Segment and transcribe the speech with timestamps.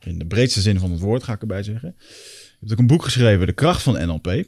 [0.00, 1.94] In de breedste zin van het woord, ga ik erbij zeggen.
[1.98, 4.44] Je hebt ook een boek geschreven, De kracht van NLP.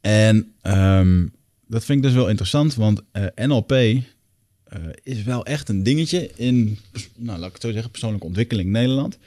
[0.00, 1.26] En ehm,
[1.66, 4.02] dat vind ik dus wel interessant, want eh, NLP eh,
[5.02, 6.78] is wel echt een dingetje in,
[7.16, 9.18] nou, laat ik het zo zeggen, persoonlijke ontwikkeling in Nederland.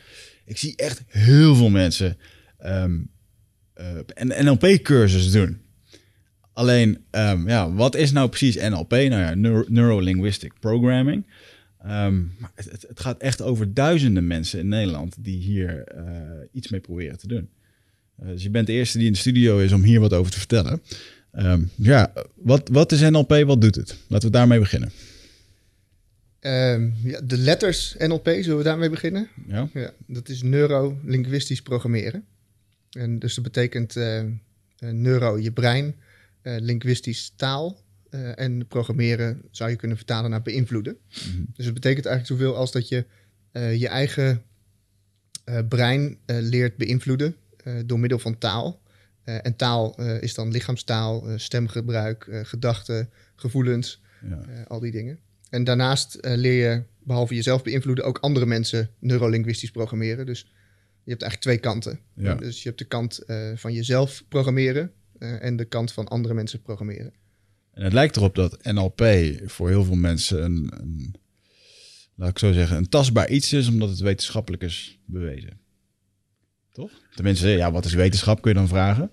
[0.45, 2.17] Ik zie echt heel veel mensen
[2.65, 3.09] um,
[4.05, 5.61] een NLP-cursus doen.
[6.53, 8.91] Alleen, ehm, ja, wat is nou precies NLP?
[8.91, 9.33] Nou ja,
[9.67, 11.25] Neuro-Linguistic Programming.
[11.83, 12.23] Ehm,
[12.55, 16.03] het, het, gaat echt over duizenden mensen in Nederland die hier uh,
[16.51, 17.49] iets mee proberen te doen.
[18.21, 20.31] Uh, dus je bent de eerste die in de studio is om hier wat over
[20.31, 20.81] te vertellen.
[21.33, 23.43] Um, ja, wat, wat is NLP?
[23.45, 23.97] Wat doet het?
[24.07, 24.91] Laten we daarmee beginnen.
[26.39, 29.27] Um, ja, de letters NLP, zullen we daarmee beginnen?
[29.47, 29.69] Ja.
[29.73, 32.25] ja dat is neuro-linguistisch programmeren.
[32.91, 34.23] En dus dat betekent uh,
[34.79, 35.95] neuro, je brein,
[36.43, 40.97] linguistisch taal, uh, en programmeren zou je kunnen vertalen naar beïnvloeden.
[41.25, 41.45] Mm-hmm.
[41.53, 43.05] Dus het betekent eigenlijk zoveel als dat je
[43.53, 44.43] uh, je eigen
[45.45, 47.35] uh, brein leert beïnvloeden
[47.85, 48.81] door middel van taal.
[49.23, 54.63] en taal is dan lichaamstaal, stemgebruik, gedachten, gevoelens, ja.
[54.67, 55.19] al die dingen.
[55.49, 60.25] En daarnaast leer je, behalve jezelf beïnvloeden, ook andere mensen neurolinguistisch programmeren.
[60.25, 60.39] Dus
[61.03, 61.99] je hebt eigenlijk twee kanten.
[62.13, 62.35] Ja.
[62.35, 63.23] Dus je hebt de kant
[63.55, 67.13] van jezelf programmeren en de kant van andere mensen programmeren.
[67.73, 69.03] En het lijkt erop dat NLP
[69.45, 71.15] voor heel veel mensen een, een,
[72.15, 75.59] laat ik zo zeggen, een tastbaar iets is, omdat het wetenschappelijk is bewezen.
[76.71, 76.91] Toch?
[77.15, 79.11] Tenminste, ja, wat is wetenschap, kun je dan vragen.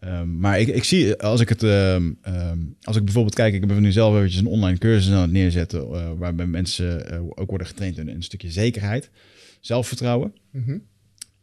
[0.00, 3.66] Um, maar ik, ik zie, als ik het, um, um, als ik bijvoorbeeld kijk, ik
[3.66, 7.48] ben nu zelf eventjes een online cursus aan het neerzetten, uh, waarbij mensen uh, ook
[7.48, 9.10] worden getraind in een stukje zekerheid,
[9.60, 10.34] zelfvertrouwen.
[10.50, 10.82] Mm -hmm.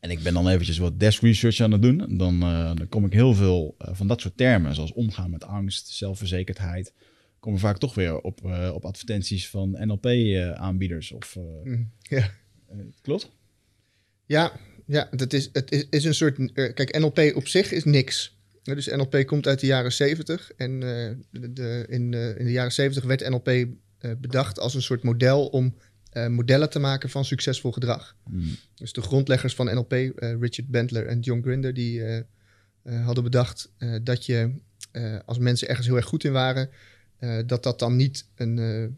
[0.02, 2.18] En ik ben dan eventjes wat desk research aan het doen.
[2.18, 5.44] Dan, uh, dan kom ik heel veel uh, van dat soort termen, zoals omgaan met
[5.44, 6.94] angst, zelfverzekerdheid,
[7.40, 11.12] komen vaak toch weer op, uh, op advertenties van NLP-aanbieders.
[11.12, 12.32] Of, mm, ja.
[13.02, 13.32] klopt?
[14.26, 14.52] Ja,
[14.86, 16.54] ja het, is, het is, is een soort.
[16.54, 18.40] kijk, NLP op zich is niks.
[18.64, 20.52] Dus NLP komt uit de jaren 70.
[20.52, 23.68] En de, de, in, in de jaren 70 werd NLP
[24.22, 25.76] bedacht als een soort model om
[26.14, 28.16] uh, modellen te maken van succesvol gedrag.
[28.30, 28.56] Mm.
[28.76, 33.72] Dus de grondleggers van NLP, uh, Richard Bandler en John Grinder, die uh, hadden bedacht
[34.04, 34.54] dat je,
[35.26, 36.70] als mensen ergens heel erg goed in waren,
[37.46, 38.58] dat dat dan niet een,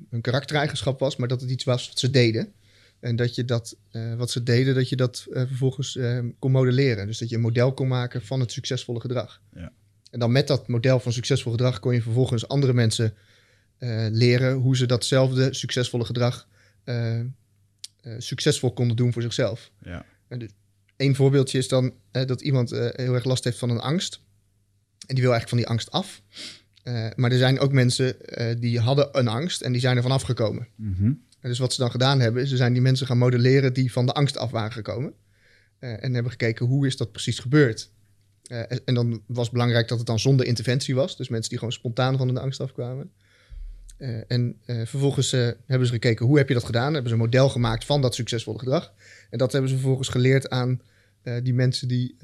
[0.09, 2.53] een karaktereigenschap was, maar dat het iets was wat ze deden.
[2.99, 3.77] En dat je dat,
[4.17, 5.99] wat ze deden, dat je dat vervolgens
[6.39, 7.07] kon modelleren.
[7.07, 9.41] Dus dat je een model kon maken van het succesvolle gedrag.
[9.53, 9.71] Ja.
[10.11, 13.13] En dan met dat model van succesvol gedrag kon je vervolgens andere mensen
[14.11, 16.47] leren hoe ze datzelfde succesvolle gedrag
[16.85, 17.25] uh, uh,
[18.17, 19.71] succesvol konden doen voor zichzelf.
[19.79, 20.05] Ja.
[20.95, 24.21] En voorbeeldje is dan uh, dat iemand heel erg last heeft van een angst.
[25.07, 26.21] En die wil eigenlijk van die angst af.
[27.15, 28.15] maar er zijn ook mensen
[28.59, 30.67] die hadden een angst en die zijn er vanaf gekomen.
[30.75, 31.23] Mm -hmm.
[31.39, 33.91] En dus wat ze dan gedaan hebben, is ze zijn die mensen gaan modelleren die
[33.91, 35.13] van de angst af waren gekomen.
[35.79, 37.91] en hebben gekeken hoe is dat precies gebeurd.
[38.43, 41.17] En, en dan was belangrijk dat het dan zonder interventie was.
[41.17, 43.11] Dus mensen die gewoon spontaan van de angst afkwamen.
[44.03, 46.93] Uh, en uh, vervolgens uh, hebben ze gekeken hoe heb je dat gedaan.
[46.93, 48.93] Hebben ze een model gemaakt van dat succesvolle gedrag.
[49.29, 50.81] En dat hebben ze vervolgens geleerd aan
[51.43, 52.15] die mensen die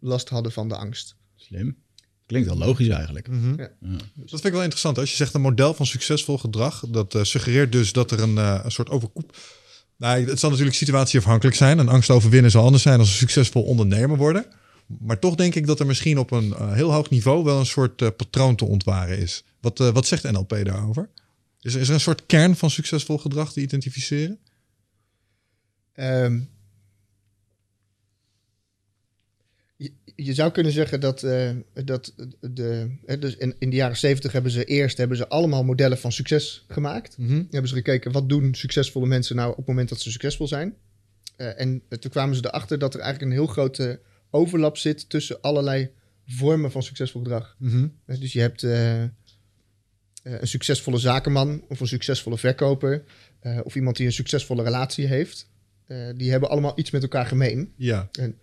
[0.00, 1.16] last hadden van de angst.
[1.36, 1.76] Slim.
[2.26, 3.28] Klinkt wel logisch eigenlijk.
[3.28, 3.54] Mm -hmm.
[3.58, 3.70] ja.
[3.80, 3.96] Ja.
[4.14, 4.98] Dat vind ik wel interessant.
[4.98, 8.70] Als je zegt een model van succesvol gedrag, dat suggereert dus dat er een, een
[8.70, 9.36] soort overkoep.
[9.96, 11.78] Nou, het zal natuurlijk situatieafhankelijk zijn.
[11.78, 14.46] Een angst overwinnen zal anders zijn als een succesvol ondernemer worden.
[14.98, 17.66] Maar toch denk ik dat er misschien op een uh, heel hoog niveau wel een
[17.66, 19.44] soort uh, patroon te ontwaren is.
[19.60, 21.08] Wat, uh, wat zegt NLP daarover?
[21.60, 24.38] Is, is er een soort kern van succesvol gedrag te identificeren?
[25.94, 26.50] Um,
[29.76, 31.20] je, je, zou kunnen zeggen dat,
[31.84, 35.98] dat de, dus in, in, de jaren zeventig hebben ze eerst hebben ze allemaal modellen
[35.98, 37.18] van succes gemaakt.
[37.18, 37.46] Mm -hmm.
[37.50, 40.74] Hebben ze gekeken wat doen succesvolle mensen nou op het moment dat ze succesvol zijn.
[41.36, 45.90] en toen kwamen ze erachter dat er eigenlijk een heel grote overlap zit tussen allerlei
[46.26, 47.56] vormen van succesvol gedrag.
[47.58, 48.18] Mm -hmm.
[48.18, 49.02] Dus je hebt uh,
[50.22, 53.04] een succesvolle zakenman of een succesvolle verkoper
[53.42, 55.48] uh, of iemand die een succesvolle relatie heeft.
[55.86, 57.72] Uh, die hebben allemaal iets met elkaar gemeen.
[57.76, 58.08] Ja.
[58.12, 58.38] En,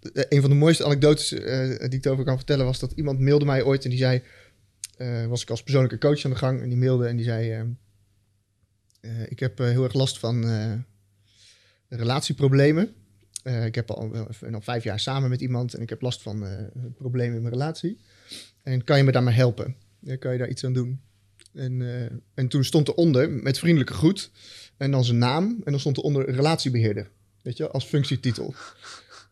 [0.00, 3.62] een van de mooiste anekdotes die ik over kan vertellen was dat iemand mailde mij
[3.62, 4.22] ooit en die zei,
[5.28, 7.74] was ik als persoonlijke coach aan de gang en die mailde en die zei,
[9.28, 10.44] ik heb heel erg last van
[11.88, 12.94] relatieproblemen.
[13.42, 14.10] Eh, ik heb al,
[14.40, 16.64] wel vijf jaar samen met iemand en ik heb last van eh,
[16.96, 17.98] problemen in mijn relatie.
[18.62, 19.76] En kan je me daarmee helpen?
[19.98, 21.00] Ja, kan je daar iets aan doen?
[21.54, 24.30] En, eh, en toen stond eronder met vriendelijke groet
[24.76, 27.10] en dan zijn naam en dan stond eronder relatiebeheerder.
[27.42, 28.54] Weet je, als functietitel.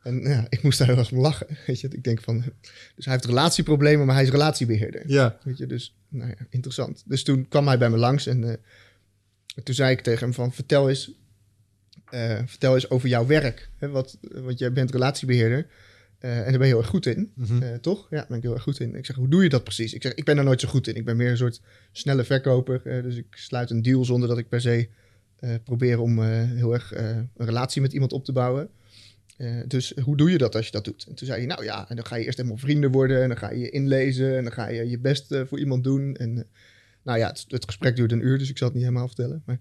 [0.02, 1.46] En ja, ik moest daar heel erg om lachen.
[1.66, 2.44] Weet je, ik denk van,
[2.96, 5.02] dus hij heeft relatieproblemen, maar hij is relatiebeheerder.
[5.06, 5.38] Ja.
[5.42, 7.02] Weet je, dus nou ja, interessant.
[7.06, 8.60] Dus toen kwam hij bij me langs en
[9.62, 11.12] toen zei ik tegen hem van, vertel eens,
[12.10, 13.70] eh, vertel eens over jouw werk.
[13.76, 15.66] Hè, wat, want jij bent relatiebeheerder
[16.18, 17.62] eh, en daar ben je heel erg goed in, Mhm.
[17.62, 18.06] eh, toch?
[18.10, 18.94] Ja, daar ben ik heel erg goed in.
[18.94, 19.92] Ik zeg, hoe doe je dat precies?
[19.94, 20.94] Ik zeg, ik ben er nooit zo goed in.
[20.94, 21.60] Ik ben meer een soort
[21.92, 23.02] snelle verkoper.
[23.02, 24.88] dus ik sluit een deal zonder dat ik per se
[25.64, 28.68] probeer om heel erg een relatie met iemand op te bouwen.
[29.66, 31.04] Dus hoe doe je dat als je dat doet?
[31.08, 33.28] En toen zei hij, nou ja, en dan ga je eerst helemaal vrienden worden en
[33.28, 36.16] dan ga je je inlezen en dan ga je je best voor iemand doen.
[36.16, 36.46] En
[37.02, 39.42] nou ja, het, het gesprek duurde een uur, dus ik zal het niet helemaal vertellen.
[39.46, 39.58] Maar,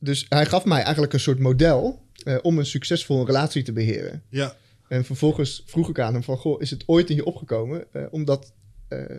[0.00, 4.22] dus hij gaf mij eigenlijk een soort model eh, om een succesvolle relatie te beheren.
[4.28, 4.56] Ja.
[4.88, 8.02] En vervolgens vroeg ik aan hem van, goh, is het ooit in je opgekomen eh,
[8.10, 8.52] om dat
[8.88, 9.16] eh,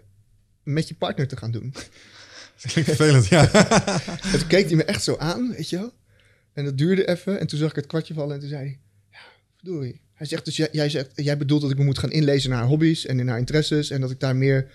[0.64, 1.74] met je partner te gaan doen?
[2.62, 3.52] Dat klinkt vervelend, ja.
[4.32, 5.94] En toen keek hij me echt zo aan, weet je wel.
[6.54, 7.40] En dat duurde even.
[7.40, 8.80] En toen zag ik het kwartje vallen en toen zei hij...
[9.12, 9.20] Ja,
[9.56, 10.02] verdorie.
[10.14, 12.60] Hij zegt dus, jij, jij, zegt, jij bedoelt dat ik me moet gaan inlezen naar
[12.60, 13.90] haar hobby's en in haar interesses.
[13.90, 14.72] En dat ik daar meer...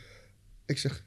[0.66, 1.04] Ik zeg...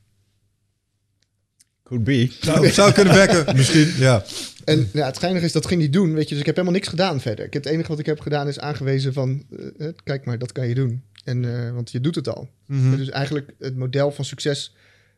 [1.85, 2.35] Could be.
[2.41, 3.91] Zou, zou kunnen werken, misschien.
[3.97, 4.23] Ja.
[4.63, 6.29] En ja, het geinige is, dat ging hij doen, weet je.
[6.29, 7.45] Dus ik heb helemaal niks gedaan verder.
[7.45, 9.43] Ik heb, het enige wat ik heb gedaan is aangewezen van...
[9.57, 11.03] eh, eh, kijk maar, dat kan je doen.
[11.23, 12.49] En, eh, want je doet het al.
[12.67, 12.95] Mhm.
[12.95, 14.75] Dus eigenlijk het model van succes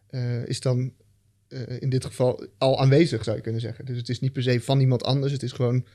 [0.09, 0.91] eh, is dan
[1.47, 3.85] eh, in dit geval al aanwezig, zou je kunnen zeggen.
[3.85, 5.31] Dus het is niet per se van iemand anders.
[5.31, 5.85] Het is gewoon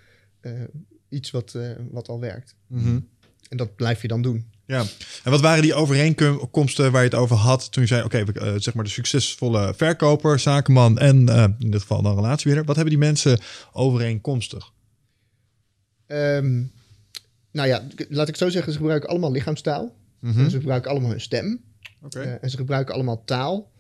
[0.41, 0.53] eh,
[1.09, 2.55] iets wat, eh, wat al werkt.
[2.67, 2.99] Mhm.
[3.49, 4.51] En dat blijf je dan doen.
[4.73, 4.85] Ja,
[5.25, 8.55] en wat waren die overeenkomsten waar je het over had toen je zei, oké, eh,
[8.57, 12.65] zeg maar de succesvolle verkoper, zakenman en eh, in dit geval dan relatiebeheerder.
[12.65, 13.39] Wat hebben die mensen
[13.73, 14.73] overeenkomstig?
[16.07, 16.63] Ehm,
[17.51, 19.97] nou ja, laat ik zo zeggen, ze gebruiken allemaal lichaamstaal.
[20.21, 20.49] Mhm.
[20.49, 21.61] Ze gebruiken allemaal hun stem.
[22.09, 23.71] Eh, en ze gebruiken allemaal taal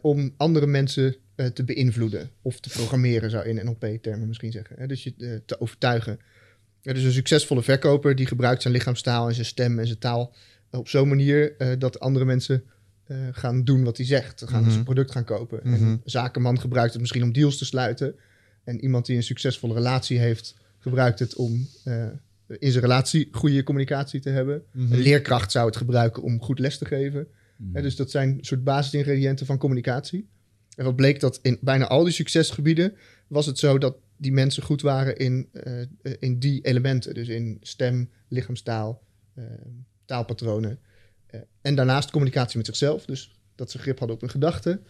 [0.00, 1.16] om andere mensen
[1.54, 2.30] te beïnvloeden.
[2.42, 4.76] Of te programmeren, zou in NLP-termen misschien zeggen.
[4.78, 4.86] Hè?
[4.86, 6.18] Dus je te overtuigen.
[6.82, 10.34] Ja, dus een succesvolle verkoper die gebruikt zijn lichaamstaal en zijn stem en zijn taal
[10.70, 12.64] op zo'n manier eh, dat andere mensen
[13.06, 14.42] eh, gaan doen wat hij zegt.
[14.46, 14.70] Gaan Mhm.
[14.70, 15.62] zijn product gaan kopen.
[15.64, 15.82] En Mhm.
[15.82, 18.14] een zakenman gebruikt het misschien om deals te sluiten.
[18.64, 22.06] En iemand die een succesvolle relatie heeft, gebruikt het om eh,
[22.58, 24.62] in zijn relatie goede communicatie te hebben.
[24.72, 24.92] Mhm.
[24.92, 27.26] Een leerkracht zou het gebruiken om goed les te geven.
[27.72, 30.28] Dus dat zijn een soort basisingrediënten van communicatie.
[30.76, 32.94] En wat bleek dat in bijna al die succesgebieden
[33.26, 37.14] was het zo dat die mensen goed waren in, eh, in die elementen.
[37.14, 39.02] Dus in stem, lichaamstaal,
[39.34, 39.44] eh,
[40.04, 40.78] taalpatronen.
[41.26, 43.04] Eh, en daarnaast communicatie met zichzelf.
[43.04, 44.80] Dus dat ze grip hadden op hun gedachten,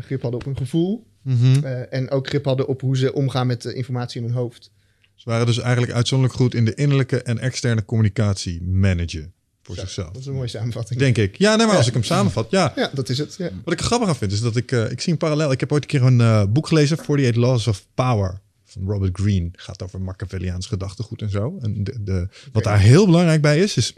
[0.00, 1.06] grip hadden op hun gevoel.
[1.22, 1.64] Mhm.
[1.90, 4.70] en ook grip hadden op hoe ze omgaan met de informatie in hun hoofd.
[5.14, 9.32] Ze waren dus eigenlijk uitzonderlijk goed in de innerlijke en externe communicatie managen
[9.62, 10.10] voor Zo, zichzelf.
[10.12, 10.98] Dat is een mooie samenvatting.
[11.00, 11.36] Denk ik.
[11.38, 11.78] Ja, nee, maar Ja.
[11.78, 12.72] als ik hem samenvat, ja.
[12.76, 13.34] Ja, dat is het.
[13.38, 13.50] Ja.
[13.64, 15.52] Wat ik grappig aan vind, is dat ik, ik zie een parallel.
[15.52, 18.40] Ik heb ooit een keer een boek gelezen, 48 Laws of Power,
[18.76, 19.48] van Robert Greene.
[19.52, 21.58] Gaat over Machiavelliaans gedachtegoed en zo.
[21.60, 23.94] En de, de, wat daar heel belangrijk bij is, is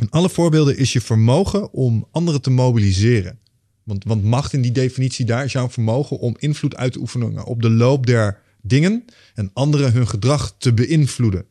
[0.00, 3.38] in alle voorbeelden is je vermogen om anderen te mobiliseren.
[3.82, 7.44] Want, want macht in die definitie daar is jouw vermogen om invloed uit te oefenen
[7.44, 9.04] op de loop der dingen
[9.34, 11.44] en anderen hun gedrag te beïnvloeden.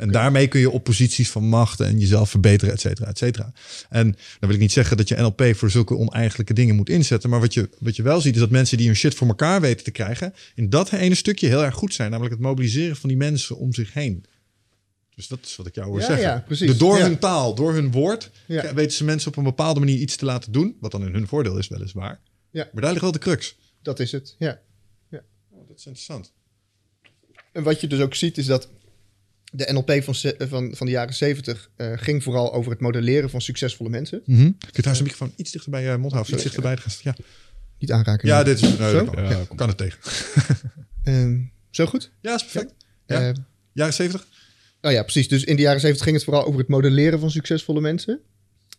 [0.00, 3.52] En daarmee kun je op posities van macht en jezelf verbeteren, et cetera, et cetera.
[3.88, 7.30] En dan wil ik niet zeggen dat je NLP voor zulke oneigenlijke dingen moet inzetten.
[7.30, 9.60] Maar wat je, wat je wel ziet is dat mensen die hun shit voor elkaar
[9.60, 12.10] weten te krijgen, in dat ene stukje heel erg goed zijn.
[12.10, 14.24] Namelijk het mobiliseren van die mensen om zich heen.
[15.14, 16.26] Dus dat is wat ik jou hoor Ja, zeggen.
[16.26, 16.70] ja, precies.
[16.70, 17.02] De- door Ja.
[17.04, 18.74] hun taal, door hun woord, Ja.
[18.74, 20.76] weten ze mensen op een bepaalde manier iets te laten doen.
[20.80, 22.20] Wat dan in hun voordeel is, weliswaar.
[22.50, 22.68] Ja.
[22.72, 23.56] Maar daar ligt wel de crux.
[23.82, 24.60] Dat is het, ja.
[25.52, 26.32] Oh, dat is interessant.
[27.52, 28.68] En wat je dus ook ziet is dat
[29.50, 33.30] de NLP van, ze- van, van de jaren 70 eh, ging vooral over het modelleren
[33.30, 34.22] van succesvolle mensen.
[34.24, 36.34] Kun je trouwens een microfoon iets dichter bij je mond houden?
[36.34, 37.14] Iets dichterbij gaan staan?
[37.18, 37.24] Ja,
[37.78, 38.28] Niet aanraken.
[38.28, 38.78] ja dit is...
[38.78, 39.98] Nee, kan, Ja, kan het tegen.
[41.04, 41.38] Ehm,
[41.70, 42.10] zo goed?
[42.20, 42.74] Ja, is perfect.
[43.06, 43.28] Ja.
[43.28, 43.34] Eh,
[43.72, 44.26] Jaren 70?
[44.80, 45.28] nou ja, precies.
[45.28, 48.20] Dus in de jaren 70 ging het vooral over het modelleren van succesvolle mensen.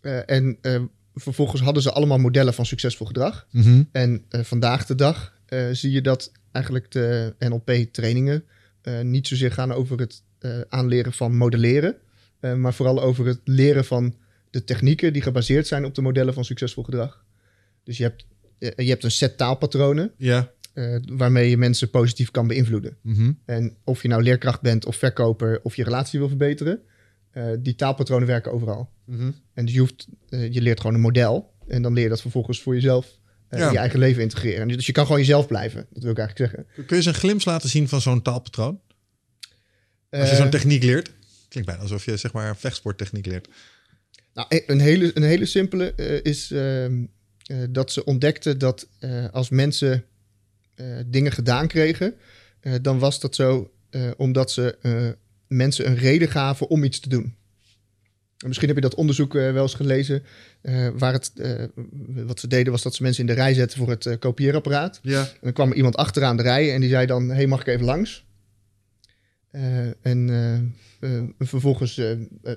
[0.01, 0.81] Eh, en eh,
[1.15, 3.47] vervolgens hadden ze allemaal modellen van succesvol gedrag.
[3.91, 8.43] En eh, vandaag de dag eh, zie je dat eigenlijk de NLP-trainingen
[8.81, 10.19] eh, niet zozeer gaan over het eh,
[10.69, 11.95] aanleren van modelleren,
[12.39, 14.15] eh, maar vooral over het leren van
[14.49, 17.23] de technieken die gebaseerd zijn op de modellen van succesvol gedrag.
[17.83, 18.25] Dus je hebt,
[18.59, 20.51] eh, je hebt een set taalpatronen Ja.
[20.73, 22.97] eh, waarmee je mensen positief kan beïnvloeden.
[23.01, 23.31] Mhm.
[23.45, 26.79] En of je nou leerkracht bent of verkoper of je relatie wil verbeteren,
[27.31, 28.89] eh, die taalpatronen werken overal.
[29.05, 29.31] Mhm.
[29.53, 31.53] En dus je, hoeft, eh, je leert gewoon een model.
[31.67, 33.65] En dan leer je dat vervolgens voor jezelf eh, Ja.
[33.65, 34.67] in je eigen leven integreren.
[34.67, 35.85] Dus je kan gewoon jezelf blijven.
[35.89, 36.71] Dat wil ik eigenlijk zeggen.
[36.75, 38.79] Kun je eens een glimp laten zien van zo'n taalpatroon?
[40.19, 41.11] Als je Eh, zo'n techniek leert.
[41.47, 43.47] Klinkt bijna alsof je zeg maar een vechtsporttechniek leert.
[44.33, 47.03] Nou, e- een hele, een hele simpele eh, is ehm,
[47.45, 50.03] eh, dat ze ontdekten dat eh, als mensen
[50.75, 52.13] eh, dingen gedaan kregen,
[52.59, 55.07] eh, dan was dat zo eh, omdat ze eh,
[55.47, 57.35] mensen een reden gaven om iets te doen.
[58.37, 60.23] En misschien heb je dat onderzoek eh, wel eens gelezen,
[60.61, 61.63] eh, waar het, eh,
[62.07, 64.99] wat ze deden was dat ze mensen in de rij zetten voor het eh, kopieerapparaat.
[65.03, 65.21] Ja.
[65.21, 67.67] En dan kwam er iemand achteraan de rij en die zei dan: hey, mag ik
[67.67, 68.25] even langs?
[69.51, 70.55] Eh, en eh,
[70.99, 72.01] eh, vervolgens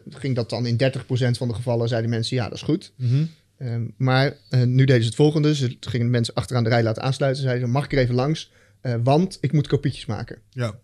[0.09, 2.93] ging dat dan in 30% van de gevallen, zeiden mensen: ja, dat is goed.
[2.97, 3.25] Mhm.
[3.57, 7.43] Eh, maar nu deden ze het volgende: ze gingen mensen achteraan de rij laten aansluiten.
[7.43, 8.53] Zeiden: ze, mag ik er even langs?
[9.03, 10.39] Want ik moet kopietjes maken.
[10.51, 10.79] Ja.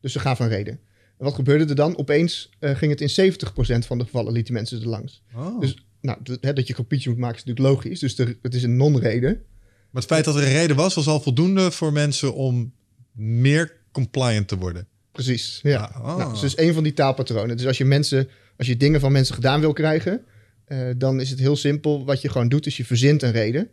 [0.00, 0.80] Dus ze gaven een reden.
[1.18, 1.96] En wat gebeurde er dan?
[1.96, 5.22] Opeens ging het in 70% van de gevallen, lieten mensen er langs.
[5.34, 5.60] Oh.
[5.60, 8.00] Dus nou, hè, dat je kopietjes moet maken is natuurlijk logisch.
[8.00, 9.32] Dus er, het is een non-reden.
[9.90, 12.72] Maar het feit dat er een reden was, was al voldoende voor mensen om
[13.12, 14.88] meer compliant te worden.
[15.16, 15.60] Precies.
[15.62, 15.90] Ja.
[15.94, 16.16] Ah.
[16.16, 17.56] Nou, dus een van die taalpatronen.
[17.56, 20.24] Dus als je mensen, als je dingen van mensen gedaan wil krijgen,
[20.64, 22.04] eh, dan is het heel simpel.
[22.04, 23.68] Wat je gewoon doet, is je verzint een reden.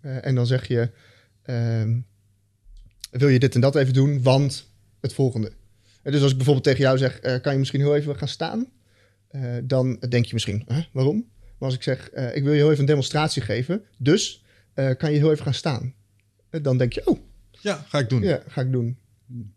[0.00, 0.90] Eh, en dan zeg je:
[1.42, 1.98] ehm,
[3.10, 5.52] wil je dit en dat even doen, want het volgende.
[6.02, 8.66] Eh, dus als ik bijvoorbeeld tegen jou zeg: kan je misschien heel even gaan staan?
[9.62, 11.26] Dan denk je misschien: huh, waarom?
[11.40, 15.18] Maar als ik zeg: ik wil je heel even een demonstratie geven, dus kan je
[15.18, 15.94] heel even gaan staan?
[16.50, 17.18] Dan denk je: oh,
[17.50, 18.22] Ja, ga ik doen.
[18.22, 18.98] ja, ga ik doen.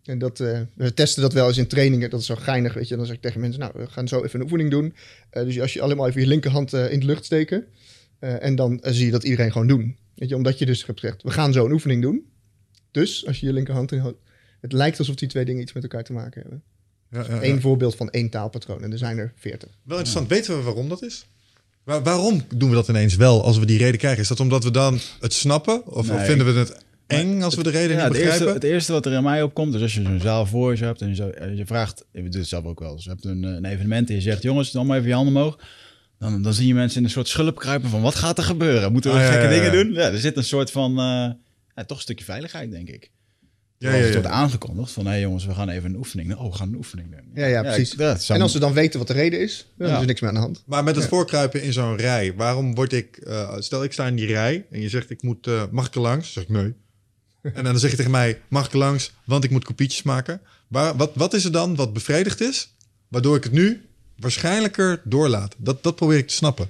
[0.03, 2.09] En dat, eh, we testen dat wel eens in trainingen.
[2.09, 2.95] Dat is zo geinig, weet je.
[2.95, 4.93] Dan zeg ik tegen mensen, nou, we gaan zo even een oefening doen.
[5.29, 7.65] Eh, dus als je allemaal even je linkerhand eh, in de lucht steken.
[8.19, 9.97] eh, en dan zie je dat iedereen gewoon doen.
[10.15, 12.25] Weet je, omdat je dus hebt gezegd, we gaan zo een oefening doen.
[12.91, 14.17] Dus als je je linkerhand in houdt.
[14.61, 16.63] Het lijkt alsof die twee dingen iets met elkaar te maken hebben.
[17.11, 17.49] Ja, ja, ja.
[17.49, 18.83] Eén voorbeeld van één taalpatroon.
[18.83, 19.69] En er zijn er veertig.
[19.83, 20.29] Wel interessant.
[20.29, 21.25] Weten we waarom dat is?
[21.83, 24.21] Waar- waarom doen we dat ineens wel als we die reden krijgen?
[24.21, 25.88] Is dat omdat we dan het snappen?
[25.88, 26.77] Of, of vinden we het
[27.18, 28.54] eng als we de reden Ja, niet het, eerste, begrijpen?
[28.62, 31.01] het eerste wat er in mij opkomt, is als je zo'n zaal voor je hebt
[31.01, 33.44] en je, zo, je vraagt, ik doe het zelf ook wel, dus je hebt een,
[33.44, 35.60] eh, een evenement en je zegt, jongens, doe maar even je handen omhoog.
[36.20, 38.92] Dan, dan zie je mensen in een soort schulp kruipen van, wat gaat er gebeuren?
[38.92, 39.70] Moeten we Ah, ja, gekke ja, ja.
[39.72, 39.94] dingen doen?
[39.94, 41.30] Ja, er zit een soort van, eh,
[41.75, 43.12] ja, toch een stukje veiligheid, denk ik.
[43.78, 44.13] Ja, ja, het ja.
[44.13, 46.38] wordt aangekondigd van, hé jongens, we gaan even een oefening doen.
[46.38, 47.32] Oh, we gaan een oefening doen.
[47.34, 47.94] Ja, ja, precies.
[47.94, 49.94] ik- ja, het zou- En als ze dan weten wat de reden is, dan Ja.
[49.96, 50.63] is er niks meer aan de hand.
[50.66, 53.18] Maar met het voorkruipen in zo'n rij, waarom word ik...
[53.18, 55.96] eh, stel, ik sta in die rij en je zegt, ik moet, eh, mag ik
[55.96, 56.34] er langs?
[56.34, 56.74] Dan zeg ik, nee.
[57.41, 59.12] En dan zeg je tegen mij, mag ik langs?
[59.24, 60.41] Want ik moet kopietjes maken.
[60.67, 62.74] Waar, wat, wat is er dan wat bevredigd is,
[63.08, 63.86] waardoor ik het nu
[64.17, 65.55] waarschijnlijker doorlaat?
[65.58, 66.69] Dat, dat probeer ik te snappen.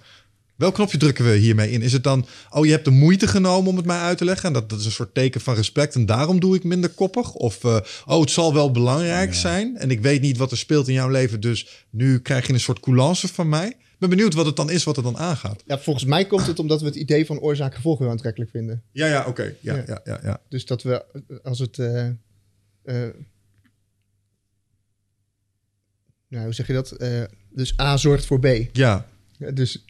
[0.59, 1.81] Welk knopje drukken we hiermee in?
[1.81, 4.47] Is het dan, oh, je hebt de moeite genomen om het mij uit te leggen...
[4.47, 7.33] en dat, dat is een soort teken van respect en daarom doe ik minder koppig?
[7.33, 9.77] Of, eh, oh, het zal wel belangrijk zijn...
[9.77, 11.39] en ik weet niet wat er speelt in jouw leven...
[11.39, 13.75] dus nu krijg je een soort coulance van mij?
[13.99, 15.63] Ik ben benieuwd wat het dan is wat er dan aangaat.
[15.65, 18.83] Ja, volgens mij komt het omdat we het idee van oorzaak-gevolg heel aantrekkelijk vinden.
[18.91, 19.53] Ja, ja, oké.
[19.61, 19.83] Ja, Ja.
[19.87, 20.41] ja, ja, ja.
[20.49, 21.79] Dus dat we, eh, als het.
[21.79, 22.13] eh, eh,
[26.27, 26.95] nou, hoe zeg je dat?
[27.49, 28.47] Dus A zorgt voor B.
[28.71, 29.05] Ja,
[29.37, 29.85] dus,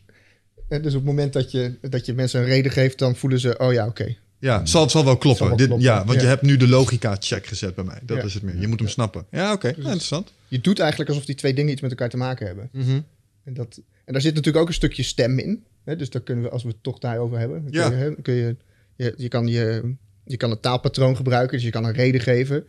[0.68, 3.58] dus op het moment dat je, dat je mensen een reden geeft, dan voelen ze:
[3.58, 4.16] oh ja, oké.
[4.40, 4.66] ja.
[4.66, 5.48] Zal, het zal wel kloppen.
[5.48, 6.22] Zal wel Dit, Ja, want ja.
[6.22, 8.00] je hebt nu de logica-check gezet bij mij.
[8.04, 8.24] Dat Ja.
[8.24, 8.58] is het meer.
[8.60, 9.26] Je moet hem snappen.
[9.32, 9.68] Ja, oké.
[9.68, 10.34] Ja, interessant.
[10.48, 12.70] Je doet eigenlijk alsof die twee dingen iets met elkaar te maken hebben.
[12.72, 13.02] Mhm.
[13.44, 15.64] En, dat, en daar zit natuurlijk ook een stukje stem in.
[15.84, 15.96] Hè?
[15.96, 18.04] Dus daar kunnen we, als we het toch daarover hebben, dan kun Ja.
[18.06, 18.56] je, kun je,
[18.96, 22.68] je, je, kan je, je kan het taalpatroon gebruiken, dus je kan een reden geven.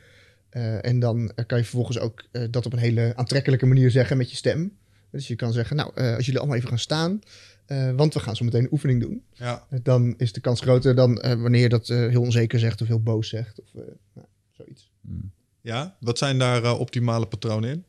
[0.50, 3.90] Eh, en dan eh, kan je vervolgens ook eh, dat op een hele aantrekkelijke manier
[3.90, 4.76] zeggen met je stem.
[5.10, 7.20] Dus je kan zeggen, nou, eh, als jullie allemaal even gaan staan,
[7.66, 9.22] eh, want we gaan zo meteen een oefening doen.
[9.32, 9.66] Ja.
[9.82, 13.02] Dan is de kans groter dan eh, wanneer je dat heel onzeker zegt of heel
[13.02, 13.60] boos zegt.
[13.60, 13.80] Of eh,
[14.14, 14.90] nou, zoiets.
[15.60, 17.84] ja, wat zijn daar optimale patronen in?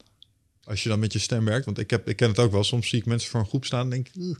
[0.71, 1.65] Als je dan met je stem werkt.
[1.65, 2.63] Want ik, heb, ik ken het ook wel.
[2.63, 4.13] Soms zie ik mensen voor een groep staan en denk ik...
[4.17, 4.37] "Oeh,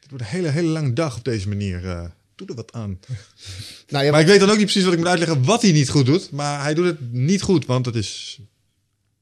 [0.00, 1.88] dit wordt een hele, hele lange dag op deze manier.
[1.88, 2.04] eh
[2.34, 3.00] doe er wat aan.
[3.88, 5.72] Nou ja, Maar ik weet dan ook niet precies wat ik moet uitleggen wat hij
[5.72, 6.30] niet goed doet.
[6.30, 8.40] Maar hij doet het niet goed, want het is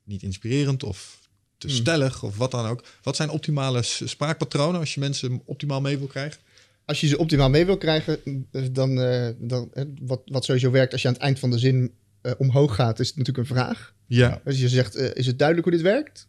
[0.05, 1.19] niet inspirerend of
[1.59, 1.77] te Hmm.
[1.77, 2.85] stellig of wat dan ook.
[3.03, 6.41] Wat zijn optimale spraakpatronen als je mensen optimaal mee wil krijgen?
[6.85, 8.19] als je ze optimaal mee wil krijgen,
[8.53, 11.59] eh, dan, eh, dan wat, wat sowieso werkt als je aan het eind van de
[11.59, 11.93] zin
[12.39, 13.95] omhoog gaat, is het natuurlijk een vraag.
[14.07, 14.41] Ja.
[14.45, 16.29] Als je zegt, is het duidelijk hoe dit werkt?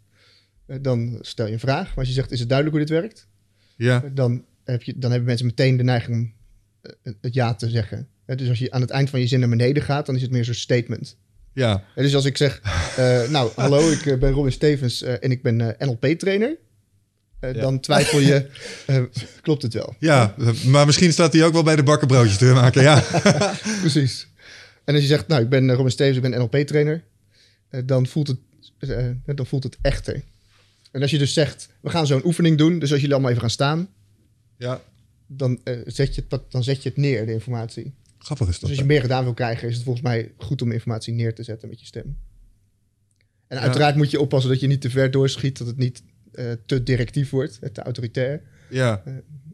[0.65, 1.88] Eh, dan stel je een vraag.
[1.88, 3.27] Maar als je zegt, is het duidelijk hoe dit werkt?
[3.75, 4.03] Ja.
[4.03, 6.34] Eh, dan, heb je, dan hebben mensen meteen de neiging om
[6.82, 8.08] eh, het ja te zeggen.
[8.25, 10.32] Dus als je aan het eind van je zin naar beneden gaat, dan is het
[10.32, 11.17] meer zo'n statement.
[11.53, 11.84] Ja.
[11.96, 12.62] Dus als ik zeg,
[13.29, 16.58] nou, hallo, ik ben Robin Stevens en ik ben NLP-trainer.
[17.39, 17.53] Ja.
[17.53, 18.48] Dan twijfel je,
[19.41, 19.96] klopt het wel?
[20.00, 22.82] Ja, maar misschien staat hij ook wel bij de bakken broodjes te maken.
[22.82, 23.03] Ja.
[23.82, 24.27] Precies.
[24.84, 27.03] En als je zegt, nou, ik ben Robin Stevens, ik ben NLP-trainer,
[27.86, 28.39] dan, voelt het,
[29.25, 30.24] dan voelt het echter.
[30.94, 33.42] En als je dus zegt, we gaan zo'n oefening doen, dus als jullie allemaal even
[33.44, 33.88] gaan staan,
[34.58, 34.82] ja.
[35.28, 37.94] dan, eh, zet, je het, dan zet je het neer, de informatie.
[38.18, 38.70] Grappig is Dus dat.
[38.70, 41.44] als je meer gedaan wil krijgen, is het volgens mij goed om informatie neer te
[41.44, 42.18] zetten met je stem.
[43.48, 46.52] En uiteraard moet je oppassen dat je niet te ver doorschiet, dat het niet eh,
[46.66, 48.42] te directief wordt, eh, te autoritair.
[48.70, 49.04] Ja.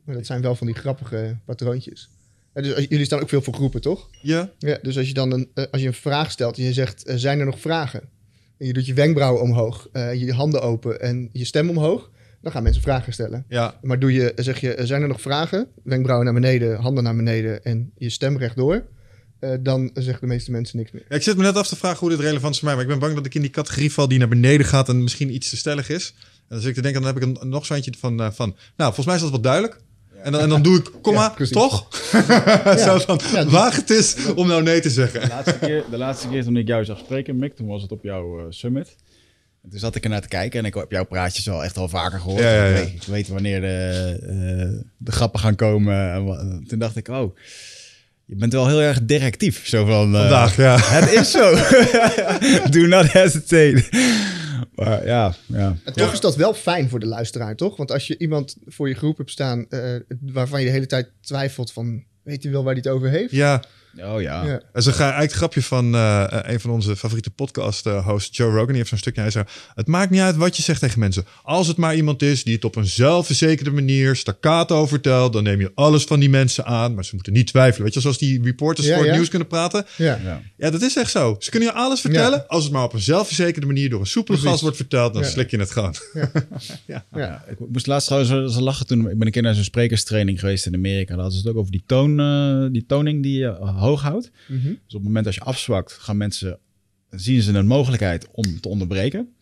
[0.03, 2.09] Maar dat zijn wel van die grappige patroontjes.
[2.53, 4.09] En dus als- jullie staan ook veel voor groepen, toch?
[4.21, 4.51] Ja.
[4.57, 7.39] Ja, dus als je dan een, als je een vraag stelt en je zegt, zijn
[7.39, 8.01] er nog vragen?
[8.59, 12.09] En je doet je wenkbrauwen omhoog, eh, je handen open en je stem omhoog,
[12.41, 13.45] dan gaan mensen vragen stellen.
[13.47, 13.79] Ja.
[13.81, 15.67] Maar doe je, zeg je, eh, zijn er nog vragen?
[15.83, 18.83] Wenkbrauwen naar beneden, handen naar beneden en je stem rechtdoor.
[19.39, 21.05] eh, dan zeggen de meeste mensen niks meer.
[21.09, 22.75] Ja, Ik zit me net af te vragen hoe dit relevant is voor mij.
[22.75, 25.03] Maar ik ben bang dat ik in die categorie val die naar beneden gaat en
[25.03, 26.13] misschien iets te stellig is.
[26.17, 28.31] En dan zit ik te denken, dan heb ik een, nog zo'n eentje van, eh,
[28.31, 28.47] van...
[28.49, 29.81] Nou, volgens mij is dat wel duidelijk.
[30.23, 31.87] En dan, en dan doe ik, komma, Ja, toch?
[32.85, 35.21] Zo van, Ja, dus- waag het is om nou nee te zeggen.
[35.21, 37.91] De laatste, keer, de laatste keer toen ik jou zag spreken, Mick, toen was het
[37.91, 38.95] op jouw eh, summit.
[39.63, 41.77] En toen zat ik er naar te kijken en ik heb jouw praatjes al echt
[41.77, 42.41] al vaker gehoord.
[42.41, 42.69] Ja, ja, ja.
[42.69, 46.11] Ik, weet, ik weet wanneer de, eh, de grappen gaan komen.
[46.11, 47.35] En toen dacht ik, oh,
[48.25, 49.67] je bent wel heel erg directief.
[49.67, 50.77] Zo van, eh, Vandaag, ja.
[50.79, 51.55] Het is zo.
[52.79, 53.83] Do not hesitate.
[54.75, 55.75] Maar ja, ja.
[55.83, 57.77] En toch is dat wel fijn voor de luisteraar, toch?
[57.77, 61.11] Want als je iemand voor je groep hebt staan eh, waarvan je de hele tijd
[61.21, 63.31] twijfelt van, weet hij wel waar hij het over heeft?
[63.31, 63.63] Ja,
[64.03, 64.43] Oh ja.
[64.45, 64.51] Ja.
[64.51, 68.49] dat is een, ga- eigenlijk een grapje van eh, een van onze favoriete podcast-hosts, Joe
[68.51, 68.67] Rogan.
[68.67, 69.21] Die heeft zo'n stukje.
[69.21, 71.25] Hij zei: Het maakt niet uit wat je zegt tegen mensen.
[71.43, 75.59] Als het maar iemand is die het op een zelfverzekerde manier staccato vertelt, dan neem
[75.59, 76.93] je alles van die mensen aan.
[76.95, 77.83] Maar ze moeten niet twijfelen.
[77.85, 79.85] Weet je, zoals die reporters Ja, voor het nieuws kunnen praten.
[79.97, 80.19] Ja.
[80.23, 80.41] Ja.
[80.57, 81.35] Ja, dat is echt zo.
[81.39, 82.37] Ze kunnen je alles vertellen.
[82.37, 82.45] Ja.
[82.47, 85.27] Als het maar op een zelfverzekerde manier door een soepele gast wordt verteld, dan Ja.
[85.29, 85.95] slik je het gewoon.
[86.87, 87.05] Ja.
[87.15, 89.09] Ja, ik moest laatst trouwens zo, zo lachen toen.
[89.09, 91.13] Ik ben een keer naar zo'n sprekerstraining geweest in Amerika.
[91.13, 93.47] Daar hadden ze het ook over die, toon, eh, die toning die je
[93.89, 94.31] hoog houdt.
[94.47, 94.67] Mhm.
[94.67, 96.59] Dus op het moment als je afzwakt, gaan mensen,
[97.09, 99.33] zien ze een mogelijkheid om te onderbreken.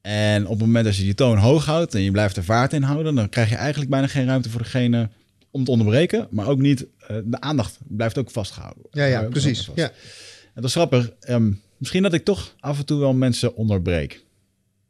[0.00, 2.72] En op het moment als je die toon hoog houdt en je blijft er vaart
[2.72, 5.08] in houden, dan krijg je eigenlijk bijna geen ruimte voor degene
[5.50, 6.26] om te onderbreken.
[6.30, 8.84] Maar ook niet, eh, de aandacht blijft ook vastgehouden.
[8.90, 9.70] Ja, ja, je ook precies.
[9.74, 9.90] Ja.
[10.44, 11.10] En dat is grappig.
[11.20, 14.24] Ehm, misschien dat ik toch af en toe wel mensen onderbreek.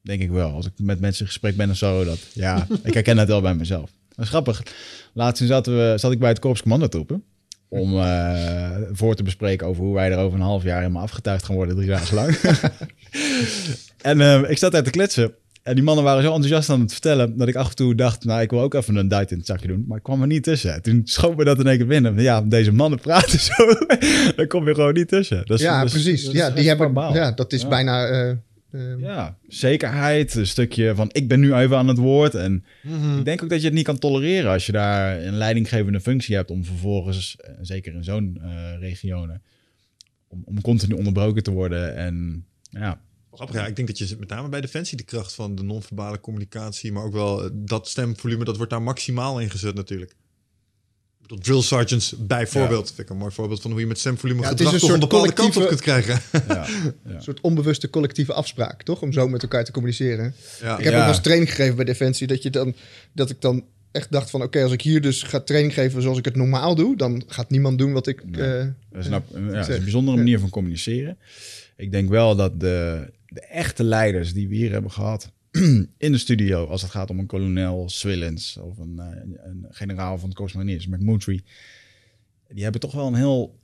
[0.03, 0.51] Denk ik wel.
[0.51, 2.05] Als ik met mensen in gesprek ben of zo.
[2.05, 3.91] Dat, ja, ik herken dat wel bij mezelf.
[4.09, 4.62] Dat is grappig.
[5.12, 7.23] Laatst zaten we, zat ik bij het Korps Commandotroepen.
[7.70, 11.44] Om eh, voor te bespreken over hoe wij er over een half jaar helemaal afgetuigd
[11.44, 11.76] gaan worden.
[11.76, 12.37] Drie dagen lang.
[14.02, 15.33] en eh, ik zat daar te kletsen.
[15.62, 17.37] En die mannen waren zo enthousiast aan het vertellen.
[17.38, 19.46] Dat ik af en toe dacht, nou ik wil ook even een duit in het
[19.46, 19.85] zakje doen.
[19.88, 20.83] Maar ik kwam er niet tussen.
[20.83, 22.20] Toen schoot me dat in één keer binnen.
[22.20, 23.54] Ja, deze mannen praten zo.
[24.37, 25.42] Daar kom je gewoon niet tussen.
[25.46, 26.24] Dat is- ja, dat is- precies.
[26.24, 27.68] dat is ja, die hebben, ja, dat is Ja.
[27.68, 28.07] bijna...
[28.07, 28.33] eh,
[28.70, 32.35] eh, Ja, zekerheid, een stukje van ik ben nu even aan het woord.
[32.35, 32.64] En
[33.18, 36.37] ik denk ook dat je het niet kan tolereren als je daar een leidinggevende functie
[36.37, 39.42] hebt om vervolgens, eh, zeker in zo'n eh regionen,
[40.28, 41.96] om, om continu onderbroken te worden.
[41.96, 43.00] En ja,
[43.52, 43.66] ja.
[43.66, 47.04] Ik denk dat je met name bij Defensie de kracht van de non-verbale communicatie, maar
[47.04, 50.14] ook wel eh, dat stemvolume, dat wordt daar maximaal ingezet natuurlijk.
[51.29, 52.87] Bedoel, drill sergeants bijvoorbeeld.
[52.87, 54.88] Vind ik een mooi voorbeeld van hoe je met stemvolume Ja, het is gedrag een
[54.88, 56.21] toch een soort bepaalde kant op kunt krijgen.
[56.55, 56.67] ja,
[57.05, 59.03] Een soort onbewuste collectieve afspraak, toch?
[59.03, 60.35] Om zo met elkaar te communiceren.
[60.62, 60.79] ja.
[60.79, 60.99] Ik heb Ja.
[60.99, 62.27] ook wel eens training gegeven bij Defensie.
[62.27, 62.75] Dat, je dan,
[63.12, 64.43] dat ik dan echt dacht van...
[64.43, 66.97] Oké, als ik hier dus ga training geven zoals ik het normaal doe...
[66.97, 68.23] dan gaat niemand doen wat ik...
[68.31, 68.43] Nee.
[68.59, 69.77] eh, dat is, een, ja, dat is zeg.
[69.77, 71.19] een bijzondere manier van communiceren.
[71.77, 75.31] Ik denk wel dat de, de echte leiders die we hier hebben gehad
[76.07, 79.07] in de studio, als het gaat om een kolonel Swillens of een, eh,
[79.45, 81.41] een generaal van het Corps Mariniers, McMurtry,
[82.49, 83.59] die hebben toch wel een heel,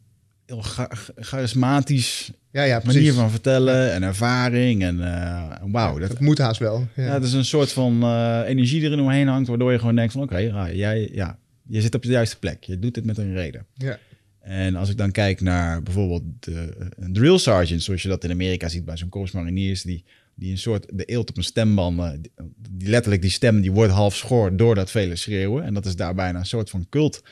[0.46, 3.00] heel cha- charismatisch ja, ja, precies.
[3.00, 4.82] manier van vertellen en ervaring.
[4.82, 6.86] En eh, wauw, dat, Dat moet haast wel.
[6.96, 7.04] Ja.
[7.04, 9.96] ja, het is een soort van eh, energie die er omheen hangt, waardoor je gewoon
[9.96, 10.38] denkt van oké,
[10.72, 12.64] jij, ja, je zit op de juiste plek.
[12.64, 13.66] Je doet dit met een reden.
[13.74, 13.98] Ja.
[14.40, 18.30] En als ik dan kijk naar bijvoorbeeld de een drill sergeant, zoals je dat in
[18.30, 22.10] Amerika ziet bij zo'n Mariniers, die, die een soort de eelt op een stemband, eh,
[22.56, 25.64] die, letterlijk die stem die wordt half schoor door dat vele schreeuwen.
[25.64, 27.22] En dat is daar bijna een soort van cult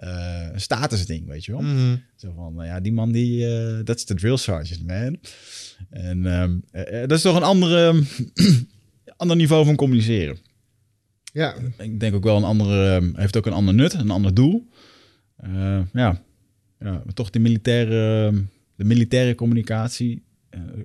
[0.00, 1.60] eh statusding, weet je wel.
[1.60, 1.96] Mhm.
[2.16, 5.18] Zo van, nou ja, die man die, eh, dat is de drill sergeant, man.
[5.90, 8.02] En ehm, eh, eh, dat is toch een andere,
[9.16, 10.38] ander niveau van communiceren.
[11.32, 14.34] ja, Ik denk ook wel een andere, ehm, heeft ook een ander nut, een ander
[14.34, 14.68] doel.
[15.42, 15.86] Ja.
[15.92, 16.22] ja,
[16.78, 18.42] maar toch de militaire, ehm,
[18.76, 20.22] de militaire communicatie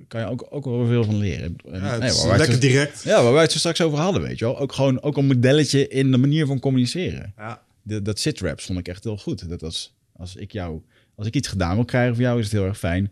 [0.07, 1.55] kan je ook, ook wel veel van leren.
[1.71, 3.03] En, Ja, het nee, is waar wij het lekker zo- direct.
[3.03, 4.59] ja, waar wij het zo straks over hadden, weet je wel.
[4.59, 7.33] Ook gewoon ook een modelletje in de manier van communiceren.
[7.37, 7.61] Ja.
[7.81, 9.49] De, dat sit-rap vond ik echt heel goed.
[9.49, 10.81] Dat als, als ik jou,
[11.15, 13.11] als ik iets gedaan wil krijgen voor jou, is het heel erg fijn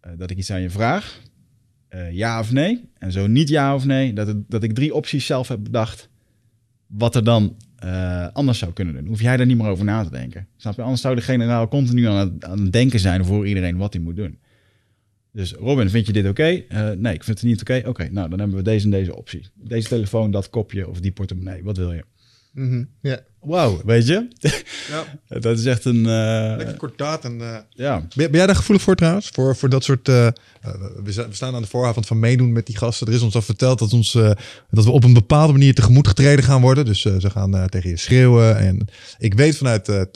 [0.00, 1.20] eh, dat ik iets aan je vraag.
[1.88, 2.84] eh, ja of nee.
[2.98, 4.12] En zo niet ja of nee.
[4.12, 6.08] Dat, het, dat ik drie opties zelf heb bedacht.
[6.86, 9.06] Wat er dan eh, anders zou kunnen doen.
[9.06, 10.46] Hoef jij daar niet meer over na te denken.
[10.56, 10.82] Snap je?
[10.82, 14.02] Anders zou de generaal continu aan het, aan het denken zijn voor iedereen wat hij
[14.02, 14.38] moet doen.
[15.32, 16.64] Dus Robin, vind je dit oké?
[16.68, 17.82] Eh, nee, ik vind het niet oké.
[17.86, 19.48] Oké, nou dan hebben we deze en deze optie.
[19.54, 21.62] Deze telefoon, dat kopje of die portemonnee.
[21.64, 22.04] Wat wil je?
[22.52, 23.20] mhm, ja.
[23.40, 24.28] Wauw, weet je?
[24.90, 25.04] Ja.
[25.40, 25.96] dat is echt een...
[26.06, 27.40] eh, Lekker kordaat en...
[27.40, 27.98] eh, ja.
[27.98, 29.28] Ben, ben jij daar gevoelig voor trouwens?
[29.32, 30.08] Voor, voor dat soort.
[30.08, 30.26] eh,
[31.04, 33.06] we, staan aan de vooravond van meedoen met die gasten.
[33.06, 34.30] Er is ons al verteld dat, ons, eh,
[34.70, 36.84] dat we op een bepaalde manier tegemoet getreden gaan worden.
[36.84, 38.56] Dus eh, ze gaan eh, tegen je schreeuwen.
[38.58, 40.06] En ik weet vanuit eh, eh,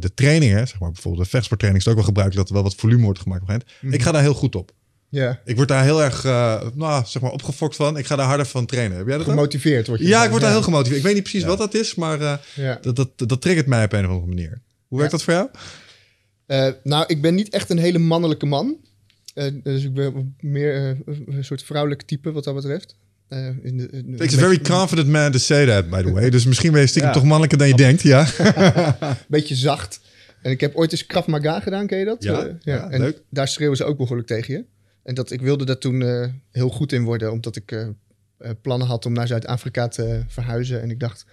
[0.00, 2.70] de trainingen, zeg maar bijvoorbeeld de vechtsporttraining, is het ook wel gebruikelijk dat er wel
[2.72, 3.42] wat volume wordt gemaakt.
[3.42, 4.00] op een gegeven moment.
[4.00, 4.70] Ik ga daar heel goed op.
[5.10, 7.96] Ja, Ik word daar heel erg eh, nou, zeg maar opgefokt van.
[7.96, 8.96] Ik ga daar harder van trainen.
[8.96, 10.06] Heb jij dat gemotiveerd word je.
[10.06, 10.24] Ja, dan.
[10.24, 10.98] ik word daar heel gemotiveerd.
[10.98, 13.92] Ik weet niet precies wat dat is, maar eh, dat, dat, dat triggert mij op
[13.92, 14.60] een of andere manier.
[14.88, 15.48] Hoe werkt dat voor jou?
[16.46, 18.76] Eh, nou, ik ben niet echt een hele mannelijke man.
[19.62, 22.96] Dus ik ben meer een soort vrouwelijk type wat dat betreft.
[23.62, 26.30] In de, in Takes a very confident man to say that, by the way.
[26.30, 27.14] Dus misschien ben je stiekem Ja.
[27.14, 28.26] toch mannelijker dan je denkt, ja.
[29.28, 30.00] beetje zacht.
[30.42, 32.22] En ik heb ooit eens Krav Maga gedaan, ken je dat?
[32.22, 33.22] Ja, ja, en leuk.
[33.30, 34.64] daar schreeuwen ze ook behoorlijk tegen je.
[35.02, 37.86] En dat, ik wilde daar toen eh, heel goed in worden, omdat ik eh,
[38.38, 40.82] eh, plannen had om naar Zuid-Afrika te verhuizen.
[40.82, 41.24] En ik dacht,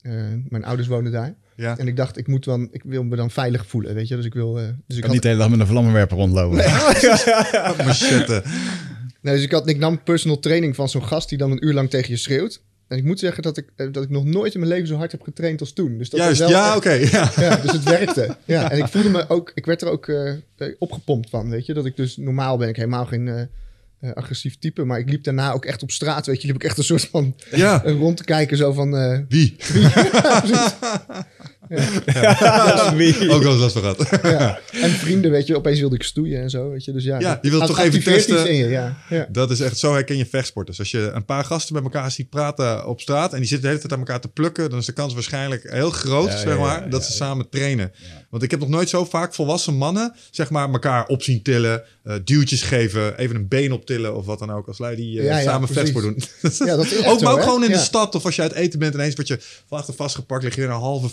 [0.00, 0.12] eh,
[0.48, 1.34] mijn ouders wonen daar.
[1.56, 1.78] ja.
[1.78, 4.16] En ik dacht, ik, moet dan, ik wil me dan veilig voelen, weet je.
[4.16, 4.58] Dus ik wil...
[4.58, 6.56] eh, dus ik kan had, niet de hele dag met een vlammenwerper rondlopen.
[7.86, 8.42] Machette.
[9.22, 11.74] nee, dus ik, had, ik nam personal training van zo'n gast die dan een uur
[11.74, 12.62] lang tegen je schreeuwt.
[12.88, 14.96] En ik moet zeggen dat ik, eh, dat ik nog nooit in mijn leven zo
[14.96, 15.98] hard heb getraind als toen.
[15.98, 16.92] Dus dat Juist, wel ja, oké.
[16.92, 17.30] ja.
[17.36, 18.36] Ja, dus het werkte.
[18.44, 20.38] Ja, en ik voelde me ook, ik werd er ook eh, eh,
[20.78, 21.74] opgepompt van, weet je.
[21.74, 23.48] Dat ik dus, normaal ben ik helemaal geen
[24.14, 26.46] agressief type, maar ik liep daarna ook echt op straat, weet je.
[26.46, 27.82] Liep ik echt een soort van Ja.
[27.98, 28.90] rond te kijken, zo van,
[29.28, 29.56] Wie?
[29.72, 29.86] Wie?
[33.34, 34.08] Ook wel eens last van gehad.
[34.22, 34.58] ja.
[34.72, 36.92] En vrienden, weet je, opeens wilde ik stoeien en zo, weet je.
[36.92, 38.54] Dus ja, Ja, je wilt toch even testen.
[38.54, 38.96] je, ja.
[39.08, 39.26] ja.
[39.32, 40.78] Dat is echt, zo herken je vechtsporters.
[40.78, 43.68] Als je een paar gasten met elkaar ziet praten op straat en die zitten de
[43.68, 46.52] hele tijd aan elkaar te plukken, dan is de kans waarschijnlijk heel groot, Ja, zeg
[46.54, 47.16] ja, maar, ja, dat ja, ze ja.
[47.18, 47.92] samen trainen.
[48.30, 51.82] Want ik heb nog nooit zo vaak volwassen mannen, zeg maar, elkaar op zien tillen,
[52.02, 55.24] eh, duwtjes geven, even een been optillen of wat dan ook, als lui die eh,
[55.24, 56.22] Ja, ja, samen vechtsport doen.
[56.68, 57.44] Ja, dat is ook, zo, maar ook hè?
[57.44, 57.82] gewoon in de Ja.
[57.82, 60.62] stad of als je uit eten bent, ineens word je van achter vastgepakt, lig je
[60.62, 61.08] in een halve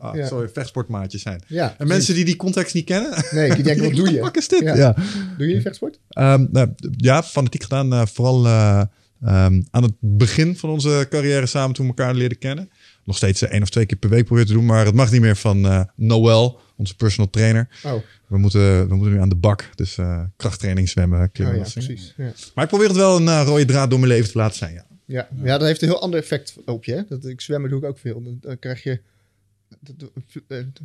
[0.00, 0.22] Ah, Ja.
[0.40, 1.42] je vechtsportmaatjes zijn.
[1.46, 1.94] Ja, En precies.
[1.94, 4.22] mensen die die context niet kennen, Nee, die denken, wat doe Wat je?
[4.24, 4.60] fuck is dit?
[4.62, 4.74] Ja.
[4.76, 4.94] Ja.
[5.38, 5.98] Doe je vechtsport?
[6.08, 7.92] Ehm, nou, ja, fanatiek gedaan.
[7.92, 8.82] eh, vooral eh,
[9.22, 12.70] ehm, aan het begin van onze carrière samen toen we elkaar leerden kennen.
[13.04, 14.66] Nog steeds eh, één of twee keer per week proberen te doen.
[14.66, 17.68] Maar het mag niet meer van eh, Noël, onze personal trainer.
[17.84, 17.92] Oh,
[18.26, 19.70] We moeten, we moeten nu aan de bak.
[19.74, 21.56] Dus eh, krachttraining, zwemmen, oh klimmen.
[21.56, 21.72] dingen.
[21.72, 22.14] precies.
[22.16, 22.32] Ja.
[22.54, 24.74] Maar ik probeer het wel een rode draad door mijn leven te laten zijn.
[24.74, 24.84] Ja.
[25.06, 26.92] Ja, ja, dat heeft een heel ander effect op je.
[26.94, 27.02] Hè?
[27.08, 28.22] Dat, ik zwemmen doe ik ook veel.
[28.22, 29.00] Dan, dan krijg je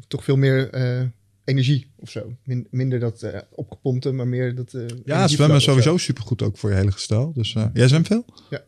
[0.07, 1.01] toch veel meer eh,
[1.45, 2.33] energie of zo.
[2.43, 4.73] Min- minder dat eh opgepompte, maar meer dat...
[4.73, 7.33] eh, Ja, zwemmen is sowieso supergoed ook voor je hele gestel.
[7.33, 8.25] Dus eh, jij zwemt veel?
[8.49, 8.61] Ja.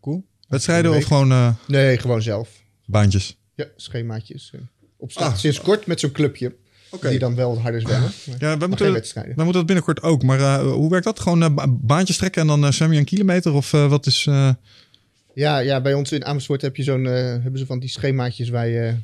[0.00, 0.24] Cool.
[0.48, 2.48] Wedstrijden of gewoon eh, Nee, gewoon zelf.
[2.86, 3.36] baantjes?
[3.54, 4.50] Ja, schemaatjes.
[4.54, 4.60] eh,
[4.96, 5.32] op straat.
[5.32, 5.36] Ah.
[5.38, 6.54] Sinds kort met zo'n clubje.
[7.00, 8.10] Die dan wel harder zwemmen.
[8.38, 9.34] Ja, maar moeten, wedstrijden.
[9.36, 10.22] wij moeten dat binnenkort ook.
[10.22, 11.20] Maar eh, hoe werkt dat?
[11.20, 13.52] Gewoon eh, ba- baantjes trekken en dan eh, zwem je een kilometer?
[13.52, 14.26] Of eh, wat is...
[14.28, 14.50] eh,
[15.34, 18.48] Ja, ja, bij ons in Amersfoort heb je zo'n, eh, hebben ze van die schemaatjes
[18.48, 18.94] waar je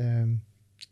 [0.00, 0.40] um,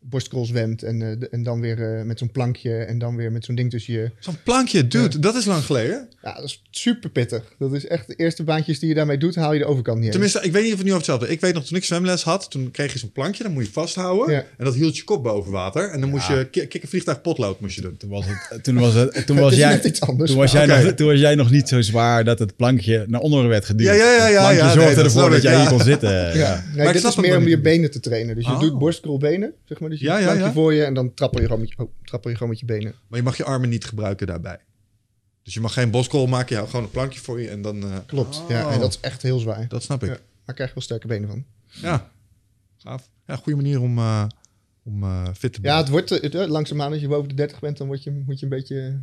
[0.01, 0.83] borstkrol zwemt.
[0.83, 3.71] En, eh, en dan weer eh, met zo'n plankje en dan weer met zo'n ding
[3.71, 4.11] tussen je...
[4.19, 6.09] Zo'n plankje, dude, dat is lang geleden.
[6.23, 7.43] Ja, dat is super pittig.
[7.59, 10.11] Dat is echt de eerste baantjes die je daarmee doet, haal je de overkant niet.
[10.11, 12.23] Tenminste, ik weet niet of het nu over hetzelfde Ik weet nog, toen ik zwemles
[12.23, 14.35] had, toen kreeg je zo'n plankje, dan moet je vasthouden.
[14.35, 14.45] Ja.
[14.57, 15.91] En dat hield je kop boven water.
[15.91, 17.97] En dan moest je ki- kikken vliegtuig potlood moest je doen.
[17.97, 19.69] Toen was, het, toen was, het, toen was jij...
[19.75, 20.31] net iets anders.
[20.31, 23.05] Toen was, maar- jij nog, toen was jij nog niet zo zwaar dat het plankje
[23.09, 23.87] naar onderen werd geduwd.
[23.87, 25.61] Ja, ja, ja, ja, Het plankje ja, zorgde nee, dat ervoor dat ik, jij ja.
[25.61, 26.11] hier kon zitten.
[26.11, 26.33] Ja.
[26.35, 26.65] Ja.
[26.75, 28.35] Nee, ik dit is meer om je benen te trainen.
[28.35, 28.61] Dus je Oh.
[28.61, 29.88] doet borstkrolbenen, zeg maar.
[29.91, 30.53] Dus je Ja, ja, ja, plankje ja.
[30.53, 32.67] voor je en dan trappel je, gewoon met je, oh, trappel je gewoon met je
[32.67, 32.95] benen.
[33.09, 34.59] Maar je mag je armen niet gebruiken daarbij.
[35.43, 37.83] Dus je mag geen boskrol maken, je houdt gewoon een plankje voor je en dan...
[37.83, 38.41] eh, Klopt.
[38.43, 39.69] oh, Ja, en dat is echt heel zwaar.
[39.69, 40.09] dat snap ik.
[40.09, 40.19] Ja.
[40.45, 41.45] Maar krijg je wel sterke benen van.
[41.67, 42.11] Ja,
[42.77, 43.09] gaaf.
[43.27, 44.25] Ja, goede manier om, eh,
[44.85, 46.01] om eh, fit te Ja, worden.
[46.05, 48.45] het wordt het, langzaamaan als je boven de 30 bent, dan word je, moet je
[48.47, 49.03] een beetje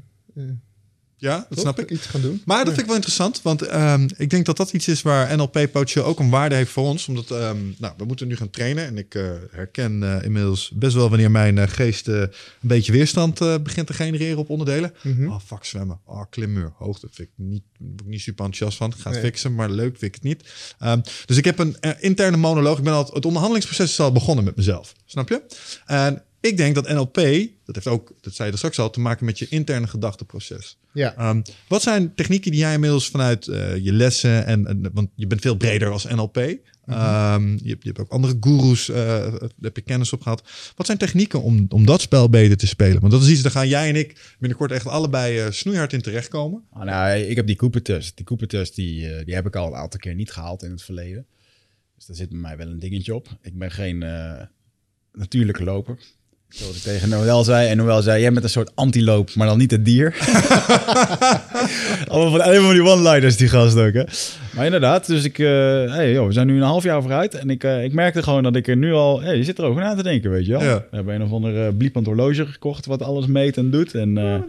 [1.25, 1.59] Ja, dat toch?
[1.59, 1.91] snap ik.
[1.91, 2.41] iets gaan doen.
[2.45, 5.37] Maar dat vind ik wel interessant, want ehm, ik denk dat dat iets is waar
[5.37, 7.07] NLP Poach ook een waarde heeft voor ons.
[7.07, 10.95] Omdat ehm, nou, we moeten nu gaan trainen en ik eh, herken eh, inmiddels best
[10.95, 14.93] wel wanneer mijn eh, geest een beetje weerstand begint te genereren op onderdelen.
[15.03, 15.27] Mhm.
[15.27, 15.99] Oh, fuck zwemmen.
[16.05, 16.73] Oh, klimmuur.
[16.77, 17.63] Hoogte vind ik niet,
[18.05, 18.89] niet super enthousiast van.
[18.89, 19.31] Ik ga het Nee.
[19.31, 20.43] fixen, maar leuk vind ik het niet.
[20.79, 22.77] Ehm, dus ik heb een interne monoloog.
[22.77, 24.93] Ik ben al, het onderhandelingsproces is al begonnen met mezelf.
[25.05, 25.41] Snap je?
[25.85, 27.13] En ik denk dat NLP,
[27.65, 30.77] dat heeft ook, dat zei je er straks al, te maken met je interne gedachteproces.
[30.93, 31.15] Ja.
[31.15, 35.27] Ehm, wat zijn technieken die jij inmiddels vanuit eh, je lessen en, en- want je
[35.27, 36.37] bent veel breder als NLP.
[36.37, 40.49] Ehm, je, hebt, je hebt ook andere gurus, eh, daar heb je kennis op gehad.
[40.75, 42.99] Wat zijn technieken om, om dat spel beter te spelen?
[42.99, 46.01] Want dat is iets, daar gaan jij en ik binnenkort echt allebei eh, snoeihard in
[46.01, 46.63] terechtkomen.
[46.71, 48.15] Ah, nou, ik heb die Cooper-test.
[48.17, 51.25] Die Cooper-test die, die heb ik al een aantal keer niet gehaald in het verleden.
[51.95, 53.27] Dus daar zit bij mij wel een dingetje op.
[53.41, 54.41] Ik ben geen eh,
[55.13, 55.97] natuurlijke loper.
[56.49, 57.67] Zoals ik tegen Noël zei.
[57.67, 60.15] En Noël zei, jij bent een soort antiloop, maar dan niet het dier.
[62.07, 64.03] Allemaal van, alleen van die one-liners, die gast ook, hè.
[64.55, 65.39] Maar inderdaad, dus ik...
[65.39, 65.45] eh,
[65.93, 67.33] hey, joh, we zijn nu een half jaar vooruit.
[67.33, 69.21] En ik, eh, ik merkte gewoon dat ik er nu al...
[69.21, 70.61] Hey, je zit er over na te denken, weet je wel.
[70.63, 70.85] Ja.
[70.89, 72.85] We hebben een of ander uh, bliepend horloge gekocht...
[72.85, 73.93] wat alles meet en doet.
[73.95, 74.43] En eh, Nou,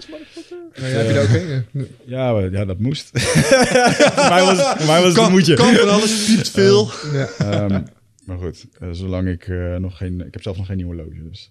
[0.74, 1.28] ja, heb je er ook
[1.72, 1.88] een?
[2.04, 3.10] ja, ja, dat moest.
[4.14, 5.54] voor mij was, voor mij was het een moetje.
[5.54, 6.90] kan van alles, piept veel.
[7.12, 7.28] Ja.
[7.38, 7.80] Ehm,
[8.24, 10.20] maar goed, eh, zolang ik eh, nog geen...
[10.20, 11.50] Ik heb zelf nog geen nieuwe horloge, dus...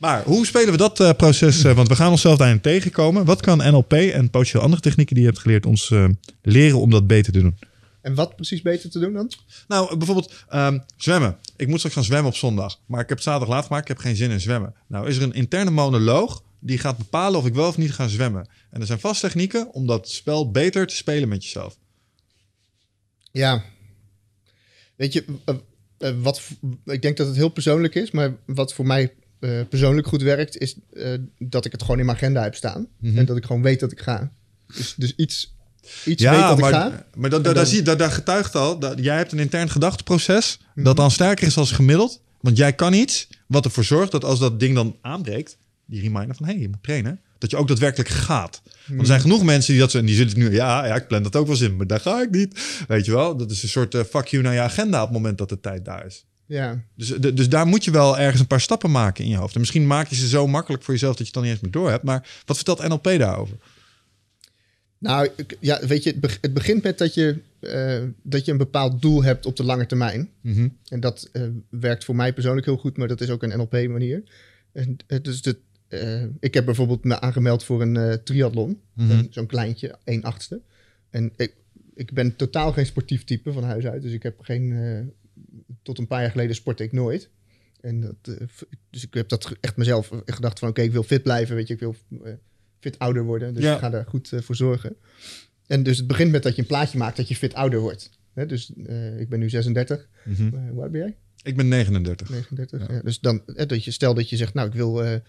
[0.00, 1.64] Maar hoe spelen we dat eh, proces?
[1.64, 3.24] eh, want we gaan onszelf daarin tegenkomen.
[3.24, 6.08] Wat kan NLP en potentieel andere technieken die je hebt geleerd ons eh,
[6.42, 7.58] leren om dat beter te doen?
[8.02, 9.32] En wat precies beter te doen dan?
[9.68, 11.38] Nou, bijvoorbeeld ehm, zwemmen.
[11.56, 12.80] Ik moet straks gaan zwemmen op zondag.
[12.86, 13.82] Maar ik heb het zaterdag laat gemaakt.
[13.82, 14.74] Ik heb geen zin in zwemmen.
[14.86, 18.08] Nou, is er een interne monoloog die gaat bepalen of ik wel of niet ga
[18.08, 18.48] zwemmen.
[18.70, 21.76] En er zijn vast technieken om dat spel beter te spelen met jezelf.
[23.32, 23.64] Ja.
[24.96, 25.24] Weet je,
[26.22, 26.42] wat,
[26.84, 30.56] ik denk dat het heel persoonlijk is, maar wat voor mij eh, persoonlijk goed werkt,
[30.58, 32.86] is eh, dat ik het gewoon in mijn agenda heb staan.
[33.00, 33.18] Mhm.
[33.18, 34.30] En dat ik gewoon weet dat ik ga.
[34.76, 35.54] Dus, dus iets,
[36.04, 37.06] iets weet dat maar, ik ga.
[37.14, 38.78] maar dat, dan- daar, zie, je- daar, daar getuigt al.
[38.78, 40.84] Dat, jij hebt een intern gedachteproces Mhm.
[40.84, 42.20] dat dan sterker is als gemiddeld.
[42.40, 46.34] Want jij kan iets wat ervoor zorgt dat als dat ding dan aanbreekt, die reminder
[46.36, 48.62] van hé, hey, je moet trainen, dat je ook daadwerkelijk gaat.
[48.86, 51.06] Want er zijn genoeg mensen die dat zo, en die zitten nu, ja, ja, ik
[51.06, 52.60] plan dat ook wel eens in, maar daar ga ik niet.
[52.88, 55.16] Weet je wel, dat is een soort eh, fuck you naar je agenda op het
[55.16, 56.24] moment dat de tijd daar is.
[56.50, 56.84] Ja.
[56.94, 59.54] Dus, dus daar moet je wel ergens een paar stappen maken in je hoofd.
[59.54, 61.62] En misschien maak je ze zo makkelijk voor jezelf dat je het dan niet eens
[61.62, 62.04] meer door hebt.
[62.04, 63.56] Maar wat vertelt NLP daarover?
[64.98, 65.28] Nou,
[65.60, 69.02] ja, weet je, het beg- het begint met dat je, eh, dat je een bepaald
[69.02, 70.30] doel hebt op de lange termijn.
[70.40, 70.68] Mhm.
[70.88, 74.22] En dat eh, werkt voor mij persoonlijk heel goed, maar dat is ook een NLP-manier.
[74.72, 75.56] En, eh, dus de,
[76.40, 78.80] ik heb bijvoorbeeld me aangemeld voor een triathlon.
[78.94, 79.24] Mhm.
[79.30, 80.60] Zo'n kleintje, 1 achtste.
[81.10, 81.54] En ik,
[81.94, 84.02] ik ben totaal geen sportief type van huis uit.
[84.02, 84.72] Dus ik heb geen...
[85.82, 87.30] tot een paar jaar geleden sportte ik nooit.
[87.80, 88.46] En dat, eh,
[88.90, 90.68] dus ik heb dat echt mezelf gedacht van...
[90.68, 91.74] Oké, ik wil fit blijven, weet je.
[91.74, 92.32] Ik wil eh,
[92.80, 93.54] fit ouder worden.
[93.54, 93.74] Dus Ja.
[93.74, 94.96] ik ga daar goed eh, voor zorgen.
[95.66, 98.10] En dus het begint met dat je een plaatje maakt dat je fit ouder wordt.
[98.32, 98.70] Hè, dus
[99.18, 100.08] ik ben nu 36.
[100.24, 100.54] Mhm.
[100.54, 101.16] Eh, hoe oud ben jij?
[101.42, 102.28] Ik ben 39.
[102.30, 102.88] 39.
[102.88, 102.94] Ja.
[102.94, 103.00] Ja.
[103.02, 105.20] dus dan, dat je, stel dat je zegt, nou, ik wil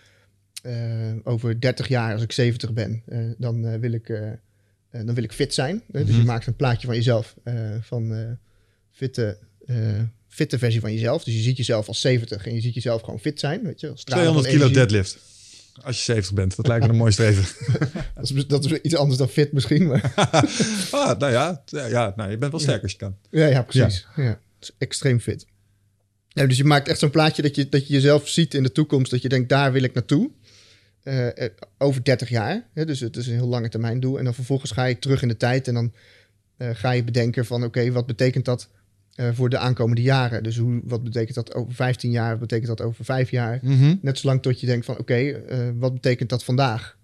[1.23, 3.03] over 30 jaar, als ik 70 ben,
[3.37, 4.07] dan, wil ik,
[4.91, 5.83] dan wil ik fit zijn.
[5.91, 5.99] hè.
[5.99, 6.25] Dus je Mhm.
[6.25, 7.35] maakt een plaatje van jezelf,
[7.81, 8.37] van
[8.89, 9.75] fitte, eh,
[10.27, 11.23] fitte versie van jezelf.
[11.23, 13.63] Dus je ziet jezelf als 70 en je ziet jezelf gewoon fit zijn.
[13.63, 15.17] Weet je, stralen van 200 kilo deadlift.
[15.81, 16.55] Als je 70 bent.
[16.55, 17.45] Dat lijkt me een mooi streven.
[18.15, 20.13] Dat is, dat is iets anders dan fit misschien, maar
[20.91, 23.17] ah, nou ja, ja, ja nou, je bent wel sterk als je kan.
[23.29, 24.07] Ja, ja precies.
[24.15, 24.39] Ja.
[24.59, 25.45] Is extreem fit.
[26.27, 28.71] Ja, dus je maakt echt zo'n plaatje dat je, dat je jezelf ziet in de
[28.71, 29.11] toekomst.
[29.11, 30.31] Dat je denkt, daar wil ik naartoe.
[31.03, 32.67] Eh, eh, over 30 jaar.
[32.73, 34.17] Hè, dus het is een heel lange termijn doel.
[34.17, 35.67] En dan vervolgens ga je terug in de tijd.
[35.67, 35.93] En dan
[36.73, 38.69] ga je bedenken van, oké, wat betekent dat
[39.15, 40.43] voor de aankomende jaren?
[40.43, 42.29] Dus hoe, wat betekent dat over 15 jaar?
[42.29, 43.59] Wat betekent dat over 5 jaar?
[43.61, 43.95] Mhm.
[44.01, 46.97] Net zolang tot je denkt van, oké, eh, wat betekent dat vandaag?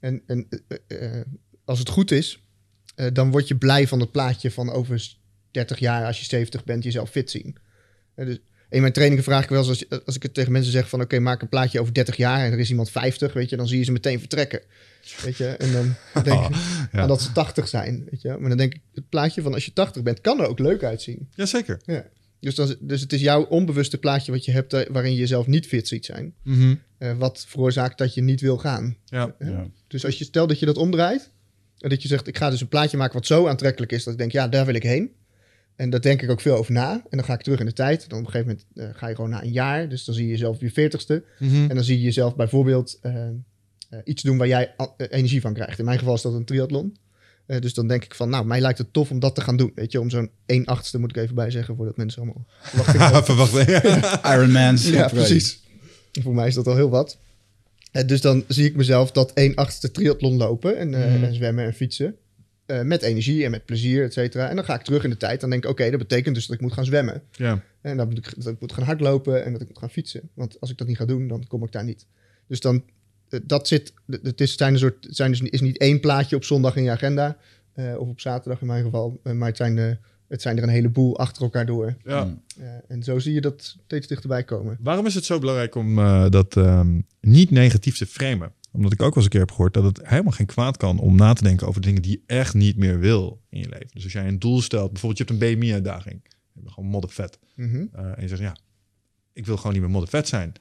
[0.00, 1.26] En, en eh, eh,
[1.64, 2.42] als het goed is,
[2.94, 5.16] eh, dan word je blij van het plaatje van over
[5.50, 7.56] 30 jaar, als je 70 bent, jezelf fit zien.
[8.14, 8.38] Eh, dus
[8.72, 11.00] in mijn trainingen vraag ik wel eens, als, als ik het tegen mensen zeg van,
[11.00, 13.68] oké, maak een plaatje over 30 jaar en er is iemand 50, weet je, dan
[13.68, 14.60] zie je ze meteen vertrekken.
[15.24, 16.56] Weet je, en dan denk ik
[16.92, 17.00] ja.
[17.00, 18.36] aan dat ze 80 zijn, weet je.
[18.38, 20.82] Maar dan denk ik, het plaatje van als je 80 bent, kan er ook leuk
[20.82, 21.28] uitzien.
[21.34, 21.80] Jazeker.
[21.84, 22.06] Ja.
[22.40, 25.46] Dus, dan, dus het is jouw onbewuste plaatje wat je hebt, eh, waarin je jezelf
[25.46, 26.34] niet fit ziet zijn.
[26.42, 26.74] Mhm.
[26.98, 28.96] eh, wat veroorzaakt dat je niet wil gaan.
[29.04, 29.34] Ja.
[29.38, 29.66] Ja.
[29.86, 31.30] Dus als je stelt dat je dat omdraait.
[31.78, 34.04] En dat je zegt, ik ga dus een plaatje maken wat zo aantrekkelijk is.
[34.04, 35.10] Dat ik denk, ja, daar wil ik heen.
[35.76, 36.92] En daar denk ik ook veel over na.
[36.92, 38.08] En dan ga ik terug in de tijd.
[38.08, 39.88] Dan op een gegeven moment eh, ga je gewoon na een jaar.
[39.88, 41.24] Dus dan zie je jezelf op je veertigste.
[41.38, 41.54] Mhm.
[41.68, 43.32] En dan zie je jezelf bijvoorbeeld eh, eh,
[44.04, 45.78] iets doen waar jij energie van krijgt.
[45.78, 46.96] In mijn geval is dat een triathlon.
[47.46, 49.72] Dus dan denk ik van, nou, mij lijkt het tof om dat te gaan doen.
[49.74, 51.76] Weet je, om zo'n 1 achtste moet ik even bij zeggen.
[51.76, 53.24] Voordat mensen allemaal verwachtingen hebben.
[53.24, 54.26] Verwacht.
[54.26, 54.88] Ironmans.
[54.88, 55.60] Ja, precies.
[56.22, 57.18] Voor mij is dat al heel wat.
[58.06, 61.24] Dus dan zie ik mezelf dat 1 achtste triathlon lopen en, Mhm.
[61.24, 62.16] en zwemmen en fietsen.
[62.66, 64.48] Eh, met energie en met plezier, et cetera.
[64.48, 65.40] En dan ga ik terug in de tijd.
[65.40, 67.22] Dan denk ik, oké, dat betekent dus dat ik moet gaan zwemmen.
[67.32, 67.62] Ja.
[67.80, 70.30] En dan moet ik, dat ik moet gaan hardlopen en dat ik moet gaan fietsen.
[70.34, 72.06] Want als ik dat niet ga doen, dan kom ik daar niet.
[72.46, 72.84] Dus dan,
[73.28, 76.44] eh, dat zit, het is, zijn een soort, zijn dus, is niet één plaatje op
[76.44, 77.36] zondag in je agenda.
[77.72, 79.20] eh, of op zaterdag in mijn geval.
[79.22, 79.90] maar het zijn, eh,
[80.28, 81.96] het zijn er een heleboel achter elkaar door.
[82.04, 82.36] ja.
[82.58, 84.76] Eh, en zo zie je dat steeds dichterbij komen.
[84.80, 88.52] Waarom is het zo belangrijk om eh, dat ehm, niet negatief te framen?
[88.72, 90.98] Omdat ik ook wel eens een keer heb gehoord dat het helemaal geen kwaad kan
[90.98, 93.88] om na te denken over dingen die je echt niet meer wil in je leven.
[93.92, 96.20] Dus als jij een doel stelt, bijvoorbeeld je hebt een BMI-uitdaging,
[96.52, 97.38] je bent gewoon moddervet.
[97.56, 97.84] Mhm.
[97.92, 98.56] Eh, en je zegt, ja,
[99.32, 100.52] ik wil gewoon niet meer moddervet zijn.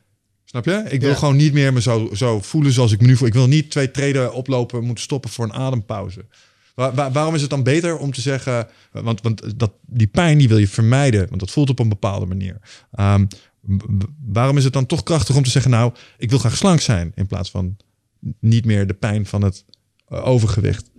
[0.44, 0.84] Snap je?
[0.90, 1.16] Ik wil Ja.
[1.16, 3.28] gewoon niet meer me zo, zo voelen zoals ik me nu voel.
[3.28, 6.26] Ik wil niet twee treden oplopen, moeten stoppen voor een adempauze.
[6.76, 10.38] Waar, waar- waarom is het dan beter om te zeggen, want, want dat, die pijn
[10.38, 12.60] die wil je vermijden, want dat voelt op een bepaalde manier.
[12.92, 13.26] Ehm,
[14.26, 17.12] waarom is het dan toch krachtig om te zeggen, nou, ik wil graag slank zijn
[17.16, 17.78] in plaats van
[18.40, 19.66] niet meer de pijn van het
[20.08, 20.92] eh, overgewicht?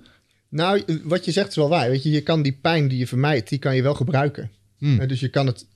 [0.48, 1.90] Nou, eh, wat je zegt is wel waar.
[1.90, 4.50] Weet je, je kan die pijn die je vermijdt, die kan je wel gebruiken.
[4.78, 5.00] Hmm.
[5.00, 5.66] Eh, dus je kan het,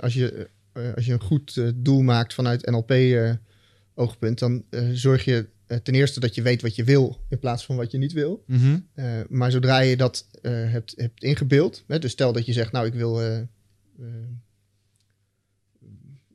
[0.00, 0.48] als, je,
[0.94, 5.46] als je een goed doel maakt vanuit NLP-oogpunt, dan zorg je
[5.82, 8.44] ten eerste dat je weet wat je wil in plaats van wat je niet wil.
[8.46, 8.78] Mhm.
[9.28, 12.94] Maar zodra je dat hebt, hebt ingebeeld, hè, dus stel dat je zegt, nou, ik
[12.94, 13.20] wil,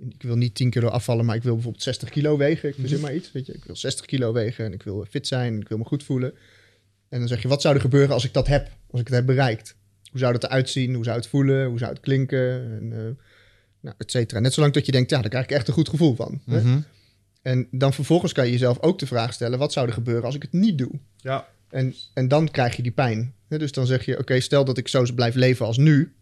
[0.07, 2.69] ik wil niet 10 kilo afvallen, maar ik wil bijvoorbeeld 60 kilo wegen.
[2.69, 3.53] Ik verzin maar iets, weet je.
[3.53, 6.03] Ik wil 60 kilo wegen en ik wil fit zijn en ik wil me goed
[6.03, 6.33] voelen.
[7.09, 9.15] En dan zeg je, wat zou er gebeuren als ik dat heb, als ik het
[9.15, 9.75] heb bereikt?
[10.11, 10.93] Hoe zou dat eruit zien?
[10.93, 11.67] Hoe zou het voelen?
[11.67, 12.61] Hoe zou het klinken?
[12.79, 13.23] En, eh,
[13.79, 14.39] nou, et cetera.
[14.39, 16.41] Net zolang dat je denkt, ja, daar krijg ik echt een goed gevoel van.
[16.45, 16.61] hè.
[16.61, 16.79] Mhm.
[17.41, 20.35] En dan vervolgens kan je jezelf ook de vraag stellen, wat zou er gebeuren als
[20.35, 20.91] ik het niet doe?
[21.17, 21.47] Ja.
[21.69, 23.33] En, en dan krijg je die pijn.
[23.47, 26.13] Hè, Dus dan zeg je, oké, stel dat ik zo blijf leven als nu.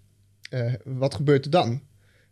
[0.50, 1.82] eh, wat gebeurt er dan?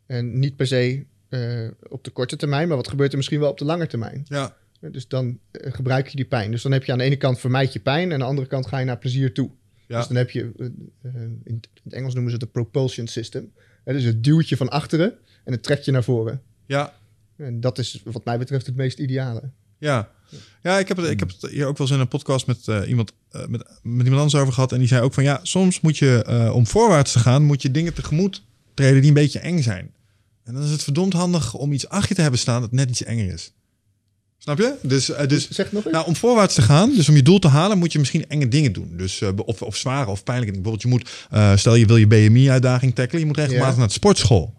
[0.06, 3.50] En niet per se eh, op de korte termijn, maar wat gebeurt er misschien wel
[3.50, 4.26] op de lange termijn?
[4.28, 4.56] Ja.
[4.80, 6.52] Dus dan eh, gebruik je die pijn.
[6.52, 8.08] Dus dan heb je aan de ene kant vermijd je pijn...
[8.08, 9.50] en aan de andere kant ga je naar plezier toe.
[9.88, 9.98] Ja.
[9.98, 10.52] Dus dan heb je,
[11.02, 11.12] eh,
[11.44, 13.52] in het Engels noemen ze het een propulsion system.
[13.84, 16.42] Dus het duwt je van achteren en het trekt je naar voren.
[16.66, 16.94] Ja.
[17.38, 19.50] En dat is wat mij betreft het meest ideale.
[19.78, 20.12] Ja,
[20.62, 22.88] ja ik, heb het, ik heb het hier ook wel eens in een podcast met,
[22.88, 23.50] iemand, met,
[23.82, 24.72] met iemand anders over gehad.
[24.72, 27.72] En die zei ook van ja, soms moet je om voorwaarts te gaan, moet je
[27.72, 28.44] dingen tegemoet
[28.76, 29.94] treden die een beetje eng zijn.
[30.46, 32.90] En dan is het verdomd handig om iets achter je te hebben staan dat net
[32.90, 33.52] iets enger is.
[34.38, 34.76] Snap je?
[34.82, 35.94] Dus, eh, dus Zeg nog eens.
[35.94, 38.48] nou, om voorwaarts te gaan, dus om je doel te halen, moet je misschien enge
[38.48, 38.94] dingen doen.
[38.98, 40.72] Dus, eh, of, of zware of pijnlijke dingen.
[40.72, 43.94] Bijvoorbeeld, je moet, eh, stel je wil je BMI-uitdaging tackelen, je moet regelmatig naar de
[43.94, 44.54] sportschool.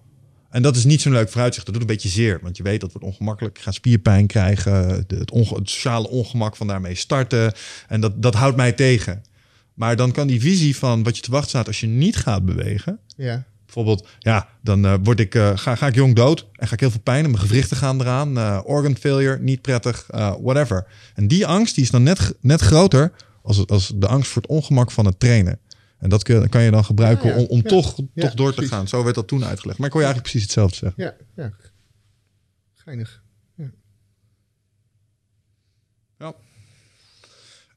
[0.51, 1.67] En dat is niet zo'n leuk vooruitzicht.
[1.67, 3.57] Dat doet een beetje zeer, want je weet dat wordt ongemakkelijk.
[3.57, 7.53] Je gaat spierpijn krijgen, de- het, onge- het sociale ongemak van daarmee starten.
[7.89, 9.23] En dat, dat houdt mij tegen.
[9.75, 12.45] Maar dan kan die visie van wat je te wachten staat als je niet gaat
[12.45, 12.99] bewegen.
[13.17, 13.45] ja.
[13.77, 16.81] Bijvoorbeeld, ja, dan eh, word ik, eh, ga, ga ik jong dood en ga ik
[16.81, 18.39] heel veel pijn en mijn gewrichten gaan eraan.
[18.39, 20.07] eh, organ failure, niet prettig,
[20.41, 20.87] whatever.
[21.15, 23.13] En die angst die is dan net, net groter
[23.43, 25.59] als, als de angst voor het ongemak van het trainen.
[25.99, 27.41] En dat kun, kan je dan gebruiken Ja, ja.
[27.41, 27.63] om, om Ja.
[27.69, 28.89] toch, Ja, toch door te gaan.
[28.89, 29.79] Zo werd dat toen uitgelegd.
[29.79, 31.03] Maar ik hoor je eigenlijk precies hetzelfde zeggen.
[31.03, 31.53] Ja, ja.
[32.75, 33.25] Geinig.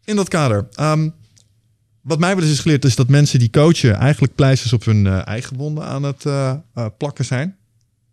[0.04, 0.68] In dat kader.
[0.72, 1.10] ehm,
[2.02, 5.08] wat mij wel eens is geleerd is dat mensen die coachen eigenlijk pleisters op hun
[5.08, 7.58] eh, eigen wonden aan het eh, eh, plakken zijn.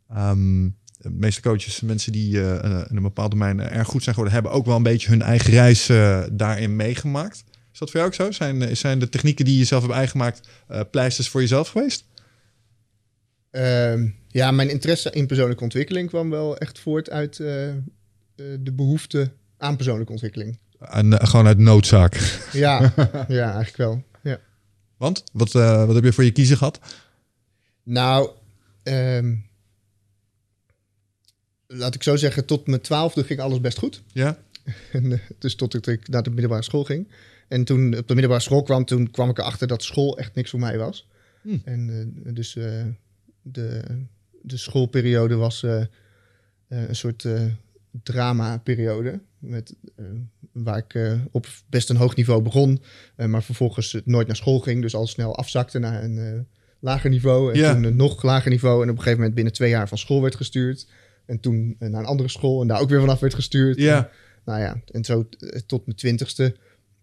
[0.08, 0.68] Ehm,
[0.98, 4.66] de meeste coaches, mensen die in een bepaald domein erg goed zijn geworden, hebben ook
[4.66, 5.86] wel een beetje hun eigen reis
[6.32, 7.44] daarin meegemaakt.
[7.72, 8.30] Is dat voor jou ook zo?
[8.30, 10.48] Zijn, zijn de technieken die je zelf hebt eigengemaakt
[10.90, 12.04] pleisters voor jezelf geweest?
[13.50, 17.36] Ehm, ja, mijn interesse in persoonlijke ontwikkeling kwam wel echt voort uit
[18.36, 20.58] de behoefte aan persoonlijke ontwikkeling.
[20.80, 22.40] En, eh, gewoon uit noodzaak.
[22.52, 22.92] Ja,
[23.28, 24.02] ja eigenlijk wel.
[24.22, 24.40] Ja.
[24.96, 26.80] Want wat, eh, wat heb je voor je kiezen gehad?
[27.82, 28.30] Nou,
[28.82, 29.34] ehm,
[31.66, 34.02] laat ik zo zeggen, tot mijn twaalfde ging alles best goed.
[34.12, 34.38] Ja?
[34.92, 37.08] En, eh, dus tot ik naar de middelbare school ging.
[37.48, 40.50] En toen op de middelbare school kwam, toen kwam ik erachter dat school echt niks
[40.50, 41.08] voor mij was.
[41.42, 41.56] Hm.
[41.64, 42.52] En dus
[43.42, 43.82] de,
[44.42, 45.62] de schoolperiode was
[46.68, 47.26] een soort
[48.02, 49.20] drama-periode.
[49.38, 50.04] Met, eh,
[50.52, 52.82] waar ik eh, op best een hoog niveau begon,
[53.16, 54.82] eh, maar vervolgens nooit naar school ging.
[54.82, 56.40] Dus al snel afzakte naar een eh,
[56.80, 57.52] lager niveau.
[57.52, 57.72] En Ja.
[57.74, 58.76] toen een nog lager niveau.
[58.76, 60.88] En op een gegeven moment binnen twee jaar van school werd gestuurd.
[61.26, 63.76] En toen naar een andere school en daar ook weer vanaf werd gestuurd.
[63.78, 64.10] Ja.
[64.44, 65.28] Nou ja, en zo
[65.66, 66.56] tot mijn twintigste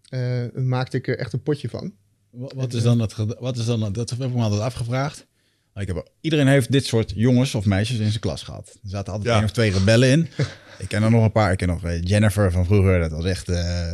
[0.08, 1.92] eh, maakte ik er echt een potje van.
[2.30, 4.60] Wat, wat is dan het, ged- wat is dan het, dat heb ik me altijd
[4.60, 5.26] afgevraagd.
[5.74, 8.68] Ik heb, iedereen heeft dit soort jongens of meisjes in zijn klas gehad.
[8.82, 9.36] Er zaten altijd Ja.
[9.36, 10.26] één of twee rebellen in.
[10.78, 11.52] ik ken er nog een paar.
[11.52, 13.00] Ik ken nog eh, Jennifer van vroeger.
[13.00, 13.92] Dat was echt, eh,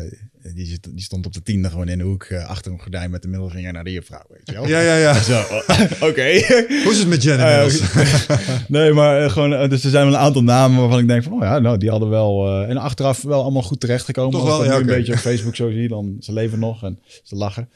[0.55, 3.23] die, die stond op de tiende gewoon in de hoek eh, achter een gordijn met
[3.23, 4.23] de middelvinger naar de juffrouw.
[4.29, 4.67] Weet je wel?
[4.69, 5.23] Ja, ja, ja.
[5.23, 5.69] Zo, oh,
[6.09, 6.31] oké.
[6.85, 7.93] Hoe is het met Jen inmiddels?
[8.69, 11.41] nee, maar gewoon, dus er zijn wel een aantal namen waarvan ik denk van, oh
[11.41, 14.31] ja, nou, die hadden wel, en achteraf wel allemaal goed terechtgekomen.
[14.33, 16.59] Toch Als wel, ik ja, nu een beetje op Facebook zo zie, dan ze leven
[16.59, 17.69] nog en ze lachen.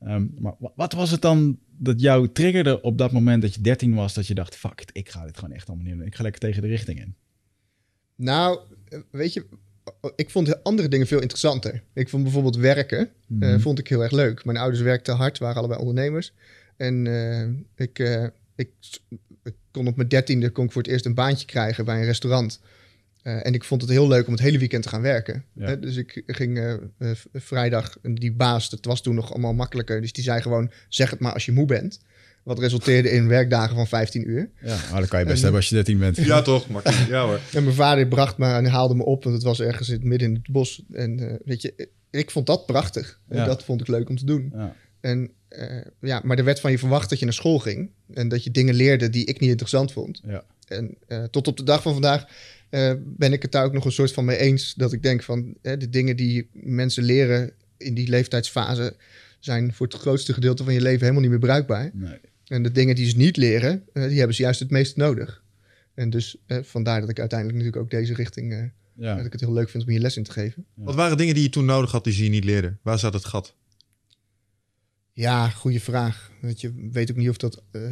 [0.00, 3.60] Ehm, maar wa- wat was het dan dat jou triggerde op dat moment dat je
[3.60, 6.06] 13 was, dat je dacht, fuck it, ik ga dit gewoon echt allemaal niet doen.
[6.06, 7.14] Ik ga lekker tegen de richting in.
[8.16, 8.58] Nou,
[9.10, 9.46] weet je,
[10.16, 11.82] ik vond andere dingen veel interessanter.
[11.94, 13.08] Ik vond bijvoorbeeld werken, eh,
[13.48, 13.58] Mhm.
[13.60, 14.44] vond ik heel erg leuk.
[14.44, 16.32] Mijn ouders werkten hard, waren allebei ondernemers.
[16.76, 17.48] En eh,
[17.86, 18.24] ik, eh,
[18.56, 18.70] ik,
[19.44, 22.04] ik kon op mijn dertiende kon ik voor het eerst een baantje krijgen bij een
[22.04, 22.60] restaurant.
[23.22, 25.44] En ik vond het heel leuk om het hele weekend te gaan werken.
[25.52, 25.76] Ja.
[25.76, 26.78] Dus ik ging
[27.32, 30.00] vrijdag, die baas, dat was toen nog allemaal makkelijker.
[30.00, 32.00] Dus die zei gewoon, zeg het maar als je moe bent.
[32.46, 34.50] Wat resulteerde in werkdagen van 15 uur.
[34.62, 36.16] Ja, maar dat kan je best En- hebben als je 13 bent.
[36.16, 36.66] Ja, toch?
[37.08, 37.40] Ja hoor.
[37.52, 40.04] En mijn vader bracht me en haalde me op, want het was ergens in het
[40.04, 40.82] midden in het bos.
[40.92, 43.20] En eh, weet je, ik vond dat prachtig.
[43.28, 43.44] En Ja.
[43.44, 44.52] dat vond ik leuk om te doen.
[44.54, 44.74] Ja.
[45.00, 47.90] En eh, ja, maar er werd van je verwacht dat je naar school ging.
[48.14, 50.20] En dat je dingen leerde die ik niet interessant vond.
[50.26, 50.44] Ja.
[50.68, 52.24] en eh, tot op de dag van vandaag
[52.70, 54.74] eh, ben ik het daar ook nog een soort van mee eens.
[54.74, 58.96] Dat ik denk van hè, de dingen die mensen leren in die leeftijdsfase
[59.40, 61.90] zijn voor het grootste gedeelte van je leven helemaal niet meer bruikbaar.
[61.92, 62.18] Nee.
[62.46, 65.44] En de dingen die ze niet leren, eh, die hebben ze juist het meest nodig.
[65.94, 68.64] En dus eh, vandaar dat ik uiteindelijk natuurlijk ook deze richting, eh,
[68.96, 69.16] Ja.
[69.16, 70.64] dat ik het heel leuk vind om hier les in te geven.
[70.74, 72.78] Wat waren dingen die je toen nodig had die ze je niet leerden?
[72.82, 73.54] Waar zat het gat?
[75.12, 76.30] Ja, goede vraag.
[76.40, 77.62] Weet je, weet ook niet of dat.
[77.70, 77.82] eh,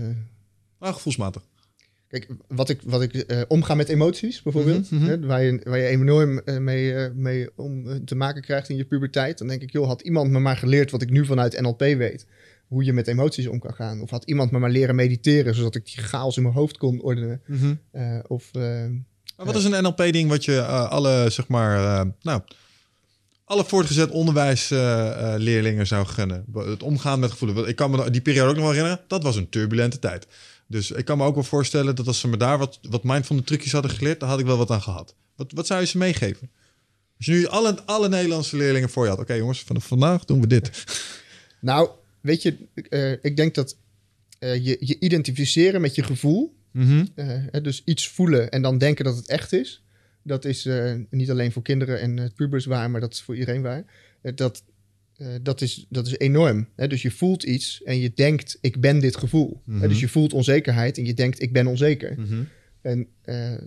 [0.78, 1.42] Ah, gevoelsmatig.
[2.08, 5.10] Kijk, wat ik, wat ik eh, omga met emoties bijvoorbeeld, Mhm, mhm.
[5.10, 9.38] hè, waar, je, waar je enorm mee, mee om te maken krijgt in je puberteit,
[9.38, 12.26] dan denk ik, joh, had iemand me maar geleerd wat ik nu vanuit NLP weet,
[12.74, 14.00] hoe je met emoties om kan gaan.
[14.00, 17.00] Of had iemand me maar leren mediteren, zodat ik die chaos in mijn hoofd kon
[17.00, 17.40] ordenen.
[17.90, 18.84] Eh, of eh,
[19.36, 22.42] wat is een NLP-ding wat je eh, alle, zeg maar, eh, nou,
[23.44, 26.44] alle voortgezet onderwijsleerlingen zou gunnen?
[26.54, 27.68] Het omgaan met gevoelens.
[27.68, 29.04] Ik kan me die periode ook nog wel herinneren.
[29.08, 30.26] Dat was een turbulente tijd.
[30.66, 33.48] Dus ik kan me ook wel voorstellen dat als ze me daar wat, wat mindfulness
[33.48, 35.14] trucjes hadden geleerd, dan had ik wel wat aan gehad.
[35.36, 36.50] Wat, wat zou je ze meegeven?
[37.16, 39.18] Als je nu alle, alle Nederlandse leerlingen voor je had.
[39.18, 40.84] Oké jongens, vanaf vandaag doen we dit.
[41.60, 41.90] Nou,
[42.24, 42.56] weet je,
[42.88, 43.76] eh, ik denk dat
[44.38, 47.04] eh, je, je identificeren met je gevoel, Mhm.
[47.14, 49.84] eh, dus iets voelen en dan denken dat het echt is,
[50.22, 50.68] dat is
[51.10, 53.84] niet alleen voor kinderen en pubers waar, maar dat is voor iedereen waar.
[54.34, 54.64] Dat,
[55.42, 56.68] dat, is, dat is enorm.
[56.76, 56.86] Hè?
[56.86, 59.62] Dus je voelt iets en je denkt, ik ben dit gevoel.
[59.66, 59.88] Hè, Mhm.
[59.88, 62.14] dus je voelt onzekerheid en je denkt, ik ben onzeker.
[62.20, 62.42] Mhm.
[62.82, 63.08] En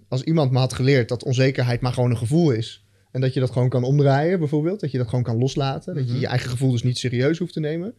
[0.08, 2.86] als iemand me had geleerd dat onzekerheid maar gewoon een gevoel is.
[3.12, 4.80] En dat je dat gewoon kan omdraaien, bijvoorbeeld.
[4.80, 5.96] Dat je dat gewoon kan loslaten.
[5.96, 7.94] Dat je je eigen gevoel dus niet serieus hoeft te nemen.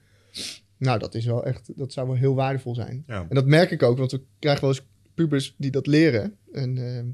[0.79, 3.05] Nou, dat is wel echt, dat zou wel heel waardevol zijn.
[3.07, 3.27] Ja.
[3.29, 6.37] En dat merk ik ook, want we krijgen wel eens pubers die dat leren.
[6.53, 7.05] En eh,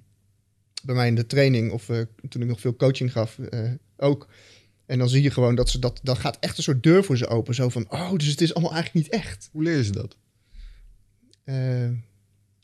[0.84, 4.28] bij mij in de training, of eh, toen ik nog veel coaching gaf, eh, ook.
[4.86, 7.16] En dan zie je gewoon dat ze dat, dan gaat echt een soort deur voor
[7.16, 7.54] ze open.
[7.54, 9.48] Zo van, oh, dus het is allemaal eigenlijk niet echt.
[9.52, 10.16] Hoe leer je ze dat?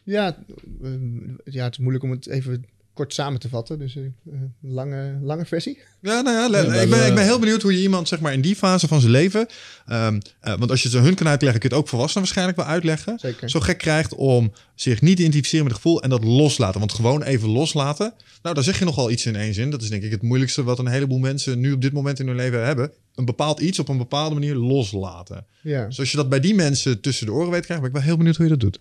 [0.02, 0.44] Ja,
[1.44, 2.64] ja, het is moeilijk om het even
[2.94, 3.78] kort samen te vatten.
[3.78, 4.14] Dus een
[4.60, 5.78] lange, lange versie.
[6.00, 8.32] Ja, nou ja, ik, ben, eh, ik ben heel benieuwd hoe je iemand zeg maar,
[8.32, 9.46] in die fase van zijn leven...
[9.86, 12.58] ehm, eh, want als je het hun kan uitleggen, kun je het ook volwassenen waarschijnlijk
[12.58, 13.18] wel uitleggen.
[13.18, 13.50] Zeker.
[13.50, 16.78] Zo gek krijgt om zich niet te identificeren met het gevoel en dat loslaten.
[16.78, 19.70] Want gewoon even loslaten, nou daar zeg je nogal iets in één zin.
[19.70, 22.26] Dat is denk ik het moeilijkste wat een heleboel mensen nu op dit moment in
[22.26, 22.92] hun leven hebben.
[23.14, 25.46] Een bepaald iets op een bepaalde manier loslaten.
[25.62, 25.86] Ja.
[25.86, 28.06] Dus als je dat bij die mensen tussen de oren weet krijgen, ben ik wel
[28.06, 28.78] heel benieuwd hoe je dat doet.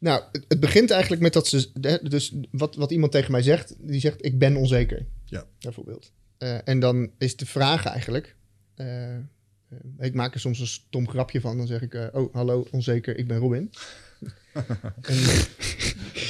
[0.00, 1.70] Nou, het, het begint eigenlijk met dat ze...
[2.02, 5.06] Dus wat, wat iemand tegen mij zegt, die zegt, ik ben onzeker.
[5.24, 5.44] Ja.
[5.60, 6.12] Bijvoorbeeld.
[6.38, 8.36] Eh, en dan is de vraag eigenlijk...
[8.74, 9.20] eh, eh,
[9.98, 11.56] ik maak er soms een stom grapje van.
[11.56, 13.70] Dan zeg ik, eh, oh, hallo, onzeker, ik ben Robin.
[15.00, 15.16] en,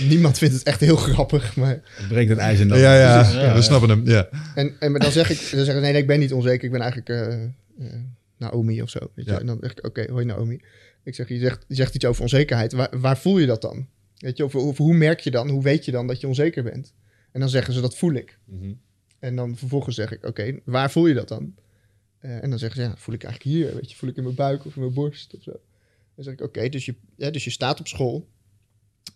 [0.08, 1.80] niemand vindt het echt heel grappig, maar...
[1.82, 2.78] Het breekt het ijs in dan.
[2.78, 3.52] Ja, ja, Precies.
[3.52, 4.06] we snappen hem.
[4.06, 4.28] Ja.
[4.54, 6.64] En, en maar dan zeg ik, dan zeg ik nee, nee, ik ben niet onzeker.
[6.64, 7.50] Ik ben eigenlijk eh, eh,
[8.36, 8.98] Naomi of zo.
[9.14, 9.32] Weet je?
[9.32, 9.40] Ja.
[9.40, 10.60] En dan zeg ik, oké, hoi Naomi.
[11.02, 12.72] Ik zeg, je zegt, je zegt iets over onzekerheid.
[12.72, 13.86] Waar, waar voel je dat dan?
[14.16, 16.62] Weet je, of, of hoe merk je dan, hoe weet je dan dat je onzeker
[16.62, 16.94] bent?
[17.32, 18.38] En dan zeggen ze, dat voel ik.
[19.18, 21.54] En dan vervolgens zeg ik, oké, waar voel je dat dan?
[22.18, 24.22] Eh, en dan zeggen ze, ja, voel ik eigenlijk hier, weet je, voel ik in
[24.22, 25.60] mijn buik of in mijn borst of zo.
[26.14, 28.28] Dan zeg ik, oké, dus, je, ja, dus je staat op school.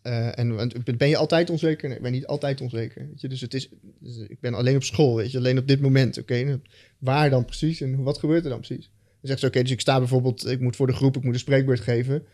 [0.03, 1.89] Eh, en want ben je altijd onzeker?
[1.89, 3.07] Nee, ik ben niet altijd onzeker.
[3.09, 3.29] Weet je?
[3.29, 3.69] Dus het is,
[3.99, 6.19] dus ik ben alleen op school, weet je, alleen op dit moment.
[6.19, 6.61] Oké,
[6.99, 8.91] waar dan precies en wat gebeurt er dan precies?
[9.25, 11.41] Zegt ze, oké, dus ik sta bijvoorbeeld, ik moet voor de groep, ik moet een
[11.41, 12.25] spreekbeurt geven.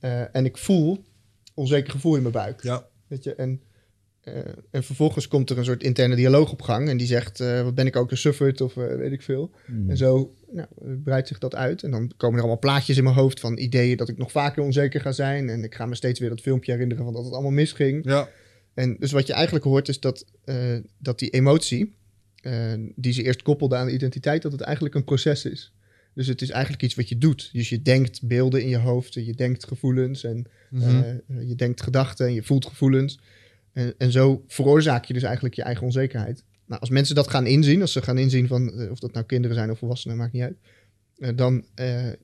[0.00, 1.04] eh, en ik voel
[1.54, 2.62] onzeker gevoel in mijn buik.
[2.62, 2.86] Ja.
[3.06, 3.60] Weet je, en,
[4.20, 4.36] eh,
[4.70, 6.88] en vervolgens komt er een soort interne dialoog op gang.
[6.88, 9.50] En die zegt, eh, wat ben ik ook een of weet ik veel.
[9.66, 9.90] Hmm.
[9.90, 10.68] En zo nou,
[11.04, 11.82] breidt zich dat uit.
[11.82, 14.62] En dan komen er allemaal plaatjes in mijn hoofd van ideeën dat ik nog vaker
[14.62, 15.48] onzeker ga zijn.
[15.48, 18.04] En ik ga me steeds weer dat filmpje herinneren van dat het allemaal misging.
[18.04, 18.28] Ja.
[18.74, 20.24] En dus wat je eigenlijk hoort is dat,
[20.98, 21.96] dat die emotie,
[22.94, 25.73] die ze eerst koppelde aan de identiteit, dat het eigenlijk een proces is.
[26.14, 27.50] Dus het is eigenlijk iets wat je doet.
[27.52, 31.02] Dus je denkt beelden in je hoofd, en je denkt gevoelens en Mhm.
[31.02, 33.18] eh, je denkt gedachten en je voelt gevoelens.
[33.72, 36.44] En, en zo veroorzaak je dus eigenlijk je eigen onzekerheid.
[36.66, 39.26] Nou, als mensen dat gaan inzien, als ze gaan inzien van eh, of dat nou
[39.26, 40.56] kinderen zijn of volwassenen, maakt niet uit.
[41.18, 41.64] eh, dan,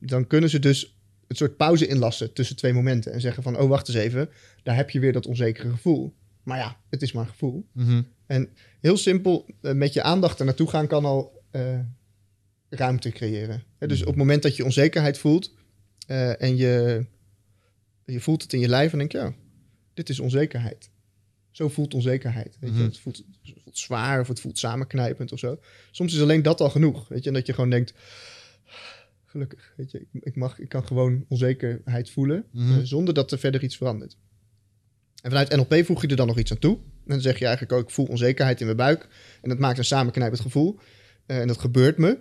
[0.00, 3.12] dan kunnen ze dus een soort pauze inlassen tussen twee momenten.
[3.12, 4.28] En zeggen van, oh wacht eens even,
[4.62, 6.14] daar heb je weer dat onzekere gevoel.
[6.42, 7.66] Maar ja, het is maar een gevoel.
[7.72, 8.02] Mhm.
[8.26, 8.48] En
[8.80, 11.42] heel simpel, met je aandacht er naartoe gaan kan al
[12.70, 13.62] ruimte creëren.
[13.78, 15.54] Dus op het moment dat je onzekerheid voelt
[16.06, 17.04] eh, en je,
[18.04, 19.34] je voelt het in je lijf en denk je, ja,
[19.94, 20.90] dit is onzekerheid.
[21.50, 22.56] Zo voelt onzekerheid.
[22.60, 22.76] Weet je?
[22.76, 22.84] Mhm.
[22.84, 25.60] het, voelt, het voelt zwaar of het voelt samenknijpend of zo.
[25.90, 27.08] Soms is alleen dat al genoeg.
[27.08, 27.28] Weet je?
[27.28, 27.94] En dat je gewoon denkt,
[29.24, 33.38] gelukkig, weet je, ik, ik, mag, ik kan gewoon onzekerheid voelen eh, zonder dat er
[33.38, 34.16] verder iets verandert.
[35.22, 36.76] En vanuit NLP voeg je er dan nog iets aan toe.
[36.76, 39.08] En dan zeg je eigenlijk ook, ik voel onzekerheid in mijn buik.
[39.42, 40.78] En dat maakt een samenknijpend gevoel.
[41.26, 42.18] Eh, en dat gebeurt me.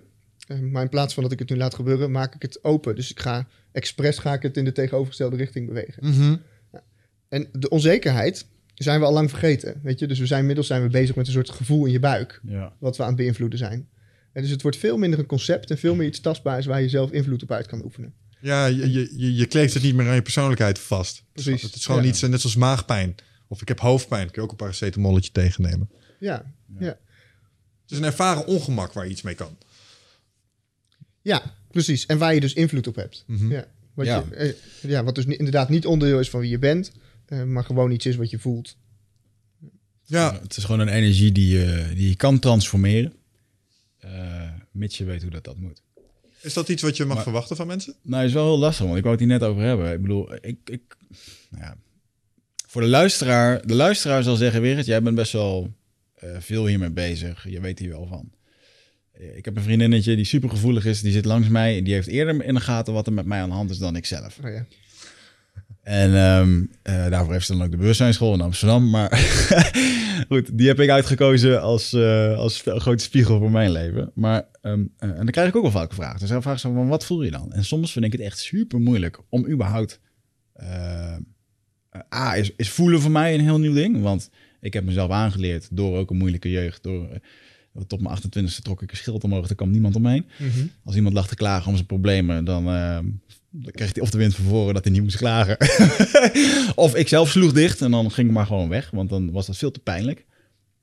[0.49, 2.95] Eh, maar in plaats van dat ik het nu laat gebeuren, maak ik het open.
[2.95, 6.07] Dus ik ga expres ga ik het in de tegenovergestelde richting bewegen.
[6.09, 6.35] Mhm.
[7.29, 8.45] En de onzekerheid
[8.75, 10.07] zijn we al lang vergeten, weet je.
[10.07, 12.73] Dus we zijn inmiddels zijn we bezig met een soort gevoel in je buik, Ja.
[12.79, 13.87] wat we aan het beïnvloeden zijn.
[14.33, 16.89] En dus het wordt veel minder een concept en veel meer iets tastbaars waar je
[16.89, 18.13] zelf invloed op uit kan oefenen.
[18.41, 21.23] Ja, je, je, je, kleeft het niet meer aan je persoonlijkheid vast.
[21.33, 21.61] Precies.
[21.61, 22.07] Het is gewoon Ja.
[22.09, 23.15] iets, net zoals maagpijn.
[23.47, 25.89] Of ik heb hoofdpijn, kun je ook een paracetamolletje tegennemen.
[26.19, 26.85] Ja, ja.
[26.87, 26.97] Het
[27.91, 29.57] is een ervaren ongemak waar je iets mee kan.
[31.21, 32.05] Ja precies.
[32.05, 33.23] En waar je dus invloed op hebt.
[33.27, 33.51] Mhm.
[33.51, 33.65] Ja.
[33.93, 34.23] Wat, Ja.
[34.29, 36.91] Je, eh, ja, wat dus ni- inderdaad niet onderdeel is van wie je bent,
[37.25, 38.77] eh, maar gewoon iets is wat je voelt.
[40.03, 43.13] Ja, Het is gewoon een energie die je, die je kan transformeren.
[43.99, 45.81] eh, mits je weet hoe dat, dat moet.
[46.41, 47.95] is dat iets wat je mag Maar- verwachten van mensen?
[48.01, 49.91] Nou, is wel heel lastig, want ik wou het hier net over hebben.
[49.93, 50.81] Ik bedoel, ik, ik
[51.49, 51.77] nou ja,
[52.67, 55.73] voor de luisteraar, de luisteraar zal zeggen, Wigert, jij bent best wel
[56.15, 57.49] eh, veel hiermee bezig.
[57.49, 58.31] Je weet hier wel van.
[59.19, 61.93] Eh, Ik heb een vriendinnetje die super gevoelig is, die zit langs mij en die
[61.93, 64.05] heeft eerder in de gaten wat er met mij aan de hand is dan ik
[64.05, 64.39] zelf.
[64.43, 64.65] Oh, ja.
[65.89, 68.89] En ehm, eh, daarvoor heeft ze dan ook de bewustzijnsschool in Amsterdam.
[68.89, 69.09] Maar
[70.29, 74.11] goed, die heb ik uitgekozen als, eh, als grote spiegel voor mijn leven.
[74.13, 76.19] Maar, ehm, eh, en dan krijg ik ook wel vaak gevraagd.
[76.19, 77.53] Dus dan vraag ze van, wat voel je dan?
[77.53, 79.99] En soms vind ik het echt super moeilijk om überhaupt...
[82.13, 84.01] A, is, is voelen voor mij een heel nieuw ding.
[84.01, 84.29] Want
[84.61, 86.83] ik heb mezelf aangeleerd door ook een moeilijke jeugd.
[86.83, 87.19] Door,
[87.87, 89.49] tot mijn 28e trok ik een schild omhoog.
[89.49, 90.25] Er kwam niemand omheen.
[90.37, 90.65] Mhm.
[90.83, 92.99] Als iemand lag te klagen om zijn problemen, dan, eh,
[93.49, 95.57] dan kreeg hij of de wind van voren dat hij niet moest klagen.
[96.75, 99.45] of ik zelf sloeg dicht en dan ging ik maar gewoon weg, want dan was
[99.45, 100.25] dat veel te pijnlijk.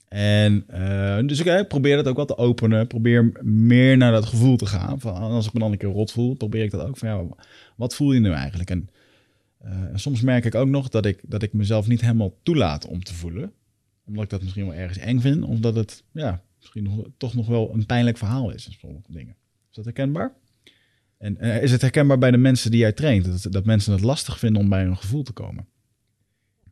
[0.08, 2.86] En eh, dus ik eh, probeer dat ook wat te openen.
[2.86, 5.00] Probeer meer naar dat gevoel te gaan.
[5.00, 7.24] Van, als ik me dan een keer rot voel, probeer ik dat ook van ja,
[7.76, 8.70] wat voel je nu eigenlijk?
[8.70, 8.88] En,
[9.58, 12.86] eh, en soms merk ik ook nog dat ik, dat ik mezelf niet helemaal toelaat
[12.86, 13.52] om te voelen.
[14.06, 15.44] Omdat ik dat misschien wel ergens eng vind.
[15.44, 16.42] Of dat het ja,
[16.74, 18.66] misschien nog, toch nog wel een pijnlijk verhaal is.
[18.66, 19.36] in sommige dingen.
[19.70, 20.34] Is dat herkenbaar?
[21.18, 23.24] En eh, is het herkenbaar bij de mensen die jij traint?
[23.24, 25.68] Dat, dat mensen het lastig vinden om bij een gevoel te komen?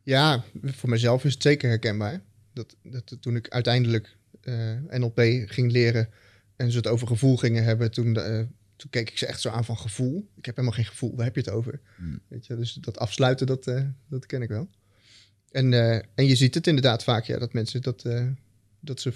[0.03, 2.21] Ja, voor mezelf is het zeker herkenbaar.
[2.53, 6.09] Dat, dat toen ik uiteindelijk eh, NLP ging leren
[6.55, 8.43] en ze het over gevoel gingen hebben, toen, eh,
[8.75, 10.29] toen keek ik ze echt zo aan van gevoel.
[10.35, 11.81] Ik heb helemaal geen gevoel, waar heb je het over?
[11.95, 12.21] Hmm.
[12.27, 13.71] Weet je, dus dat afsluiten, dat,
[14.09, 14.69] dat ken ik wel.
[15.51, 15.73] En,
[16.15, 18.05] en je ziet het inderdaad vaak, ja, dat mensen dat,
[18.79, 19.13] dat ze.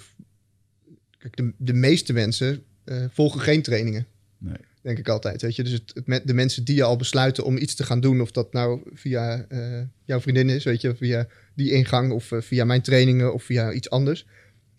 [1.20, 4.06] Kijk, de, de meeste mensen eh, volgen geen trainingen.
[4.38, 4.56] Nee.
[4.82, 5.42] Denk ik altijd.
[5.42, 5.62] Weet je?
[5.62, 8.80] Dus het, de mensen die al besluiten om iets te gaan doen, of dat nou
[8.92, 13.34] via eh, jouw vriendin is, weet je, via die ingang, of eh, via mijn trainingen,
[13.34, 14.26] of via iets anders.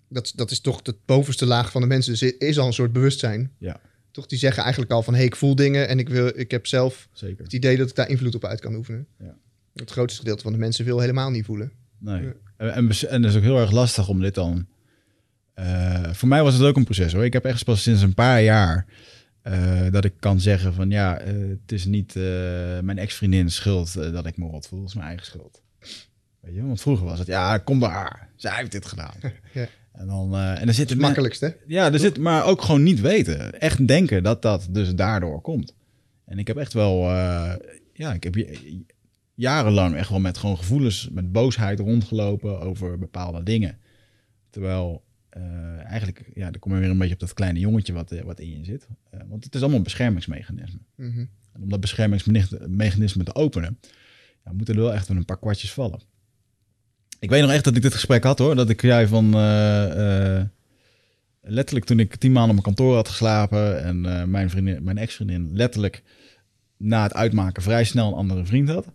[0.07, 2.11] Dat, dat is toch het bovenste laag van de mensen.
[2.11, 3.51] Dus is al een soort bewustzijn.
[3.57, 3.79] Ja.
[4.11, 6.51] Toch, die zeggen eigenlijk al van, hé, hey, ik voel dingen en ik, wil, ik
[6.51, 7.43] heb zelf Zeker.
[7.43, 9.07] het idee dat ik daar invloed op uit kan oefenen.
[9.19, 9.37] Ja.
[9.73, 11.71] Het grootste gedeelte van de mensen wil helemaal niet voelen.
[11.97, 12.21] Nee.
[12.21, 12.33] Ja.
[12.57, 14.67] En, en, bes- en dat is ook heel erg lastig om dit dan...
[15.61, 17.25] eh, voor mij was het ook een proces hoor.
[17.25, 18.85] Ik heb echt pas sinds een paar jaar
[19.41, 22.15] eh, dat ik kan zeggen van ja, eh, het is niet
[22.81, 24.79] mijn ex-vriendin schuld dat ik me rot voel.
[24.79, 25.61] Het is mijn eigen schuld.
[26.39, 28.29] Weet je, want vroeger was het ja, kom bij haar.
[28.35, 29.13] Zij heeft dit gedaan.
[29.53, 29.67] Ja.
[29.91, 31.49] En dan, en er zitten Het makkelijkst, hè?
[31.67, 33.59] Ja, er zit, maar ook gewoon niet weten.
[33.59, 35.75] Echt denken dat dat dus daardoor komt.
[36.25, 37.09] En ik heb echt wel,
[37.93, 38.35] ja, ik heb
[39.35, 43.77] jarenlang echt wel met gewoon gevoelens, met boosheid rondgelopen over bepaalde dingen.
[44.49, 45.03] Terwijl
[45.83, 48.39] eigenlijk, ja, dan kom je weer een beetje op dat kleine jongetje wat, eh, wat
[48.39, 48.87] in je zit.
[49.09, 50.79] Eh, want het is allemaal een beschermingsmechanisme.
[50.95, 51.25] Mhm.
[51.53, 53.79] En om dat beschermingsmechanisme te openen,
[54.45, 56.01] ja, moeten er wel echt een paar kwartjes vallen.
[57.19, 58.55] Ik weet nog echt dat ik dit gesprek had hoor.
[58.55, 59.33] Dat ik zei van.
[59.33, 60.45] eh, eh,
[61.41, 63.83] letterlijk toen ik tien maanden op mijn kantoor had geslapen.
[63.83, 66.03] En eh, mijn, vriendin, mijn ex-vriendin letterlijk
[66.77, 68.87] na het uitmaken vrij snel een andere vriend had.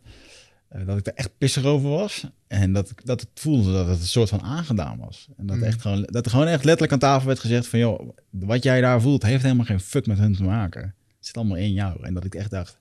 [0.68, 2.26] Eh, dat ik er echt pissig over was.
[2.46, 5.28] En dat, ik- dat het voelde dat het een soort van aangedaan was.
[5.36, 5.62] En dat, Mm.
[5.62, 7.78] echt gewoon, dat er gewoon echt letterlijk aan tafel werd gezegd van...
[7.78, 10.82] joh, wat jij daar voelt heeft helemaal geen fuck met hun te maken.
[11.16, 12.02] Het zit allemaal in jou.
[12.02, 12.78] En dat ik echt dacht...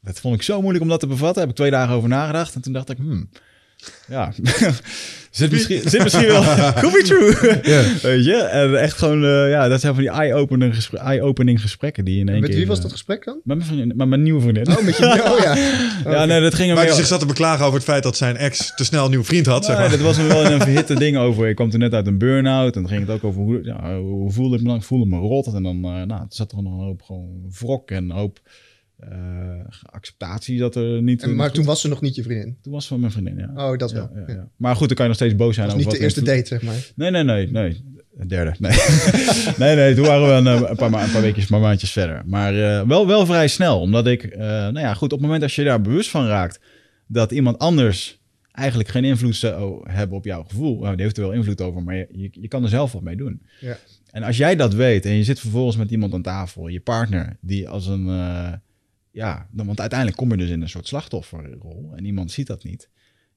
[0.00, 1.34] Dat vond ik zo moeilijk om dat te bevatten.
[1.34, 2.54] Daar heb ik twee dagen over nagedacht.
[2.54, 3.28] En toen dacht ik, hmm,
[4.08, 4.32] ja,
[5.30, 6.42] zit misschien, zit misschien wel,
[6.80, 7.60] could be true.
[8.02, 8.36] Weet je?
[8.36, 12.28] En echt gewoon, eh, ja, dat zijn van die eye-opening gespre- eye-opening gesprekken die in
[12.28, 12.58] één Met keer...
[12.58, 13.40] wie was eh, dat gesprek dan?
[13.44, 14.68] Met mijn, vriendin, met mijn nieuwe vriendin.
[14.68, 15.04] Oh, met je...
[15.04, 15.56] Oh ja.
[16.18, 16.94] ja, nee, dat ging hij meer...
[16.94, 19.46] zich zat te beklagen over het feit dat zijn ex te snel een nieuwe vriend
[19.46, 19.64] had.
[19.64, 19.96] Zeg Nee, maar.
[19.96, 21.48] dat was er wel in een verhitte ding over.
[21.48, 23.98] Ik kwam toen net uit een burn-out en dan ging het ook over hoe, ja,
[23.98, 24.76] hoe voelde ik me dan?
[24.76, 25.46] Ik voelde me rot.
[25.46, 27.28] En dan eh, nou, zat er nog een hoop gewoon
[27.58, 28.40] wrok en een hoop
[29.82, 31.22] acceptatie dat er niet...
[31.22, 32.56] En, maar niet toen was ze nog niet je vriendin.
[32.62, 33.70] toen was van mijn vriendin, ja.
[33.70, 34.10] Oh, dat wel.
[34.14, 34.34] ja, Ja.
[34.34, 34.48] ja.
[34.56, 36.46] Maar goed, dan kan je nog steeds boos zijn Dat over niet de eerste date,
[36.46, 36.90] zeg maar.
[36.96, 37.84] Nee, nee, nee, nee.
[38.16, 38.54] Een derde.
[38.58, 38.72] Nee,
[39.58, 39.94] nee, nee.
[39.94, 42.22] Toen waren we een, eh, een paar, ma- een paar weekjes, maar maandjes verder.
[42.26, 43.80] Maar eh, wel, wel vrij snel.
[43.80, 46.60] Omdat ik, eh, nou ja, goed, op het moment als je daar bewust van raakt
[47.06, 48.20] dat iemand anders
[48.52, 50.80] eigenlijk geen invloed zou hebben op jouw gevoel.
[50.80, 53.02] Nou, die heeft er wel invloed over, maar je, je, je kan er zelf wat
[53.02, 53.42] mee doen.
[53.60, 53.76] Ja.
[54.10, 57.36] En als jij dat weet en je zit vervolgens met iemand aan tafel, je partner,
[57.40, 58.52] die als een, eh,
[59.12, 62.64] ja, dan, want uiteindelijk kom je dus in een soort slachtofferrol en iemand ziet dat
[62.64, 62.88] niet.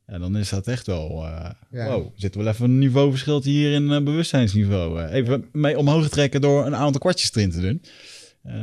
[0.07, 1.25] Ja, dan is dat echt wel...
[1.25, 1.85] eh Ja.
[1.87, 5.01] Wow, zit wel even een niveauverschil hier in eh, bewustzijnsniveau.
[5.01, 7.81] eh, even mee omhoog trekken door een aantal kwartjes erin te doen.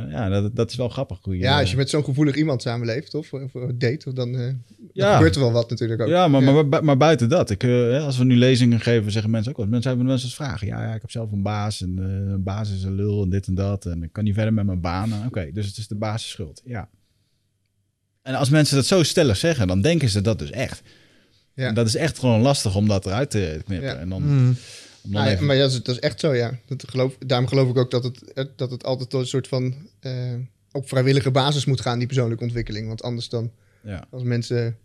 [0.09, 1.19] Ja, dat, dat is wel grappig.
[1.21, 4.61] Hoe Ja, als je met zo'n gevoelig iemand samenleeft of, of date, dan, eh, dan
[4.93, 5.13] Ja.
[5.15, 6.07] gebeurt er wel wat natuurlijk ook.
[6.07, 7.49] Ja, maar, Maar, maar, maar buiten dat.
[7.49, 7.63] Ik,
[8.01, 9.67] als we nu lezingen geven, zeggen mensen ook wel.
[9.67, 10.67] Mensen hebben mensen eens vragen.
[10.67, 11.81] Ja, ja, ik heb zelf een baas.
[11.81, 13.85] En een baas is een lul en dit en dat.
[13.85, 15.11] En ik kan niet verder met mijn baan.
[15.27, 16.61] Oké, dus het is de baas schuld.
[16.65, 16.89] Ja.
[18.23, 20.81] En als mensen dat zo stellig zeggen, dan denken ze dat dus echt.
[21.53, 21.67] Ja.
[21.67, 23.87] En dat is echt gewoon lastig om dat eruit te knippen.
[23.89, 23.95] Ja.
[23.95, 24.47] En dan, Hmm.
[25.01, 26.57] om dan ja, even- maar ja, dat is, dat is echt zo, ja.
[26.67, 29.75] Dat geloof, daarom geloof ik ook dat het, eh, dat het altijd een soort van
[29.99, 30.33] eh,
[30.71, 32.87] op vrijwillige basis moet gaan, die persoonlijke ontwikkeling.
[32.87, 33.51] Want anders dan,
[33.83, 34.05] ja.
[34.09, 34.77] als mensen,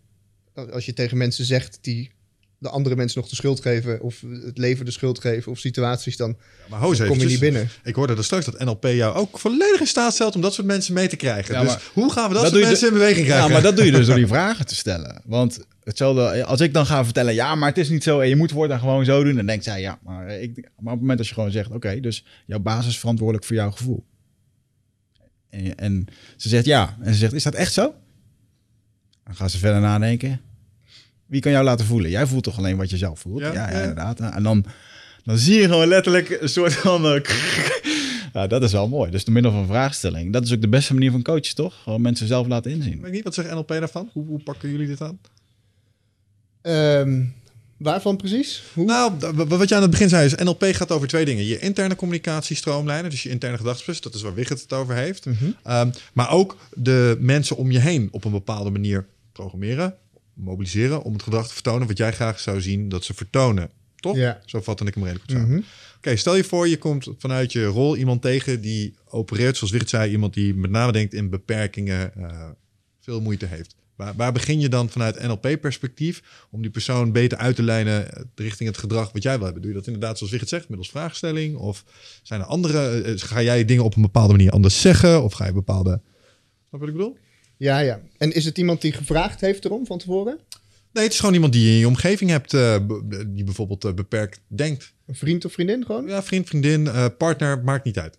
[0.71, 2.11] als je tegen mensen zegt die
[2.59, 6.17] de andere mensen nog de schuld geven, of het leven de schuld geven, of situaties,
[6.17, 6.37] dan
[6.69, 7.69] Maar Hoos kom je niet binnen.
[7.83, 10.67] Ik hoorde er straks dat NLP jou ook volledig in staat stelt om dat soort
[10.67, 11.53] mensen mee te krijgen.
[11.53, 13.51] Ja, dus maar hoe gaan we dat, dat soort mensen in beweging Ja, krijgen?
[13.51, 15.21] maar dat doe je dus door die vragen te stellen.
[15.25, 18.35] Want hetzelfde, als ik dan ga vertellen, ja, maar het is niet zo en je
[18.35, 21.17] moet voortaan gewoon zo doen, dan denkt zij, ja, maar, ik, maar op het moment
[21.17, 24.05] dat je gewoon zegt, oké, dus jouw baas is verantwoordelijk voor jouw gevoel.
[25.49, 26.05] En, en
[26.37, 27.93] ze zegt ja, en ze zegt, is dat echt zo?
[29.23, 30.41] Dan gaan ze verder nadenken.
[31.29, 32.09] Wie kan jou laten voelen?
[32.09, 33.39] Jij voelt toch alleen wat je zelf voelt?
[33.39, 34.19] Ja, Ja, inderdaad.
[34.19, 34.65] En dan,
[35.23, 37.05] dan zie je gewoon letterlijk een soort van...
[37.05, 37.21] eh,
[38.33, 39.11] ja, dat is wel mooi.
[39.11, 40.33] Dus door middel van vraagstelling.
[40.33, 41.75] Dat is ook de beste manier van coachen, toch?
[41.83, 42.93] Gewoon mensen zelf laten inzien.
[42.93, 44.09] Ik weet niet, wat zegt NLP daarvan?
[44.13, 45.19] Hoe, hoe pakken jullie dit aan?
[46.61, 47.23] Ehm,
[47.77, 48.63] waarvan precies?
[48.73, 48.85] Hoe?
[48.85, 49.11] Nou,
[49.47, 51.45] wat je aan het begin zei is, NLP gaat over twee dingen.
[51.45, 55.25] Je interne communicatie stroomlijnen, dus je interne gedachtsproces, dat is waar Wigert het over heeft.
[55.25, 55.45] Mhm.
[55.63, 59.95] Ehm, maar ook de mensen om je heen op een bepaalde manier programmeren,
[60.39, 63.69] mobiliseren, om het gedrag te vertonen wat jij graag zou zien dat ze vertonen.
[63.95, 64.15] Toch?
[64.15, 64.41] Ja.
[64.45, 65.55] Zo vatte ik hem redelijk goed samen.
[65.55, 65.65] Mhm.
[65.97, 69.89] Oké, stel je voor, je komt vanuit je rol iemand tegen die opereert, zoals Wigert
[69.89, 72.49] zei, iemand die met name denkt in beperkingen, eh,
[72.99, 73.75] veel moeite heeft.
[73.95, 78.23] Waar, waar begin je dan vanuit NLP-perspectief om die persoon beter uit te lijnen eh,
[78.35, 79.61] richting het gedrag wat jij wil hebben?
[79.61, 81.55] Doe je dat inderdaad zoals Wigert zegt, middels vraagstelling?
[81.55, 81.83] Of
[82.23, 85.23] zijn er andere, eh, ga jij dingen op een bepaalde manier anders zeggen?
[85.23, 86.01] Of ga je bepaalde...
[86.67, 87.17] Snap wat ik bedoel?
[87.59, 88.01] Ja, ja.
[88.17, 90.39] En is het iemand die gevraagd heeft erom van tevoren?
[90.91, 92.77] Nee, het is gewoon iemand die je in je omgeving hebt, eh,
[93.27, 94.93] die bijvoorbeeld eh, beperkt denkt.
[95.05, 96.07] Een vriend of vriendin gewoon?
[96.07, 98.17] Ja, vriend, vriendin, eh, partner, maakt niet uit.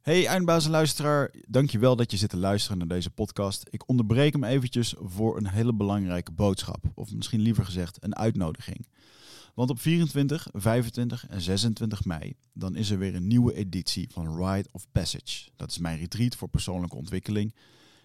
[0.00, 3.66] Hey eindbaas en luisteraar, dankjewel dat je zit te luisteren naar deze podcast.
[3.70, 6.84] Ik onderbreek hem eventjes voor een hele belangrijke boodschap.
[6.94, 8.86] Of misschien liever gezegd een uitnodiging.
[9.54, 14.44] Want op 24, 25 en 26 mei dan is er weer een nieuwe editie van
[14.44, 15.48] Rite of Passage.
[15.56, 17.54] Dat is mijn retreat voor persoonlijke ontwikkeling.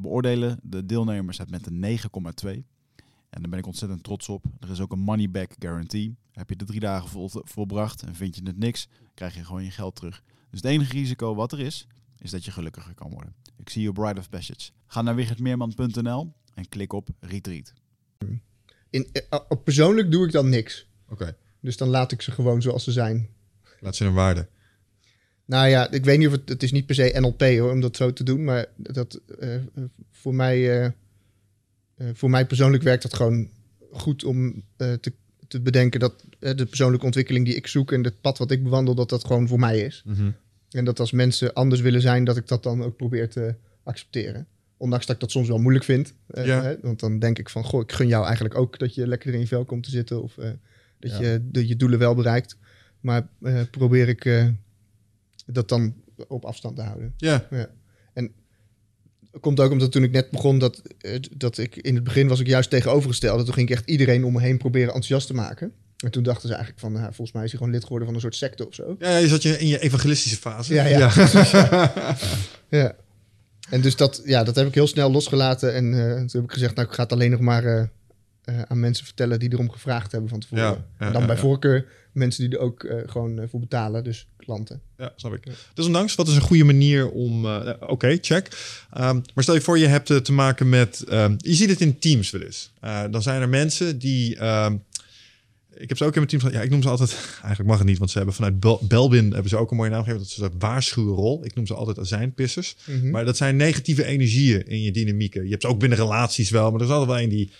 [0.00, 1.98] beoordelen de deelnemers het met een
[2.44, 2.50] 9,2.
[3.30, 4.44] En daar ben ik ontzettend trots op.
[4.60, 6.16] Er is ook een money back guarantee.
[6.32, 9.64] Heb je de drie dagen vol, volbracht en vind je het niks, krijg je gewoon
[9.64, 10.22] je geld terug.
[10.50, 11.86] Dus het enige risico wat er is,
[12.18, 13.34] is dat je gelukkiger kan worden.
[13.56, 14.70] Ik zie je op Bride of Passage.
[14.86, 17.72] Ga naar wichertmeerman.nl en klik op Retreat.
[18.90, 20.88] In, eh, op persoonlijk doe ik dan niks.
[21.08, 23.28] Oké, Dus dan laat ik ze gewoon zoals ze zijn.
[23.80, 24.48] laat ze een waarde.
[25.46, 26.48] Nou ja, ik weet niet of het...
[26.48, 28.44] Het is niet per se NLP hoor, om dat zo te doen.
[28.44, 29.56] Maar dat, eh,
[30.10, 30.92] voor, mij, eh, eh,
[32.12, 33.48] voor mij persoonlijk werkt dat gewoon
[33.92, 35.12] goed om eh, te,
[35.48, 36.00] te bedenken...
[36.00, 37.92] dat eh, de persoonlijke ontwikkeling die ik zoek...
[37.92, 40.02] en het pad wat ik bewandel, dat dat gewoon voor mij is.
[40.06, 40.30] Mhm.
[40.70, 44.46] En dat als mensen anders willen zijn, dat ik dat dan ook probeer te accepteren.
[44.76, 46.14] Ondanks dat ik dat soms wel moeilijk vind.
[46.26, 46.62] Eh, Ja.
[46.62, 49.34] hè, want dan denk ik van, goh, ik gun jou eigenlijk ook dat je lekker
[49.34, 50.22] in je vel komt te zitten.
[50.22, 50.50] Of eh,
[50.98, 51.20] dat, Ja.
[51.20, 52.56] je, dat je doelen wel bereikt.
[53.00, 54.48] Maar eh, probeer ik eh,
[55.46, 55.94] dat dan
[56.28, 57.14] op afstand te houden.
[57.16, 62.04] Ja, Dat komt ook omdat toen ik net begon, dat, eh, dat ik in het
[62.04, 63.44] begin was ik juist tegenovergesteld.
[63.44, 65.72] Toen ging ik echt iedereen om me heen proberen enthousiast te maken.
[65.96, 68.16] En toen dachten ze eigenlijk van, nou, volgens mij is hij gewoon lid geworden van
[68.16, 68.96] een soort secte of zo.
[68.98, 70.74] ja, je zat je in je evangelistische fase.
[70.74, 71.12] Ja, ja.
[72.68, 72.96] Ja.
[73.70, 75.74] En dus dat, ja, dat heb ik heel snel losgelaten.
[75.74, 78.80] En eh, toen heb ik gezegd, nou, ik ga het alleen nog maar eh, aan
[78.80, 80.64] mensen vertellen die erom gevraagd hebben van tevoren.
[80.64, 81.42] Ja, ja, en dan ja, bij ja.
[81.42, 84.80] voorkeur mensen die er ook eh, gewoon eh, voor betalen, dus klanten.
[84.98, 85.42] Ja, snap ik.
[85.74, 87.44] Dus ondanks, wat is een goede manier om...
[87.44, 88.48] eh, eh, Oké, check.
[88.92, 91.02] Ehm, maar stel je voor, je hebt te maken met...
[91.08, 92.72] ehm, je ziet het in teams wel eens.
[93.10, 94.36] Dan zijn er mensen die...
[94.36, 94.76] ehm,
[95.76, 96.52] ik heb ze ook in mijn team...
[96.52, 97.10] Ja, ik noem ze altijd...
[97.40, 99.32] Eigenlijk mag het niet, want ze hebben vanuit Bel- Belbin...
[99.32, 100.18] hebben ze ook een mooie naam gegeven.
[100.22, 101.44] Dat is een waarschuwenrol.
[101.44, 102.76] Ik noem ze altijd azijnpissers.
[102.86, 103.10] Mhm.
[103.10, 105.44] Maar dat zijn negatieve energieën in je dynamieken.
[105.44, 107.50] Je hebt ze ook binnen relaties wel, maar er is altijd wel een die,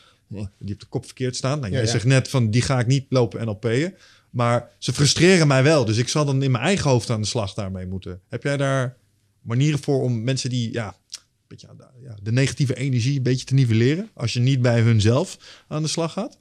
[0.59, 1.59] die op de kop verkeerd staan.
[1.59, 1.91] Nou, Ja, jij ja.
[1.93, 3.95] zegt net van die ga ik niet lopen NLP'en.
[4.35, 5.85] Maar ze frustreren mij wel.
[5.85, 8.21] Dus ik zal dan in mijn eigen hoofd aan de slag daarmee moeten.
[8.29, 8.97] Heb jij daar
[9.41, 11.69] manieren voor om mensen die ja, een beetje
[12.03, 14.11] ja, de negatieve energie een beetje te nivelleren?
[14.15, 16.39] Als je niet bij hunzelf aan de slag gaat?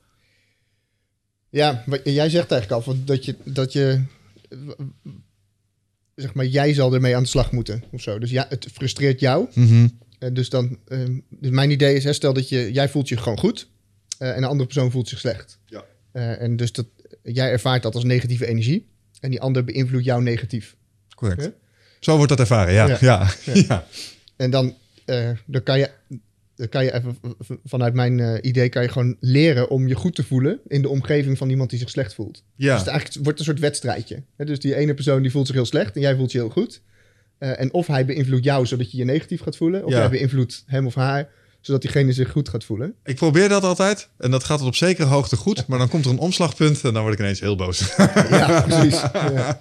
[1.50, 4.04] Ja, wat, jij zegt eigenlijk al dat je, dat je
[6.16, 8.20] zeg maar, jij zal ermee aan de slag moeten of zo.
[8.20, 9.48] Dus ja, het frustreert jou.
[10.20, 13.18] Eh, dus dan, ehm, dus mijn idee is, hè, stel dat je, jij voelt je
[13.18, 13.68] gewoon goed
[14.18, 15.60] eh, en een andere persoon voelt zich slecht.
[15.66, 15.86] Ja.
[16.12, 16.86] Eh, en dus dat,
[17.24, 18.88] jij ervaart dat als negatieve energie
[19.20, 20.76] en die ander beïnvloedt jou negatief.
[21.16, 21.52] Correct.
[22.00, 22.88] Zo wordt dat ervaren, ja.
[22.88, 22.98] Ja.
[23.00, 23.28] ja.
[23.46, 23.62] ja.
[23.68, 23.88] Ja.
[24.36, 25.90] En dan, eh, dan kan je,
[26.56, 27.18] dan kan je even,
[27.64, 30.90] vanuit mijn eh, idee, kan je gewoon leren om je goed te voelen in de
[30.90, 32.44] omgeving van iemand die zich slecht voelt.
[32.56, 32.72] Ja.
[32.72, 34.24] Dus het eigenlijk wordt een soort wedstrijdje.
[34.36, 36.50] Hè, Dus die ene persoon die voelt zich heel slecht en jij voelt je heel
[36.50, 36.82] goed.
[37.38, 40.64] Eh, en of hij beïnvloedt jou zodat je je negatief gaat voelen, of jij beïnvloedt
[40.68, 41.30] hem of haar
[41.64, 42.96] zodat diegene zich goed gaat voelen.
[43.04, 44.10] Ik probeer dat altijd.
[44.18, 45.68] En dat gaat tot op zekere hoogte goed.
[45.68, 47.96] Maar dan komt er een omslagpunt en dan word ik ineens heel boos.
[48.30, 49.02] Ja, precies.
[49.14, 49.58] Ja.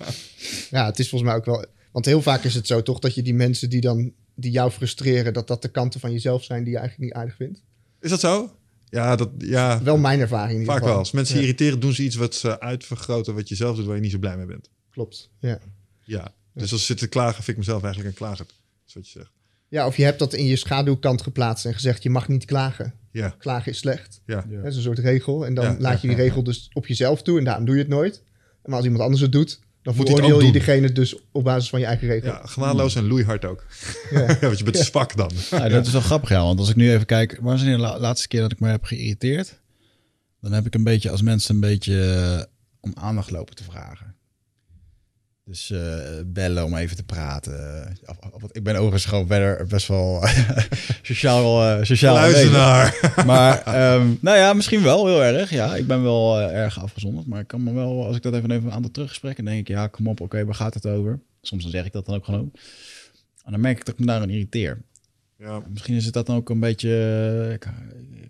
[0.70, 1.64] ja, het is volgens mij ook wel.
[1.92, 4.70] Want heel vaak is het zo toch dat je die mensen die dan die jou
[4.70, 7.62] frustreren, dat dat de kanten van jezelf zijn die je eigenlijk niet aardig vindt.
[8.00, 8.56] Is dat zo?
[8.88, 10.90] Ja, dat, ja Wel mijn ervaring in ieder vaak geval.
[10.92, 10.98] wel.
[11.04, 13.34] Als mensen Ja, irriteren, doen ze iets wat ze uitvergroten...
[13.34, 14.70] wat je zelf doet waar je niet zo blij mee bent.
[14.90, 15.30] Klopt.
[15.38, 15.58] Ja.
[16.04, 16.32] Ja.
[16.54, 18.46] Dus als ze zitten te klagen, vind ik mezelf eigenlijk een klager.
[18.46, 18.54] Dat
[18.86, 19.32] is wat je zegt.
[19.72, 22.94] Ja, of je hebt dat in je schaduwkant geplaatst en gezegd: je mag niet klagen.
[23.12, 24.20] Ja, Klagen is slecht.
[24.26, 24.44] ja.
[24.50, 24.56] Ja.
[24.56, 25.46] Dat is een soort regel.
[25.46, 27.80] En dan Ja, laat je die regel dus op jezelf toe en daarom doe je
[27.80, 28.22] het nooit.
[28.64, 31.80] Maar als iemand anders het doet, dan Moet veroordeel je diegene dus op basis van
[31.80, 32.28] je eigen regel.
[32.32, 33.64] ja genadeloos en loeihard ook.
[34.10, 34.26] Ja.
[34.40, 35.30] Want je bent zwak dan.
[35.50, 36.42] Ja, dat is wel grappig, ja.
[36.42, 38.68] Want als ik nu even kijk, waar is de la- laatste keer dat ik me
[38.68, 39.60] heb geïrriteerd?
[40.40, 42.42] Dan heb ik een beetje als mensen een beetje eh,
[42.80, 44.14] om aandacht lopen te vragen.
[45.44, 47.86] Dus eh, bellen om even te praten.
[48.50, 50.24] Ik ben overigens gewoon verder best wel
[51.02, 52.16] sociaal, eh sociaal.
[53.26, 55.50] Maar ehm, nou ja, misschien wel heel erg.
[55.50, 57.26] Ja, ik ben wel eh, erg afgezonderd.
[57.26, 59.68] Maar ik kan me wel, als ik dat even neem een aantal teruggesprekken, denk ik,
[59.68, 61.20] ja, kom op, oké, waar gaat het over?
[61.40, 62.52] Soms dan zeg ik dat dan ook gewoon.
[63.44, 64.82] En dan merk ik dat ik me daaraan irriteer.
[65.38, 66.90] Ja, Misschien is het dat dan ook een beetje.
[67.54, 67.64] Ik,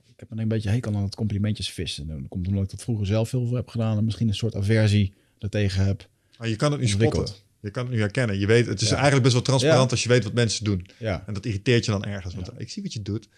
[0.06, 2.06] ik heb een beetje hekel aan het complimentjes vissen.
[2.06, 3.98] Dat komt omdat ik dat vroeger zelf heel veel heb gedaan.
[3.98, 6.10] En misschien een soort aversie daartegen heb.
[6.42, 7.34] Maar je kan het nu spotten.
[7.60, 8.38] Je kan het nu herkennen.
[8.38, 8.92] Je weet, het is Ja.
[8.94, 9.90] eigenlijk best wel transparant Ja.
[9.90, 10.86] als je weet wat mensen doen.
[10.98, 12.34] Ja, En dat irriteert je dan ergens.
[12.34, 12.52] Want Ja.
[12.58, 13.28] ik zie wat je doet.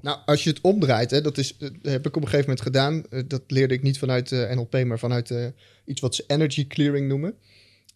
[0.00, 2.60] Nou, als je het omdraait, hè, dat, is, dat heb ik op een gegeven moment
[2.60, 3.06] gedaan.
[3.10, 5.46] Eh, dat leerde ik niet vanuit eh, NLP, maar vanuit eh,
[5.84, 7.34] iets wat ze energy clearing noemen.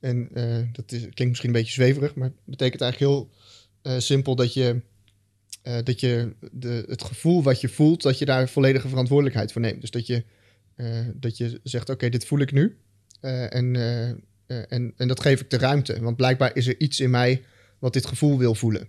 [0.00, 3.30] En eh, dat is, klinkt misschien een beetje zweverig, maar het betekent eigenlijk heel
[3.82, 4.80] eh, simpel dat je,
[5.62, 9.60] eh, dat je de, het gevoel wat je voelt, dat je daar volledige verantwoordelijkheid voor
[9.60, 9.80] neemt.
[9.80, 10.24] Dus dat je,
[10.74, 12.76] eh, dat je zegt, oké, dit voel ik nu.
[13.20, 14.16] Eh, en, eh, eh,
[14.68, 16.02] en, en dat geef ik de ruimte.
[16.02, 17.42] Want blijkbaar is er iets in mij
[17.78, 18.88] wat dit gevoel wil voelen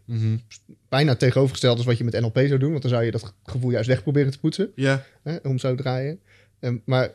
[0.89, 2.69] bijna tegenovergesteld is wat je met NLP zou doen.
[2.69, 4.71] Want dan zou je dat gevoel juist weg proberen te poetsen.
[4.75, 6.19] Ja, Hè, om zo te draaien.
[6.59, 7.11] Ehm, maar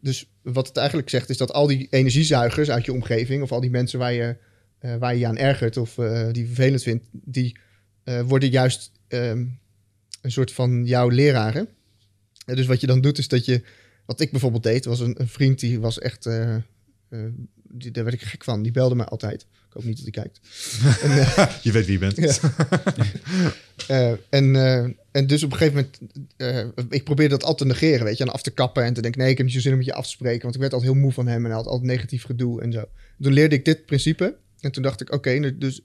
[0.00, 3.42] dus wat het eigenlijk zegt is dat al die energiezuigers uit je omgeving...
[3.42, 4.36] of al die mensen waar je,
[4.98, 7.06] waar je je aan ergert of eh, die vervelend vindt...
[7.12, 7.56] die
[8.24, 9.44] worden juist ehm,
[10.22, 11.68] een soort van jouw leraren.
[12.46, 13.62] En dus wat je dan doet is dat je...
[14.10, 16.26] Wat ik bijvoorbeeld deed, was een, een vriend die was echt...
[16.26, 16.62] eh, eh,
[17.68, 18.62] die, daar werd ik gek van.
[18.62, 19.42] Die belde me altijd.
[19.42, 20.40] Ik hoop niet dat hij kijkt.
[21.04, 22.40] en, eh, je weet wie je bent.
[23.86, 24.16] ja.
[24.30, 24.56] En,
[25.10, 25.88] en dus op een gegeven
[26.38, 29.02] moment, ik probeerde dat altijd te negeren, weet je, en af te kappen en te
[29.02, 30.60] denken, nee, ik heb niet zo zin om met je af te spreken, want ik
[30.60, 32.84] werd altijd heel moe van hem en hij had altijd negatief gedoe en zo.
[33.20, 35.80] Toen leerde ik dit principe en toen dacht ik, oké, dus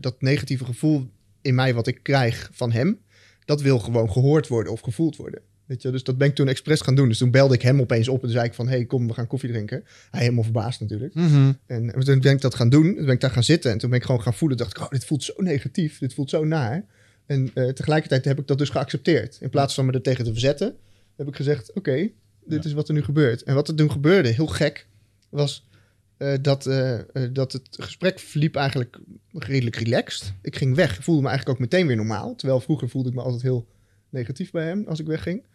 [0.00, 1.10] dat negatieve gevoel
[1.40, 2.98] in mij wat ik krijg van hem,
[3.44, 5.42] dat wil gewoon gehoord worden of gevoeld worden.
[5.70, 7.08] Weet je, dus dat ben ik toen expres gaan doen.
[7.08, 8.68] Dus toen belde ik hem opeens op en zei ik van...
[8.68, 9.84] hey, kom, we gaan koffie drinken.
[10.10, 11.14] Hij helemaal verbaasd natuurlijk.
[11.14, 11.52] Mhm.
[11.66, 12.94] En toen ben ik dat gaan doen.
[12.94, 13.70] Toen ben ik daar gaan zitten.
[13.70, 14.58] En toen ben ik gewoon gaan voelen.
[14.58, 15.98] dacht ik, oh, dit voelt zo negatief.
[15.98, 16.84] Dit voelt zo naar.
[17.26, 19.38] En eh, tegelijkertijd heb ik dat dus geaccepteerd.
[19.40, 20.76] In plaats van me er tegen te verzetten,
[21.16, 22.10] heb ik gezegd, oké,
[22.44, 23.42] dit is wat er nu gebeurt.
[23.42, 24.86] En wat er toen gebeurde, heel gek,
[25.28, 25.68] was
[26.16, 26.98] eh, dat, eh,
[27.32, 28.98] dat het gesprek verliep eigenlijk
[29.32, 30.32] redelijk relaxed.
[30.42, 31.04] Ik ging weg.
[31.04, 32.34] Voelde me eigenlijk ook meteen weer normaal.
[32.34, 33.66] Terwijl vroeger voelde ik me altijd heel
[34.08, 35.48] negatief bij hem als ik wegging.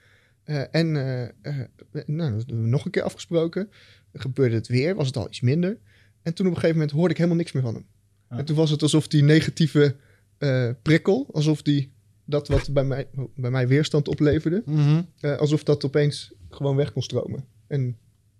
[0.45, 1.67] Eh, en eh, eh,
[2.05, 3.69] nou, dat hebben we nog een keer afgesproken.
[4.13, 5.77] Gebeurde het weer, was het al iets minder.
[6.21, 7.85] En toen op een gegeven moment hoorde ik helemaal niks meer van hem.
[8.27, 8.39] Ah.
[8.39, 9.95] En toen was het alsof die negatieve
[10.37, 11.93] eh, prikkel, alsof die
[12.25, 15.01] dat wat bij mij, bij mij weerstand opleverde, Mhm.
[15.19, 17.45] eh, alsof dat opeens gewoon weg kon stromen.
[17.67, 17.97] En,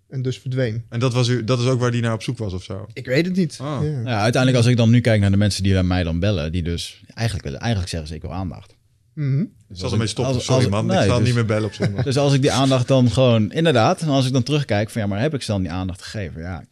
[0.08, 0.84] en dus verdween.
[0.88, 2.86] En dat, was u, dat is ook waar die naar op zoek was of zo?
[2.92, 3.58] Ik weet het niet.
[3.60, 3.80] Ah.
[3.82, 3.88] Ja.
[4.00, 6.52] Ja, uiteindelijk als ik dan nu kijk naar de mensen die bij mij dan bellen,
[6.52, 8.75] die dus eigenlijk, willen- eigenlijk zeggen ze ik wil aandacht.
[9.16, 9.40] Mhm.
[9.40, 10.34] Ik zal ermee stoppen.
[10.34, 12.04] als- Sorry als- man, nee, ik zal dus- niet meer bellen op zondag.
[12.04, 15.06] Dus als ik die aandacht dan gewoon, inderdaad, en als ik dan terugkijk van ja,
[15.06, 16.40] maar heb ik ze dan die aandacht gegeven?
[16.42, 16.64] Ja,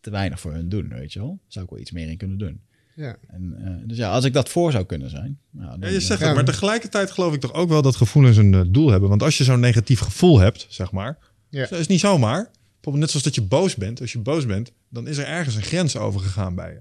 [0.00, 1.38] te weinig voor hun doen, weet je wel.
[1.48, 2.60] Zou ik wel iets meer in kunnen doen.
[2.94, 3.16] Ja.
[3.28, 5.38] En, eh, dus ja, als ik dat voor zou kunnen zijn.
[5.58, 8.36] Ja, dan, Ja, je zegt het, maar tegelijkertijd geloof ik toch ook wel dat gevoelens
[8.36, 9.08] een eh, doel hebben.
[9.08, 11.66] Want als je zo'n negatief gevoel hebt, zeg maar, Ja.
[11.66, 12.50] dat is niet zomaar.
[12.52, 14.00] Bijvoorbeeld net zoals dat je boos bent.
[14.00, 16.80] Als je boos bent, dan is er ergens een grens overgegaan bij je.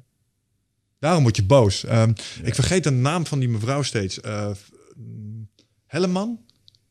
[0.99, 1.83] Daarom word je boos.
[1.85, 2.13] Ehm,
[2.43, 4.21] Ik vergeet de naam van die mevrouw steeds.
[4.21, 4.53] Eh, mm,
[5.85, 6.39] Helleman?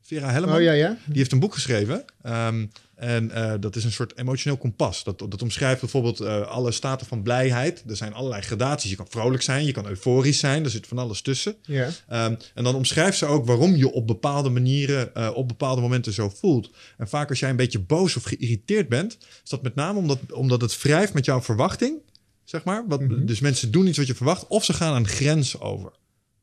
[0.01, 0.57] Vera Helleman?
[0.57, 0.97] Oh ja, ja.
[1.07, 2.05] Die heeft een boek geschreven.
[2.23, 5.05] Ehm, en eh, dat is een soort emotioneel kompas.
[5.05, 7.85] Dat, dat omschrijft bijvoorbeeld eh, alle staten van blijheid.
[7.89, 8.91] Er zijn allerlei gradaties.
[8.91, 10.65] Je kan vrolijk zijn, je kan euforisch zijn.
[10.65, 11.57] Er zit van alles tussen.
[11.63, 11.89] ja.
[12.09, 16.13] Ehm, en dan omschrijft ze ook waarom je op bepaalde manieren, eh, op bepaalde momenten
[16.13, 16.71] zo voelt.
[16.97, 20.19] En vaak als jij een beetje boos of geïrriteerd bent, is dat met name omdat,
[20.33, 21.99] omdat het wrijft met jouw verwachting.
[22.45, 22.85] Zeg maar.
[22.89, 23.27] Wat, Mhm.
[23.27, 25.93] Dus mensen doen iets wat je verwacht, of ze gaan een grens over.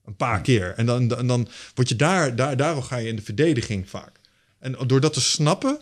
[0.05, 0.73] Een paar keer.
[0.75, 4.19] En dan, dan, dan word je daar, daar, daarom ga je in de verdediging vaak.
[4.59, 5.79] En door dat te snappen,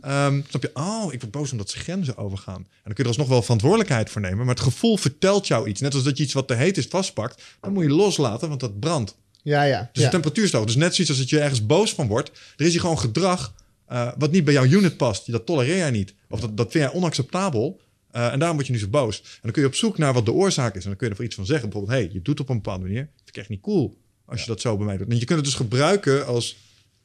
[0.00, 2.56] ehm, snap je, oh, ik word boos omdat ze grenzen overgaan.
[2.56, 4.38] En dan kun je er alsnog wel verantwoordelijkheid voor nemen.
[4.38, 5.80] Maar het gevoel vertelt jou iets.
[5.80, 8.60] Net als dat je iets wat te heet is vastpakt, dan moet je loslaten, want
[8.60, 9.16] dat brandt.
[9.42, 9.88] Ja, ja.
[9.92, 10.04] Dus ja.
[10.04, 10.64] de temperatuur is hoog.
[10.64, 12.30] Dus net zoiets als dat je ergens boos van wordt.
[12.56, 13.54] Er is hier gewoon gedrag
[13.86, 15.32] eh, wat niet bij jouw unit past.
[15.32, 16.14] Dat tolereer jij niet.
[16.28, 17.80] Of dat, dat vind jij onacceptabel.
[18.10, 19.20] Eh, en daarom word je nu zo boos.
[19.20, 20.82] En dan kun je op zoek naar wat de oorzaak is.
[20.82, 21.68] En dan kun je er voor iets van zeggen.
[21.68, 23.02] Bijvoorbeeld, hey, je doet op een bepaalde manier.
[23.02, 25.08] Dat vind ik echt niet cool als je dat zo bij mij doet.
[25.08, 26.56] En je kunt het dus gebruiken als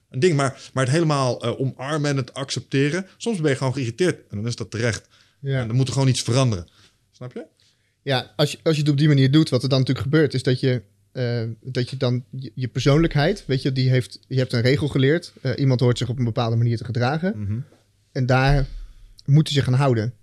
[0.10, 0.36] een ding.
[0.36, 3.06] Maar, maar het helemaal eh, omarmen en het accepteren.
[3.18, 4.20] Soms ben je gewoon geïrriteerd.
[4.30, 5.08] En dan is dat terecht.
[5.40, 5.62] ja.
[5.62, 6.68] En dan moet er gewoon iets veranderen.
[7.12, 7.46] Snap je?
[8.02, 10.34] Ja, als je, als je het op die manier doet, wat er dan natuurlijk gebeurt,
[10.34, 10.82] is dat je,
[11.12, 14.88] eh, dat je dan je, je persoonlijkheid, weet je, die heeft, je hebt een regel
[14.88, 15.34] geleerd.
[15.56, 17.66] Iemand hoort zich op een bepaalde manier te gedragen.
[18.12, 18.68] En daar
[19.26, 20.14] moet hij zich aan houden.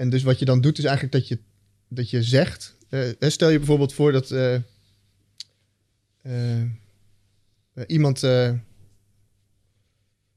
[0.00, 1.38] En dus wat je dan doet, is eigenlijk dat je,
[1.88, 2.76] dat je zegt.
[2.88, 4.54] eh, stel je bijvoorbeeld voor dat eh,
[6.22, 6.66] eh, eh,
[7.86, 8.22] iemand.
[8.22, 8.52] eh,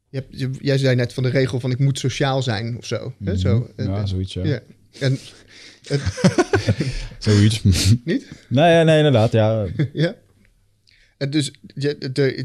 [0.09, 2.85] je hebt, je- jij zei net van de regel van ik moet sociaal zijn of
[2.85, 3.13] zo.
[3.23, 4.43] Hè, zo ja, Eh, zoiets, ja.
[4.45, 4.59] ja.
[4.99, 5.17] En,
[7.19, 7.63] Zoiets.
[8.05, 8.27] niet?
[8.49, 9.67] nee, ja, nee, inderdaad, ja.
[9.93, 10.15] Ja.
[11.17, 11.51] En dus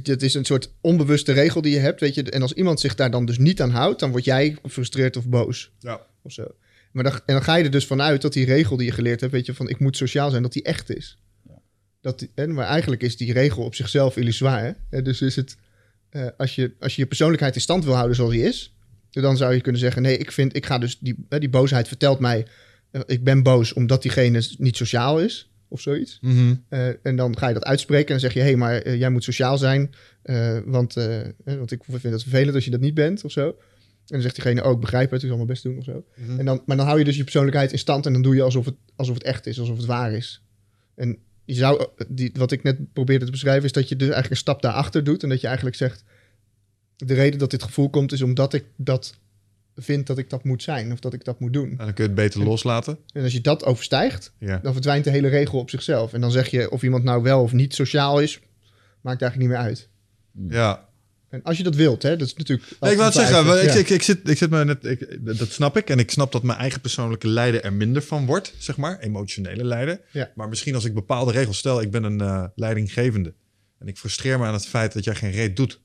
[0.02, 2.22] het is een soort onbewuste regel die je hebt, weet je.
[2.22, 5.26] En als iemand zich daar dan dus niet aan houdt, dan word jij gefrustreerd of
[5.26, 6.06] boos Ja.
[6.22, 6.54] of zo.
[6.98, 9.20] Maar dan, en dan ga je er dus vanuit dat die regel die je geleerd
[9.20, 11.18] hebt, weet je, van ik moet sociaal zijn, dat die echt is.
[12.00, 14.76] Dat die, en, maar eigenlijk is die regel op zichzelf illusoir.
[14.90, 15.02] Hè?
[15.02, 15.56] Dus is het,
[16.10, 18.76] eh, als, je, als je je persoonlijkheid in stand wil houden zoals die is,
[19.10, 22.18] dan zou je kunnen zeggen, nee, ik vind, ik ga dus, die, die boosheid vertelt
[22.18, 22.46] mij,
[22.90, 26.18] eh, ik ben boos omdat diegene niet sociaal is, of zoiets.
[26.20, 26.54] Mhm.
[26.68, 29.10] Eh, en dan ga je dat uitspreken en dan zeg je: hé, hey, maar jij
[29.10, 29.94] moet sociaal zijn,
[30.64, 30.94] want,
[31.44, 33.56] want ik vind het vervelend als je dat niet bent of zo.
[34.08, 36.04] En dan zegt diegene: oh, ik begrijp het, ik zal mijn best doen of zo.
[36.14, 36.38] Mhm.
[36.38, 38.42] En dan, maar dan hou je dus je persoonlijkheid in stand en dan doe je
[38.42, 40.42] alsof het, alsof het echt is, alsof het waar is.
[40.94, 44.30] En je zou, die, wat ik net probeerde te beschrijven, is dat je dus eigenlijk
[44.30, 46.04] een stap daarachter doet en dat je eigenlijk zegt:
[46.96, 49.18] de reden dat dit gevoel komt is omdat ik dat
[49.76, 51.70] vind dat ik dat moet zijn of dat ik dat moet doen.
[51.70, 52.98] En dan kun je het beter loslaten.
[53.12, 54.58] En als je dat overstijgt, Ja.
[54.58, 56.12] dan verdwijnt de hele regel op zichzelf.
[56.12, 58.40] En dan zeg je of iemand nou wel of niet sociaal is,
[59.00, 59.88] maakt eigenlijk niet meer uit.
[60.48, 60.87] Ja.
[61.28, 62.68] En als je dat wilt, hè, dat is natuurlijk.
[62.80, 65.50] Nee, ik wou het zeggen, ik, ik, ik, zit, ik zit me net, ik, dat
[65.50, 65.90] snap ik.
[65.90, 68.98] En ik snap dat mijn eigen persoonlijke lijden er minder van wordt, zeg maar.
[68.98, 70.00] Emotionele lijden.
[70.10, 70.30] Ja.
[70.34, 73.34] Maar misschien als ik bepaalde regels stel, ik ben een eh, leidinggevende.
[73.78, 75.80] En ik frustreer me aan het feit dat jij geen reet doet.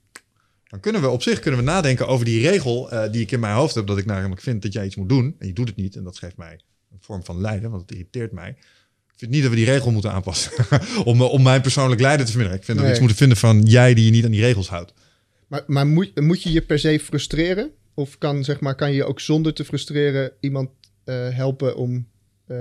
[0.67, 3.39] Dan kunnen we op zich kunnen we nadenken over die regel eh, die ik in
[3.39, 3.87] mijn hoofd heb.
[3.87, 5.35] Dat ik namelijk vind dat jij iets moet doen.
[5.39, 5.95] En je doet het niet.
[5.95, 6.59] En dat geeft mij
[6.91, 8.49] een vorm van lijden, want het irriteert mij.
[8.49, 10.51] Ik vind niet dat we die regel moeten aanpassen.
[11.05, 12.61] om, eh, om mijn persoonlijk lijden te verminderen.
[12.61, 14.69] Ik vind dat we iets moeten vinden van jij die je niet aan die regels
[14.69, 14.93] houdt.
[15.53, 17.71] Maar, maar moet, moet je je per se frustreren?
[17.93, 20.69] Of kan, zeg maar, kan je ook zonder te frustreren iemand
[21.03, 22.07] eh, helpen om
[22.47, 22.57] eh,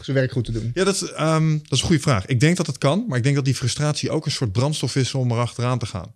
[0.00, 0.70] zijn werk goed te doen?
[0.74, 2.26] Ja, dat is, ehm, dat is een goede vraag.
[2.26, 4.96] Ik denk dat het kan, maar ik denk dat die frustratie ook een soort brandstof
[4.96, 6.12] is om erachteraan te gaan.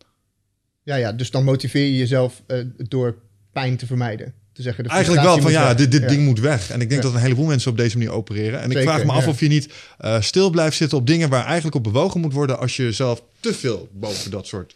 [0.83, 3.19] Ja, ja, dus dan motiveer je jezelf eh, door
[3.53, 4.35] pijn te vermijden.
[4.53, 6.71] Te zeggen, de Eigenlijk wel van ja, dit, dit ding moet weg.
[6.71, 7.07] En ik denk Ja.
[7.09, 8.61] dat een heleboel mensen op deze manier opereren.
[8.61, 9.31] En ik vraag me af ja.
[9.31, 9.73] of je niet
[10.21, 13.55] stil blijft zitten op dingen waar eigenlijk op bewogen moet worden als je jezelf te
[13.55, 14.75] veel boven dat soort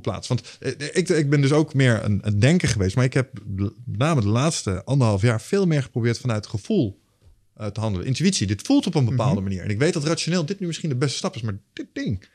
[0.00, 0.28] plaatst.
[0.28, 3.32] Want eh, ik, ik ben dus ook meer een, een denker geweest, maar ik heb
[3.46, 7.00] met name de laatste anderhalf jaar veel meer geprobeerd vanuit gevoel
[7.54, 8.06] eh, te handelen.
[8.06, 9.62] Intuïtie, dit voelt op een bepaalde manier.
[9.62, 12.28] En ik weet dat rationeel dit nu misschien de beste stap is, maar dit ding,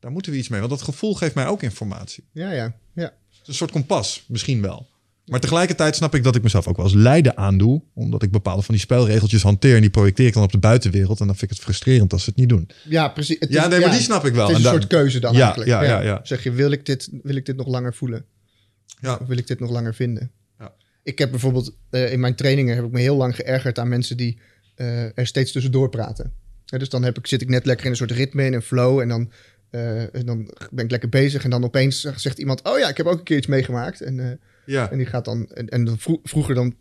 [0.00, 0.60] daar moeten we iets mee.
[0.60, 2.24] Want dat gevoel geeft mij ook informatie.
[2.32, 3.02] Ja, ja, ja.
[3.02, 4.88] Het is een soort kompas, misschien wel.
[5.26, 7.82] Maar tegelijkertijd snap ik dat ik mezelf ook wel eens lijden aandoe.
[7.94, 9.74] Omdat ik bepaalde van die spelregeltjes hanteer.
[9.74, 11.20] En die projecteer ik dan op de buitenwereld.
[11.20, 12.68] En dan vind ik het frustrerend als ze het niet doen.
[12.88, 13.36] Ja, precies.
[13.38, 14.48] Het Ja, is- nee, maar die snap ik wel.
[14.48, 15.70] Het is En een soort keuze dan Ja, eigenlijk.
[15.70, 16.20] ja, ja, ja.
[16.22, 18.24] Zeg je, wil ik, dit, wil ik dit nog langer voelen?
[19.00, 19.18] Ja.
[19.20, 20.30] Of wil ik dit nog langer vinden?
[20.58, 20.72] Ja.
[21.02, 24.16] Ik heb bijvoorbeeld eh, in mijn trainingen heb ik me heel lang geërgerd aan mensen
[24.16, 24.38] die
[24.74, 26.32] eh, er steeds tussendoor praten.
[26.64, 28.62] Ja, dus dan heb ik, zit ik net lekker in een soort ritme, in een
[28.62, 28.98] flow.
[29.00, 29.30] En dan,
[29.70, 31.44] eh, en dan ben ik lekker bezig.
[31.44, 34.00] En dan opeens zegt iemand: Oh ja, ik heb ook een keer iets meegemaakt.
[34.00, 34.90] En, Ja.
[34.90, 35.46] en die gaat dan.
[35.50, 36.74] En, en vro- vroeger dan.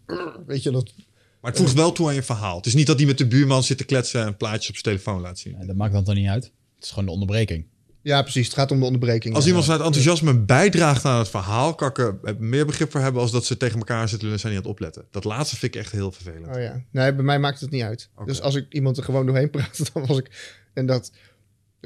[0.48, 0.94] Weet je dat.
[1.42, 2.58] Maar het voegt wel toe aan je verhaal.
[2.58, 4.84] Het is niet dat hij met de buurman zit te kletsen en plaatjes op zijn
[4.98, 5.56] telefoon laat zien.
[5.60, 6.44] Ja, dat maakt dan toch niet uit?
[6.76, 7.66] Het is gewoon de onderbreking.
[8.02, 8.46] Ja, precies.
[8.46, 9.36] Het gaat om de onderbreking.
[9.36, 13.22] Als iemand vanuit enthousiasme bijdraagt aan het verhaal, kan ik er meer begrip voor hebben
[13.22, 15.06] als dat ze tegen elkaar zitten en zijn niet aan het opletten.
[15.12, 16.56] Dat laatste vind ik echt heel vervelend.
[16.56, 16.82] Oh ja.
[16.92, 18.10] Nee, bij mij maakt het niet uit.
[18.26, 20.58] Dus als ik iemand er gewoon doorheen praat, dan was ik.
[20.74, 21.12] En dat.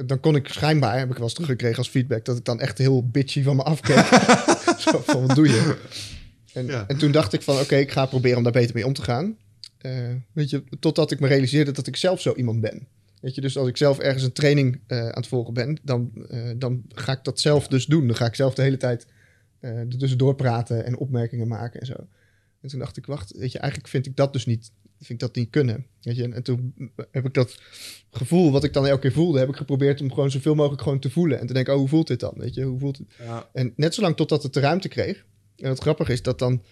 [0.05, 2.77] Dan kon ik schijnbaar, heb ik wel eens teruggekregen als feedback, dat ik dan echt
[2.77, 3.95] heel bitchy van me afkeek.
[4.79, 5.77] Zo van, wat doe je?
[6.53, 6.87] En, Ja.
[6.87, 9.01] en toen dacht ik van, oké, ik ga proberen om daar beter mee om te
[9.01, 9.37] gaan.
[9.77, 12.87] Eh, weet je, totdat ik me realiseerde dat ik zelf zo iemand ben.
[13.21, 16.11] Weet je, dus als ik zelf ergens een training eh, aan het volgen ben, dan,
[16.29, 18.07] eh, dan ga ik dat zelf dus doen.
[18.07, 19.07] Dan ga ik zelf de hele tijd
[19.59, 22.07] er tussendoor praten en opmerkingen maken en zo.
[22.61, 25.27] En toen dacht ik, wacht, weet je, eigenlijk vind ik dat dus niet, vind ik
[25.27, 25.85] dat niet kunnen.
[26.01, 26.73] Weet je, en, en toen
[27.11, 27.59] heb ik dat
[28.11, 30.99] gevoel wat ik dan elke keer voelde, heb ik geprobeerd om gewoon zoveel mogelijk gewoon
[30.99, 31.39] te voelen.
[31.39, 32.33] En te denken, oh, hoe voelt dit dan?
[32.35, 33.07] Weet je, hoe voelt het?
[33.17, 33.49] Ja.
[33.53, 35.25] En net zolang totdat het de ruimte kreeg.
[35.55, 36.63] En het grappige is dat dan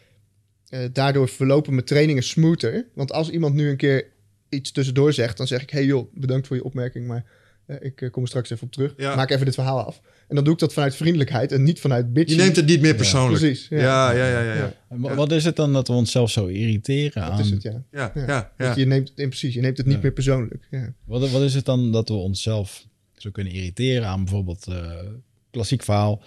[0.70, 2.88] eh, daardoor verlopen mijn trainingen smoother.
[2.94, 4.08] Want als iemand nu een keer
[4.50, 7.26] iets tussendoor zegt, dan zeg ik: hey joh, bedankt voor je opmerking, maar
[7.66, 8.94] eh, ik eh, kom er straks even op terug.
[8.98, 9.16] Ja.
[9.16, 10.02] Maak even dit verhaal af.
[10.28, 12.36] En dan doe ik dat vanuit vriendelijkheid en niet vanuit bitchy.
[12.36, 13.40] Je neemt het niet meer persoonlijk.
[13.40, 13.68] Precies.
[13.70, 14.74] Ja, Ja, ja, ja, ja.
[14.90, 15.16] ja.
[15.16, 17.40] Wat is het dan dat we onszelf zo irriteren dat aan...
[17.40, 17.84] is het, ja.
[17.92, 18.24] Ja, Ja.
[18.28, 18.74] ja, Weet ja.
[18.74, 20.68] Je, je neemt, in precies, je neemt het niet meer persoonlijk.
[20.72, 20.94] Ja.
[21.06, 22.86] Wat, wat is het dan dat we onszelf
[23.18, 24.92] zo kunnen irriteren aan bijvoorbeeld eh
[25.52, 26.22] klassiek verhaal.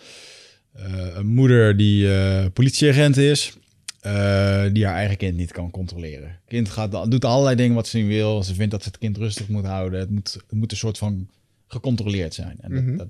[0.72, 3.56] eh, een moeder die eh, politieagent is,
[4.00, 6.38] eh, die haar eigen kind niet kan controleren.
[6.48, 8.42] kind gaat, doet allerlei dingen wat ze niet wil.
[8.42, 10.00] Ze vindt dat ze het kind rustig moet houden.
[10.00, 11.28] Het moet, het moet een soort van
[11.66, 12.56] gecontroleerd zijn.
[12.60, 12.96] En dat, Mhm.
[12.96, 13.08] dat,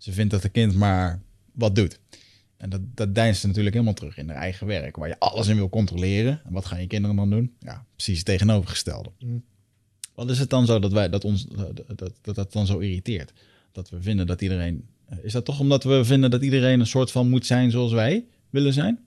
[0.00, 1.20] ze vindt dat het kind maar
[1.52, 1.98] wat doet.
[2.56, 5.56] En dat, dat deinst natuurlijk helemaal terug in haar eigen werk, waar je alles in
[5.56, 6.40] wil controleren.
[6.44, 7.54] En wat gaan je kinderen dan doen?
[7.58, 9.10] Ja, precies het tegenovergestelde.
[9.18, 9.38] Mhm.
[10.14, 11.82] Wat is het dan zo dat wij dat ons dat,
[12.22, 13.32] dat, dat, dan zo irriteert?
[13.72, 14.84] Dat we vinden dat iedereen.
[15.06, 17.92] eh, Is dat toch omdat we vinden dat iedereen een soort van moet zijn zoals
[17.92, 18.98] wij willen zijn?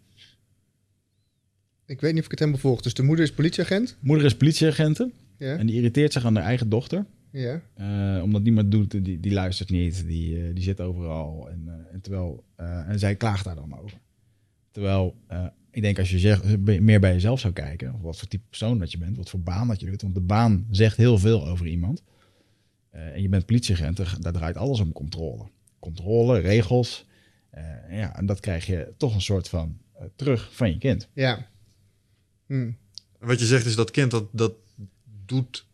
[1.85, 2.81] Ik weet niet of ik het helemaal volg.
[2.81, 3.97] Dus de moeder is politieagent.
[3.99, 5.55] Moeder is politieagenten Ja.
[5.57, 7.05] en die irriteert zich aan haar eigen dochter.
[7.33, 7.61] Ja.
[7.75, 11.49] eh, omdat niemand doet, die, die luistert niet, die, eh, die zit overal.
[11.49, 13.97] En, eh, en, terwijl, eh, en zij klaagt daar dan over.
[14.71, 18.27] Terwijl, eh, ik denk als je zegt, meer bij jezelf zou kijken, of wat voor
[18.27, 20.01] type persoon dat je bent, wat voor baan dat je doet.
[20.01, 22.03] Want de baan zegt heel veel over iemand.
[22.89, 25.45] Eh, en je bent politieagent, daar- daar draait alles om controle.
[25.79, 27.05] Controle, regels.
[27.49, 27.63] eh,
[27.97, 29.77] ja, en dat krijg je toch een soort van
[30.15, 31.07] terug van je kind.
[31.13, 31.47] Ja.
[32.47, 32.71] Hm.
[33.19, 34.53] Wat je zegt is dat kind dat, dat
[35.25, 35.65] doet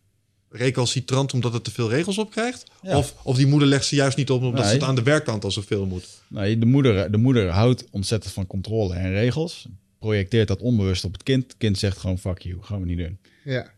[0.50, 2.64] recalcitrant omdat het te veel regels opkrijgt?
[2.82, 2.97] Ja.
[2.97, 4.70] Of, of die moeder legt ze juist niet op omdat Nee.
[4.70, 6.08] ze het aan de werkkant al zoveel moet?
[6.28, 9.68] Nou, de, moeder, de moeder houdt ontzettend van controle en regels.
[10.00, 11.43] Projecteert dat onbewust op het kind.
[11.43, 13.18] Het kind zegt gewoon fuck you, gaan we niet doen.
[13.43, 13.72] Ja.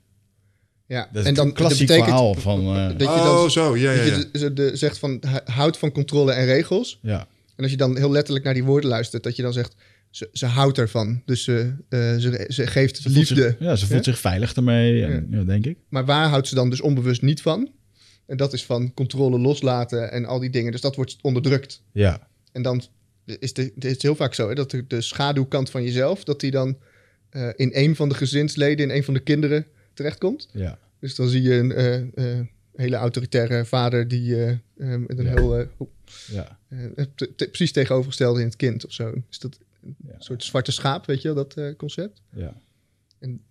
[0.87, 1.09] Ja.
[1.13, 2.59] Dat is een klassiek verhaal van...
[2.75, 4.23] eh, Dat je oh, dan zo, ja, ja, dat je ja.
[4.31, 6.99] de- ze de- zegt van houdt van controle en regels.
[7.01, 7.27] ja.
[7.55, 9.75] En als je dan heel letterlijk naar die woorden luistert, dat je dan zegt
[10.11, 11.21] ze, ze houdt ervan.
[11.25, 13.35] Dus ze, eh, ze, ze geeft Ze liefde.
[13.35, 14.11] zich- ja, ze voelt Ja?
[14.11, 15.43] zich veilig ermee, en, ja.
[15.43, 15.77] denk ik.
[15.89, 17.71] Maar waar houdt ze dan dus onbewust niet van?
[18.25, 20.71] En dat is van controle loslaten en al die dingen.
[20.71, 21.81] Dus dat wordt onderdrukt.
[21.91, 22.83] Ja, En dan
[23.39, 26.39] is de- het is heel vaak zo hè, dat de, de schaduwkant van jezelf, dat
[26.39, 26.77] die dan
[27.29, 30.49] eh, in een van de gezinsleden, in een van de kinderen terechtkomt.
[30.53, 30.79] ja.
[30.99, 31.73] Dus dan zie je een
[32.15, 32.39] eh,
[32.75, 34.35] hele autoritaire vader die
[34.75, 35.33] met een Ja.
[35.33, 35.67] heel
[36.31, 36.57] ja.
[36.95, 39.13] het te- te- precies tegenovergestelde in het kind of zo.
[39.29, 42.21] Is dat een soort zwarte schaap, weet je wel, dat eh, concept?
[42.35, 42.53] ja.
[43.19, 43.41] En,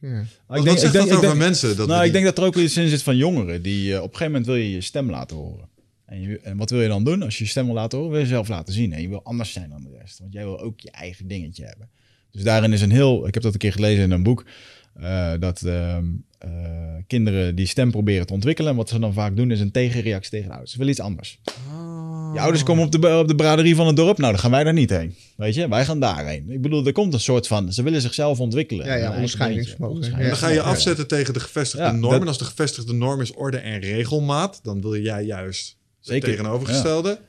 [0.00, 0.08] ja.
[0.08, 1.76] Maar Wat, wat zegt dat ik over denk- mensen?
[1.76, 3.62] Dat nou, ik denk dat er ook wel iets in zit van jongeren.
[3.62, 5.68] Die, eh, op een gegeven moment wil je je stem laten horen.
[6.04, 8.12] En, je, en wat wil je dan doen als je je stem wil laten horen?
[8.12, 8.92] Wil je jezelf laten zien.
[8.92, 10.18] En je wil anders zijn dan de rest.
[10.18, 11.88] Want jij wil ook je eigen dingetje hebben.
[12.30, 13.26] Dus daarin is een heel...
[13.26, 14.44] Ik heb dat een keer gelezen in een boek.
[14.94, 16.06] eh, dat ehm,
[16.38, 16.50] eh,
[17.06, 18.70] kinderen die stem proberen te ontwikkelen.
[18.70, 20.72] En wat ze dan vaak doen is een tegenreactie tegen de ouders.
[20.72, 21.38] Ze willen iets anders.
[21.70, 22.17] Oh.
[22.32, 24.18] Je ouders komen op de, op de braderie van het dorp.
[24.18, 25.14] Nou, dan gaan wij daar niet heen.
[25.36, 26.50] Weet je, wij gaan daarheen.
[26.50, 27.72] Ik bedoel, er komt een soort van...
[27.72, 28.86] Ze willen zichzelf ontwikkelen.
[28.86, 29.12] Ja, ja.
[29.14, 32.10] En dan ga je afzetten tegen de gevestigde Ja, norm.
[32.12, 36.28] dat- En als de gevestigde norm is orde en regelmaat, dan wil jij juist Zeker,
[36.28, 37.20] het tegenovergestelde.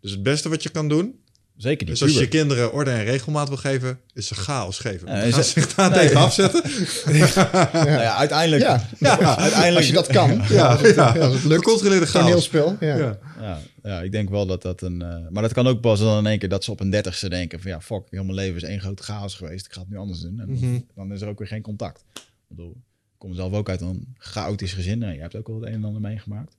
[0.00, 1.14] Dus het beste wat je kan doen,
[1.56, 4.78] Zeker die is als je je kinderen orde en regelmaat wil geven, is ze chaos
[4.78, 5.08] geven.
[5.08, 5.98] Ja, ze zich daar Nee.
[5.98, 6.62] tegen afzetten.
[7.72, 8.62] Nou ja, uiteindelijk...
[8.62, 8.88] Ja.
[9.36, 10.42] uiteindelijk Als je dat kan.
[10.48, 11.18] Ja, als het, ja.
[11.18, 11.64] als het lukt.
[11.64, 12.24] Gecontroleerde chaos.
[12.24, 12.76] Toneelspel.
[12.80, 12.96] Ja.
[12.96, 13.18] Ja.
[13.40, 15.02] Ja, ja, ik denk wel dat dat een...
[15.02, 17.28] eh, maar dat kan ook pas dan in één keer dat ze op een dertigste
[17.28, 17.70] denken van...
[17.70, 19.66] ja, fuck, heel mijn leven is één grote chaos geweest.
[19.66, 20.40] Ik ga het nu anders doen.
[20.40, 20.78] En dan, Mhm.
[20.94, 22.04] dan is er ook weer geen contact.
[22.14, 25.02] Ik bedoel, ik kom zelf ook uit een chaotisch gezin.
[25.02, 26.55] En je hebt ook al het een en ander meegemaakt.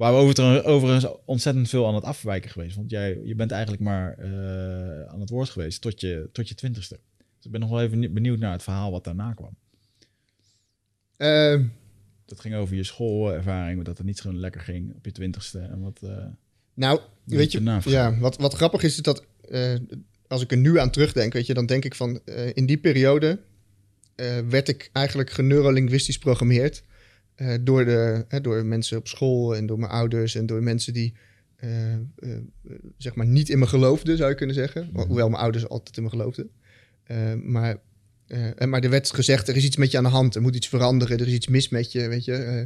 [0.00, 2.76] Waar we over- overigens ontzettend veel aan het afwijken geweest.
[2.76, 6.54] Want jij je bent eigenlijk maar eh, aan het woord geweest tot je, tot je
[6.54, 6.98] twintigste.
[7.36, 9.56] Dus ik ben nog wel even benieuwd naar het verhaal wat daarna kwam.
[11.16, 11.60] Eh,
[12.24, 15.58] Dat ging over je schoolervaring, dat het niet zo lekker ging op je twintigste.
[15.58, 16.26] En wat, eh,
[16.74, 17.60] nou, weet je,
[17.92, 19.74] ja, wat, wat grappig is, is dat eh,
[20.28, 22.20] als ik er nu aan terugdenk, weet je, dan denk ik van
[22.54, 23.40] in die periode
[24.48, 26.82] werd ik eigenlijk geneurolinguistisch programmeerd
[27.40, 30.92] eh, door, de, hè, door mensen op school en door mijn ouders en door mensen
[30.92, 31.14] die
[31.56, 31.98] eh, eh,
[32.96, 34.90] zeg maar niet in me geloofden, zou je kunnen zeggen.
[34.92, 36.50] Ho- Hoewel mijn ouders altijd in me geloofden.
[37.42, 37.76] Maar,
[38.68, 40.68] maar er werd gezegd, er is iets met je aan de hand, er moet iets
[40.68, 42.64] veranderen, er is iets mis met je, weet je.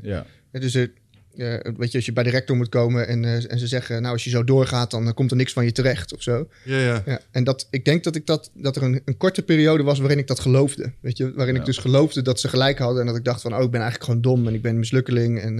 [0.53, 0.93] Ja, dus er,
[1.37, 4.01] eh, weet je, als je bij de rector moet komen en, eh, en ze zeggen,
[4.01, 6.49] nou, als je zo doorgaat, dan komt er niks van je terecht of zo.
[6.65, 7.03] Ja, ja.
[7.07, 9.99] Ja, en dat, ik denk dat, ik dat, dat er een, een korte periode was
[9.99, 10.93] waarin ik dat geloofde.
[11.01, 11.61] Weet je, waarin Ja.
[11.61, 13.81] ik dus geloofde dat ze gelijk hadden en dat ik dacht van, oh, ik ben
[13.81, 15.59] eigenlijk gewoon dom en ik ben een mislukkeling en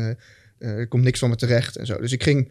[0.59, 2.01] eh, er komt niks van me terecht en zo.
[2.01, 2.51] Dus ik ging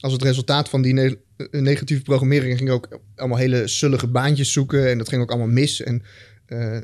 [0.00, 1.18] als het resultaat van die ne-
[1.50, 5.48] negatieve programmering ging ik ook allemaal hele sullige baantjes zoeken en dat ging ook allemaal
[5.48, 6.02] mis en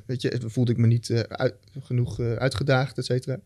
[0.07, 3.41] weet je, voelde ik me niet uit, genoeg uitgedaagd, et cetera.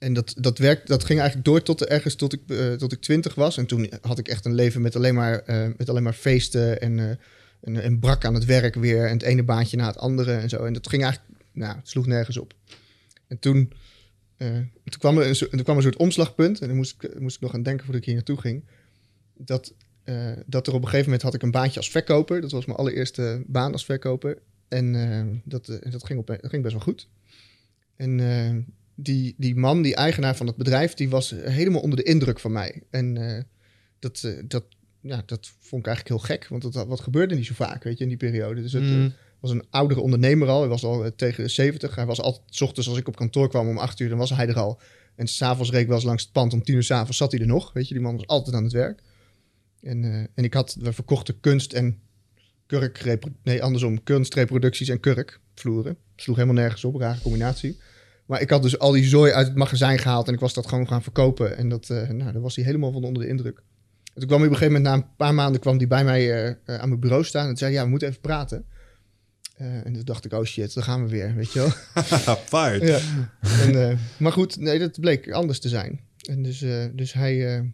[0.00, 3.00] En dat, dat, werkt, dat ging eigenlijk door tot ergens tot ik, eh, tot ik
[3.00, 3.56] twintig was.
[3.56, 6.80] En toen had ik echt een leven met alleen maar, eh, met alleen maar feesten
[6.80, 7.10] en, eh,
[7.60, 9.06] en, en brak aan het werk weer.
[9.06, 10.64] En het ene baantje na het andere en zo.
[10.64, 12.54] En dat ging eigenlijk, nou, het sloeg nergens op.
[13.26, 13.72] En toen,
[14.36, 16.60] toen, kwam er een, er kwam een soort omslagpunt.
[16.60, 18.64] En dan moest ik, moest ik nog aan denken voordat ik hier naartoe ging.
[19.36, 19.74] Dat,
[20.46, 22.40] dat er op een gegeven moment had ik een baantje als verkoper.
[22.40, 24.38] Dat was mijn allereerste baan als verkoper.
[24.68, 27.08] En dat, dat, ging op, dat ging best wel goed.
[27.96, 28.18] En
[29.02, 32.52] die, die man, die eigenaar van het bedrijf, die was helemaal onder de indruk van
[32.52, 32.82] mij.
[32.90, 33.42] En eh,
[33.98, 34.64] dat, eh, dat,
[35.00, 37.96] ja, dat vond ik eigenlijk heel gek, want dat, wat gebeurde niet zo vaak, weet
[37.98, 38.62] je, in die periode.
[38.62, 39.12] Dus het eh, Mm.
[39.40, 41.94] was een oudere ondernemer al, hij was al eh, tegen de 70.
[41.94, 44.30] Hij was altijd, 's ochtends als ik op kantoor kwam om acht uur, dan was
[44.30, 44.80] hij er al.
[45.14, 47.40] En s'avonds reed ik wel eens langs het pand, om tien uur s'avonds zat hij
[47.40, 47.72] er nog.
[47.72, 49.02] Weet je, die man was altijd aan het werk.
[49.80, 51.98] En, eh, en ik had, we verkochten kunst en
[52.66, 55.96] kurk, nee andersom, kunstreproducties en kurkvloeren.
[56.16, 57.78] Sloeg helemaal nergens op, rare combinatie.
[58.30, 60.66] Maar ik had dus al die zooi uit het magazijn gehaald en ik was dat
[60.66, 61.56] gewoon gaan verkopen.
[61.56, 63.62] En dat, eh, nou, daar was hij helemaal van onder de indruk.
[64.04, 66.04] En toen kwam hij op een gegeven moment, na een paar maanden, kwam hij bij
[66.04, 67.42] mij eh, eh, aan mijn bureau staan.
[67.42, 68.64] En toen zei hij, ja, we moeten even praten.
[69.56, 71.70] En toen dacht ik, oh shit, daar gaan we weer, weet je wel.
[72.52, 72.88] Fired.
[72.88, 73.00] ja.
[73.40, 76.00] En, maar goed, nee, dat bleek anders te zijn.
[76.28, 77.64] En dus, dus hij,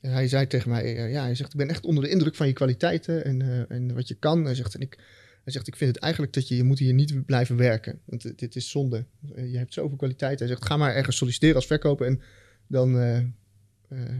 [0.00, 2.52] hij zei tegen mij, ja, hij zegt, ik ben echt onder de indruk van je
[2.52, 4.44] kwaliteiten en, en wat je kan.
[4.44, 4.98] Hij zegt, en ik,
[5.44, 8.00] hij zegt, ik vind het eigenlijk dat je, je moet hier niet blijven werken.
[8.04, 9.04] Want dit- is zonde.
[9.34, 10.38] Eh, Je hebt zoveel kwaliteit.
[10.38, 12.20] Hij zegt, ga maar ergens solliciteren als verkoper en
[12.66, 14.18] dan, eh, eh,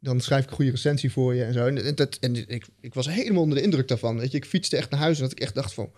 [0.00, 1.66] dan schrijf ik een goede recensie voor je en zo.
[1.66, 4.18] En, dat, en ik, ik was helemaal onder de indruk daarvan.
[4.18, 5.90] Weet je, ik fietste echt naar huis en dat ik echt dacht van,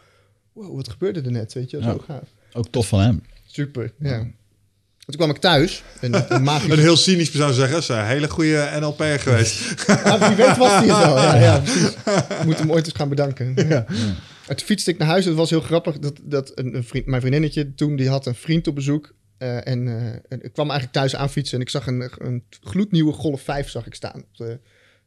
[0.53, 1.83] wow, wat gebeurde er net, weet je, Ja.
[1.93, 2.35] zo gaaf.
[2.53, 3.23] Ook tof van hem.
[3.47, 4.31] Super, ja.
[5.07, 5.83] Toen kwam ik thuis.
[6.01, 6.71] En een magisch...
[6.71, 9.85] Een heel cynisch zou zeggen, ze een hele goede NLP'er geweest.
[10.27, 11.17] Wie weet was hij het wel.
[11.17, 11.95] Ja, ja, precies.
[12.39, 13.69] Ik moet hem ooit eens gaan bedanken.
[13.69, 13.85] Ja.
[14.47, 15.25] Toen fietste ik naar huis.
[15.25, 15.99] Het was heel grappig.
[15.99, 19.15] Dat, dat een, een vriend, mijn vriendinnetje toen, die had een vriend op bezoek.
[19.39, 21.57] Eh, en, eh, en ik kwam eigenlijk thuis aanfietsen.
[21.57, 24.25] En ik zag een, een gloednieuwe Golf 5 zag ik staan.
[24.33, 24.59] De-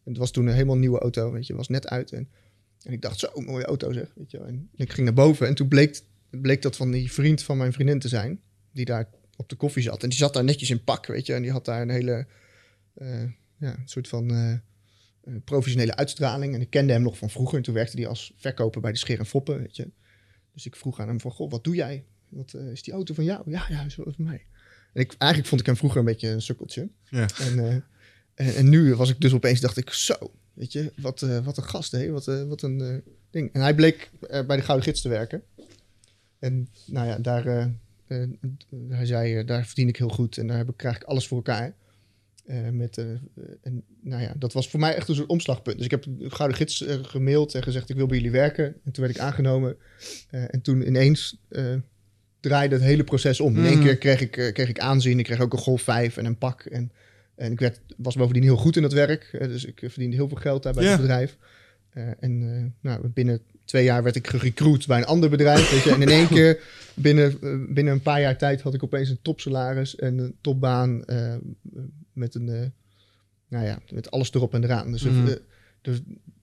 [0.04, 1.32] het was toen een helemaal nieuwe auto.
[1.32, 2.12] Weet je, was net uit.
[2.12, 2.30] En,
[2.84, 4.08] en ik dacht, zo, mooie auto zeg.
[4.16, 4.38] Weet je.
[4.38, 5.48] En ik ging naar boven.
[5.48, 8.40] En toen bleek, bleek dat van die vriend van mijn vriendin te zijn.
[8.74, 10.04] Die daar op de koffie zat.
[10.04, 11.34] En die zat daar netjes in pak, weet je.
[11.34, 12.28] En die had daar een hele...
[12.94, 13.24] eh,
[13.58, 14.30] ja, een soort van...
[14.30, 14.60] eh, eh,
[15.44, 16.54] professionele uitstraling.
[16.54, 17.58] En ik kende hem nog van vroeger.
[17.58, 19.90] En toen werkte hij als verkoper bij de Scheer en Foppen, weet je.
[20.54, 22.06] Dus ik vroeg aan hem van, goh, wat doe jij?
[22.30, 23.52] Wat, is die auto van jou?
[23.52, 24.46] Ja, ja, is wel van mij.
[24.94, 26.90] En ik, eigenlijk vond ik hem vroeger een beetje een sukkeltje.
[27.10, 27.28] Ja.
[27.40, 27.84] En,
[28.34, 30.16] en, en nu was ik dus opeens, dacht ik, zo,
[30.54, 32.12] weet je, wat, wat een gast, hè?
[32.12, 33.54] Wat, wat een ding.
[33.54, 35.44] En hij bleek bij de Gouden Gids te werken.
[36.40, 37.74] En nou ja, daar,
[38.90, 41.28] hij zei, eh, daar verdien ik heel goed en daar heb ik, krijg ik alles
[41.28, 41.74] voor elkaar.
[42.46, 43.06] Eh, met, eh,
[43.62, 45.76] en, nou ja, dat was voor mij echt een soort omslagpunt.
[45.78, 48.66] Dus ik heb de Gouden Gids eh, gemaild en gezegd, ik wil bij jullie werken.
[48.66, 49.78] En toen werd ik aangenomen.
[50.30, 51.76] Eh, en toen ineens eh,
[52.40, 53.58] draaide het hele proces om.
[53.58, 53.84] In één Mhm.
[53.84, 55.20] keer kreeg ik, eh, kreeg ik aanzien.
[55.20, 56.62] Ik kreeg ook een Golf 5 en een pak.
[56.66, 56.92] En,
[57.36, 59.24] en ik werd, was bovendien heel goed in het werk.
[59.32, 61.38] Eh, dus ik verdiende heel veel geld daar bij het bedrijf.
[61.90, 65.72] Eh, en eh, nou, binnen twee jaar werd ik gerecruit bij een ander bedrijf.
[65.72, 65.92] Weet je.
[65.92, 66.64] En in één keer,
[66.96, 71.06] binnen, eh, binnen een paar jaar tijd, had ik opeens een topsalaris en een topbaan.
[71.06, 71.36] eh,
[72.14, 72.66] met, een, eh,
[73.48, 74.92] nou ja, met alles erop en eraan.
[74.92, 75.28] Dus, Mhm.
[75.28, 75.34] eh,
[75.82, 75.96] dus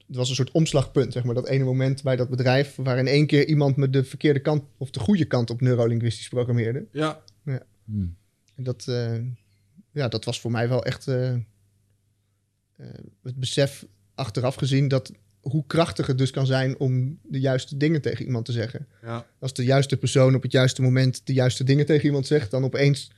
[0.07, 1.35] het was een soort omslagpunt, zeg maar.
[1.35, 4.63] Dat ene moment bij dat bedrijf, waar in één keer iemand me de verkeerde kant
[4.79, 6.87] of de goede kant op neurolinguistisch programmeerde.
[6.93, 7.23] Ja.
[7.85, 8.17] Hmm.
[8.55, 9.15] En dat, eh,
[9.91, 11.05] ja, dat was voor mij wel echt,
[13.23, 15.13] het besef achteraf gezien dat
[15.45, 18.87] hoe krachtig het dus kan zijn om de juiste dingen tegen iemand te zeggen.
[19.03, 19.27] Ja.
[19.39, 22.65] Als de juiste persoon op het juiste moment de juiste dingen tegen iemand zegt, dan
[22.65, 23.11] opeens.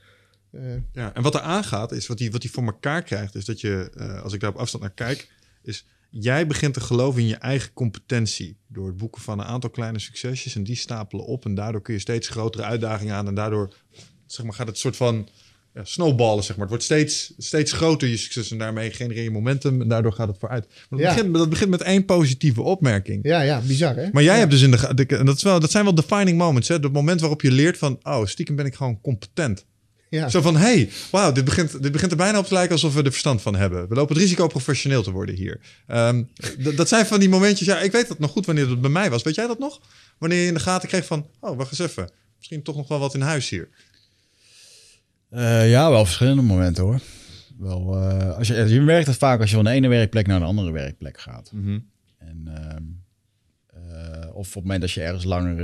[0.51, 0.61] eh,
[0.93, 3.61] Ja, en wat er aangaat, is wat hij, wat hij voor elkaar krijgt, is dat
[3.61, 5.31] je, eh, als ik daar op afstand naar kijk,
[5.63, 9.69] is jij begint te geloven in je eigen competentie door het boeken van een aantal
[9.69, 13.35] kleine succesjes en die stapelen op en daardoor kun je steeds grotere uitdagingen aan en
[13.35, 13.73] daardoor
[14.25, 15.27] zeg maar, gaat het soort van
[15.77, 16.59] ja, snowballen, zeg maar.
[16.59, 20.27] Het wordt steeds, steeds groter je succes en daarmee genereer je momentum en daardoor gaat
[20.27, 20.65] het vooruit.
[20.67, 21.13] Maar dat, Ja.
[21.15, 23.19] begint, dat begint met één positieve opmerking.
[23.23, 24.09] ja, ja, bizar hè?
[24.11, 24.39] Maar jij Ja.
[24.39, 26.75] hebt dus in de, de en dat, is wel, dat zijn wel defining moments, hè?
[26.75, 29.65] Het moment waarop je leert van, oh, stiekem ben ik gewoon competent.
[30.09, 30.29] Ja.
[30.29, 33.03] Zo van, hey, wauw, dit begint, dit begint er bijna op te lijken alsof we
[33.03, 33.89] er verstand van hebben.
[33.89, 35.59] We lopen het risico professioneel te worden hier.
[35.87, 36.23] Ehm,
[36.75, 39.09] dat zijn van die momentjes, ja, ik weet dat nog goed wanneer dat bij mij
[39.09, 39.23] was.
[39.23, 39.81] Weet jij dat nog?
[40.17, 42.09] Wanneer je in de gaten kreeg van, oh, wacht eens even.
[42.37, 43.69] Misschien toch nog wel wat in huis hier.
[45.29, 46.99] Eh, ja, wel verschillende momenten hoor.
[47.57, 50.39] Wel, eh, als je, je merkt het vaak als je van de ene werkplek naar
[50.39, 51.49] de andere werkplek gaat.
[52.17, 52.83] En, ehm,
[53.67, 55.55] eh, of op het moment dat je ergens langer,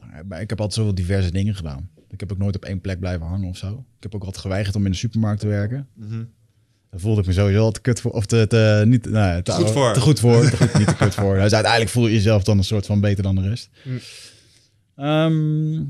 [0.00, 1.90] langer- maar Ik heb altijd zoveel diverse dingen gedaan.
[2.08, 3.84] Ik heb ook nooit op één plek blijven hangen of zo.
[3.96, 5.88] Ik heb ook altijd geweigerd om in de supermarkt te werken.
[6.90, 8.10] Daar voelde ik me sowieso al te kut voor.
[8.10, 9.92] Of te, te, niet, nou, te, goed voor.
[9.92, 10.40] Te goed voor.
[10.50, 11.34] Te goed, niet te kut voor.
[11.34, 13.70] Dus uiteindelijk voel je jezelf dan een soort van beter dan de rest.
[13.84, 13.98] Mm.
[14.96, 15.82] Ehm,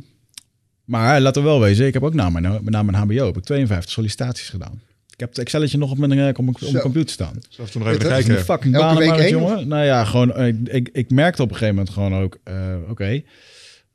[0.86, 3.44] maar laten we wel wezen, ik heb ook na mijn, na mijn HBO heb ik
[3.44, 4.80] 52 sollicitaties gedaan.
[5.12, 6.80] Ik heb het Excelletje nog op mijn, eh, op mijn, op mijn Zo.
[6.80, 7.38] computer staan.
[7.48, 8.36] Zelfs toen nog even kijken.
[8.36, 9.68] een fucking Elke week banenmarkt, één, jongen.
[9.68, 12.54] Nou ja, gewoon, eh, ik, ik merkte op een gegeven moment gewoon ook, eh,
[12.88, 13.22] oké,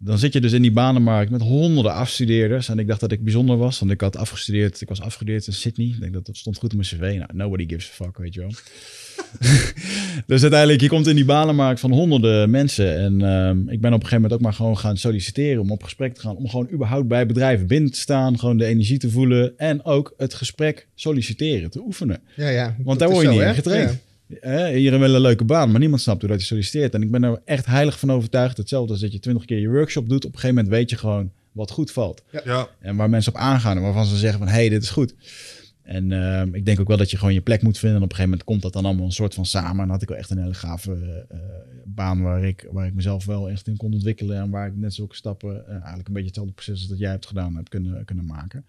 [0.04, 2.70] dan zit je dus in die banenmarkt met honderden afstudeerders.
[2.70, 5.54] En ik dacht dat ik bijzonder was, want ik had afgestudeerd, ik was afgestudeerd in
[5.54, 5.88] Sydney.
[5.88, 7.18] Ik denk dat dat stond goed op mijn cv.
[7.18, 8.52] Nou, nobody gives a fuck, weet je wel.
[10.28, 12.98] dus uiteindelijk, je komt in die banenmarkt van honderden mensen.
[12.98, 15.84] En ehm, ik ben op een gegeven moment ook maar gewoon gaan solliciteren om op
[15.84, 16.36] gesprek te gaan.
[16.36, 19.58] Om gewoon überhaupt bij bedrijven binnen te staan, gewoon de energie te voelen.
[19.58, 22.22] En ook het gesprek solliciteren, te oefenen.
[22.36, 22.76] Ja, ja.
[22.84, 23.48] Want daar word je zo, niet hè?
[23.48, 23.90] in getraind.
[23.92, 24.11] Ja.
[24.40, 26.94] Hè, Hier wel een leuke baan, maar niemand snapt hoe dat je solliciteert.
[26.94, 28.58] En ik ben er echt heilig van overtuigd.
[28.58, 30.26] Hetzelfde als dat je twintig keer je workshop doet.
[30.26, 32.24] Op een gegeven moment weet je gewoon wat goed valt.
[32.44, 34.48] Ja, En waar mensen op aangaan en waarvan ze zeggen van...
[34.48, 35.16] hé, hey, dit is goed.
[35.82, 37.98] En ehm, ik denk ook wel dat je gewoon je plek moet vinden.
[37.98, 39.72] En op een gegeven moment komt dat dan allemaal een soort van samen.
[39.72, 41.40] En dan had ik wel echt een hele gave eh,
[41.86, 44.38] baan waar ik, waar ik mezelf wel echt in kon ontwikkelen.
[44.38, 47.10] En waar ik net zulke stappen, eh, eigenlijk een beetje hetzelfde proces als dat jij
[47.10, 48.64] hebt gedaan, heb kunnen, kunnen maken.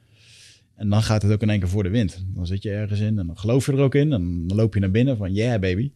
[0.76, 2.24] En dan gaat het ook in één keer voor de wind.
[2.26, 4.12] Dan zit je ergens in en dan geloof je er ook in.
[4.12, 5.92] En dan loop je naar binnen van, yeah baby,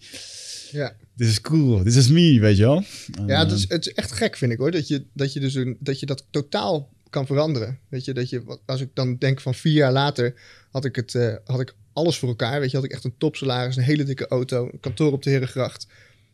[0.71, 0.97] Ja.
[1.17, 2.83] this is cool, this is me, weet je wel.
[3.27, 4.71] Ja, het eh, is, het is echt gek, vind ik hoor.
[4.71, 7.79] Dat je dat, je dus een, dat, je dat totaal kan veranderen.
[7.89, 10.35] Weet je, dat je, als ik dan denk van vier jaar later,
[10.71, 12.61] had ik, het, eh, had ik alles voor elkaar.
[12.61, 15.31] Weet je, had ik echt een topsalaris, een hele dikke auto, een kantoor op de
[15.31, 15.87] Herengracht.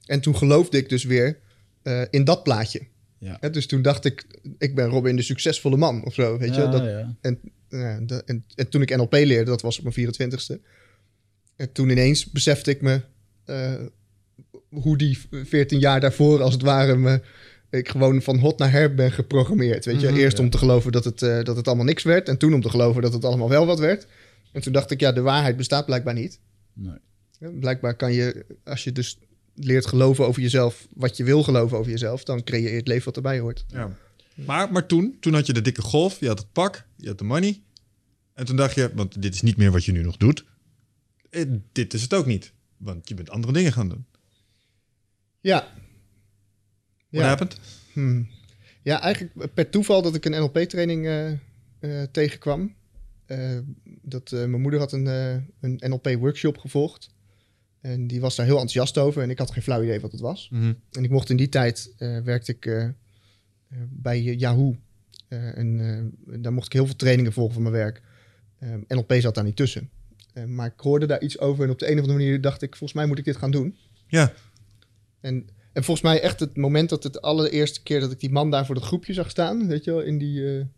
[0.07, 1.39] En toen geloofde ik dus weer
[1.83, 2.81] eh, in dat plaatje.
[3.19, 3.37] Ja.
[3.41, 4.25] Hè, dus toen dacht ik,
[4.59, 6.39] ik ben Robin de succesvolle man of zo.
[6.39, 7.17] Weet je, ja, dat, ja.
[7.21, 7.41] en,
[8.07, 10.61] dat- en, en toen ik NLP leerde, dat was op mijn 24ste.
[11.57, 13.01] En toen ineens besefte ik me
[13.45, 13.75] eh,
[14.69, 17.21] hoe die 14 jaar daarvoor, als het ware, me,
[17.71, 19.85] ik gewoon van hot naar her ben geprogrammeerd.
[19.85, 20.43] Weet je, Mhm, eerst ja.
[20.43, 22.29] om te geloven dat het, eh, dat het allemaal niks werd.
[22.29, 24.07] En toen om te geloven dat het allemaal wel wat werd.
[24.53, 26.41] En toen dacht ik, ja, de waarheid bestaat blijkbaar niet.
[26.73, 26.97] Nee.
[27.39, 29.19] Ja, Blijkbaar kan je, als je dus
[29.55, 33.05] leert geloven over jezelf, wat je wil geloven over jezelf, dan creëer je het leven
[33.05, 33.65] wat erbij hoort.
[33.69, 33.97] ja.
[34.35, 37.19] Maar, maar toen, toen had je de dikke golf, je had het pak, je had
[37.19, 37.63] de money.
[38.35, 40.45] En toen dacht je, want dit is niet meer wat je nu nog doet.
[41.31, 44.07] Eh, dit is het ook niet, want je bent andere dingen gaan doen.
[45.41, 45.69] Ja.
[47.09, 47.59] What happened?
[47.93, 48.29] Hmm.
[48.83, 52.75] Ja, eigenlijk per toeval dat ik een NLP-training eh, eh, tegenkwam.
[54.03, 55.07] Dat, mijn moeder had een,
[55.61, 57.11] een NLP-workshop gevolgd.
[57.81, 59.23] En die was daar heel enthousiast over.
[59.23, 60.49] En ik had geen flauw idee wat het was.
[60.51, 60.73] Mhm.
[60.91, 61.95] En ik mocht in die tijd,
[62.25, 62.95] werkte ik
[63.91, 64.77] bij Yahoo.
[65.29, 65.81] Eh, en
[66.31, 68.03] eh, daar mocht ik heel veel trainingen volgen van mijn werk.
[68.59, 69.91] Eh, NLP zat daar niet tussen.
[70.33, 71.65] Eh, maar ik hoorde daar iets over.
[71.65, 73.51] En op de een of andere manier dacht ik, volgens mij moet ik dit gaan
[73.51, 73.77] doen.
[74.07, 74.33] Ja,
[75.21, 78.51] En, en volgens mij echt het moment dat het allereerste keer dat ik die man
[78.51, 80.69] daar voor dat groepje zag staan, weet je wel, in die, eh, in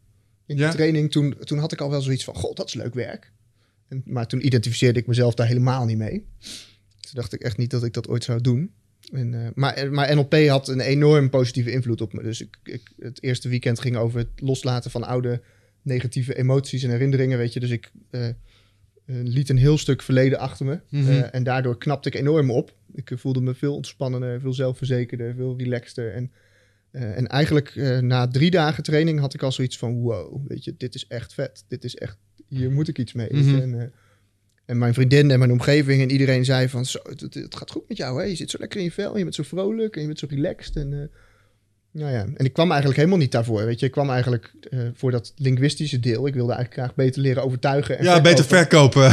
[0.46, 0.70] die Ja.
[0.70, 3.32] training, toen, toen had ik al wel zoiets van, god, dat is leuk werk.
[3.88, 6.26] En, maar toen identificeerde ik mezelf daar helemaal niet mee.
[7.00, 8.72] Toen dacht ik echt niet dat ik dat ooit zou doen.
[9.14, 12.22] En, eh, maar, maar NLP had een enorm positieve invloed op me.
[12.22, 15.42] Dus ik, ik, het eerste weekend ging over het loslaten van oude
[15.82, 17.60] negatieve emoties en herinneringen, weet je.
[17.60, 18.34] Dus ik eh, eh,
[19.06, 20.80] liet een heel stuk verleden achter me.
[20.88, 21.10] Mhm.
[21.10, 22.74] En daardoor knapte ik enorm op.
[22.94, 26.12] Ik voelde me veel ontspannender, veel zelfverzekerder, veel relaxter.
[26.12, 26.32] En,
[26.90, 30.00] en eigenlijk na drie dagen training had ik al zoiets van...
[30.00, 31.64] wow, weet je, dit is echt vet.
[31.68, 32.16] Dit is echt,
[32.48, 33.28] hier moet ik iets mee.
[33.28, 33.92] En,
[34.66, 36.84] en mijn vriendin en mijn omgeving en iedereen zei van...
[36.84, 38.26] Zo, het, gaat goed met jou, hè?
[38.26, 40.18] Je zit zo lekker in je vel, en je bent zo vrolijk en je bent
[40.18, 40.76] zo relaxed.
[40.76, 41.10] En,
[41.90, 43.64] Nou ja, en ik kwam eigenlijk helemaal niet daarvoor.
[43.64, 46.26] Weet je, ik kwam eigenlijk eh, voor dat linguïstische deel.
[46.26, 47.98] Ik wilde eigenlijk graag beter leren overtuigen.
[47.98, 49.12] En Ja, beter verkopen.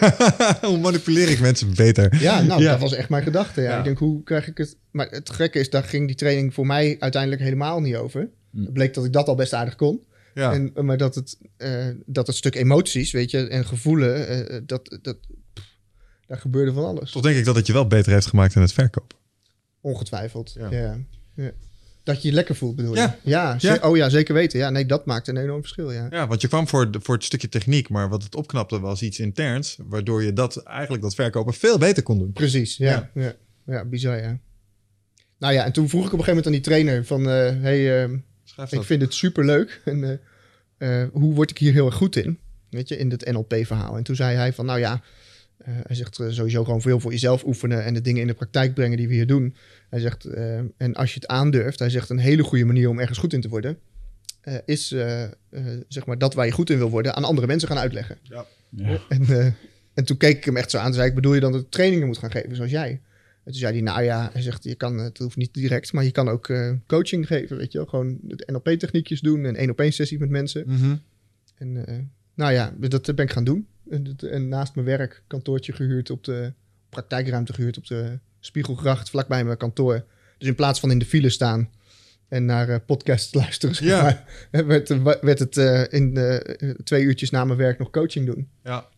[0.70, 2.16] Hoe manipuleer ik mensen beter?
[2.20, 2.70] Ja, nou, Ja.
[2.70, 3.60] dat was echt mijn gedachte.
[3.60, 3.70] Ja.
[3.70, 3.78] Ja.
[3.78, 4.76] Ik denk, hoe krijg ik het...
[4.90, 8.28] Maar het gekke is, daar ging die training voor mij uiteindelijk helemaal niet over.
[8.50, 8.60] Hm.
[8.60, 10.02] Het bleek dat ik dat al best aardig kon.
[10.34, 10.52] Ja.
[10.52, 14.98] En, maar dat het, eh, dat het stuk emoties, weet je, en gevoelen, eh, dat,
[15.02, 15.16] dat,
[15.52, 15.66] pff,
[16.26, 17.10] daar gebeurde van alles.
[17.10, 19.16] Toch denk ik dat het je wel beter heeft gemaakt in het verkopen.
[19.80, 20.52] Ongetwijfeld.
[20.58, 20.70] Ja.
[20.70, 20.98] Ja.
[21.36, 21.50] Ja.
[22.04, 23.10] Dat je je lekker voelt, bedoel je?
[23.22, 23.58] Ja.
[23.82, 24.58] Oh ja, zeker weten.
[24.58, 26.06] Ja, nee, dat maakt een enorm verschil, ja.
[26.10, 29.02] Ja, want je kwam voor, de- voor het stukje techniek, maar wat het opknapte was
[29.02, 32.32] iets interns, waardoor je dat eigenlijk dat verkopen veel beter kon doen.
[32.32, 33.10] Precies, ja.
[33.14, 33.34] Ja,
[33.66, 33.84] ja.
[33.84, 34.38] bizar, ja.
[35.38, 37.20] Nou ja, en toen vroeg ik op een gegeven moment aan die trainer van...
[37.28, 38.10] eh, hey, eh,
[38.52, 38.86] Schrijf ik dat.
[38.86, 39.80] vind het superleuk.
[39.84, 40.20] En
[40.78, 42.38] eh, eh, hoe word ik hier heel erg goed in?
[42.70, 43.96] Weet je, in dit NLP-verhaal.
[43.96, 45.02] En toen zei hij van, nou ja...
[45.58, 47.84] eh, hij zegt sowieso gewoon veel voor jezelf oefenen...
[47.84, 49.56] en de dingen in de praktijk brengen die we hier doen.
[49.90, 51.78] Hij zegt, eh, en als je het aandurft...
[51.78, 53.78] hij zegt, een hele goede manier om ergens goed in te worden...
[54.40, 54.88] eh, is,
[55.88, 57.14] zeg maar, dat waar je goed in wil worden...
[57.14, 58.18] aan andere mensen gaan uitleggen.
[58.22, 58.98] Ja.
[59.08, 59.46] En, eh,
[59.94, 60.84] en toen keek ik hem echt zo aan.
[60.84, 63.00] Toen zei ik, bedoel je dan dat ik trainingen moet gaan geven zoals jij?
[63.44, 66.04] En toen zei hij, nou ja, hij zegt, je kan, het hoeft niet direct, maar
[66.04, 67.86] je kan ook eh, coaching geven, weet je wel.
[67.86, 70.64] Gewoon NLP-techniekjes doen en één op één sessies met mensen.
[70.66, 70.96] Mhm.
[71.54, 71.98] En eh,
[72.34, 73.66] nou ja, dat ben ik gaan doen.
[73.90, 76.52] En, naast mijn werk kantoortje gehuurd op de
[76.88, 80.04] praktijkruimte gehuurd op de Spiegelgracht, vlakbij mijn kantoor.
[80.38, 81.68] Dus in plaats van in de file staan
[82.32, 84.24] en naar eh podcast luisteren, zeg Ja.
[84.50, 88.48] maar, werd, werd het eh, in eh, twee uurtjes na mijn werk nog coaching doen.
[88.64, 88.88] Ja.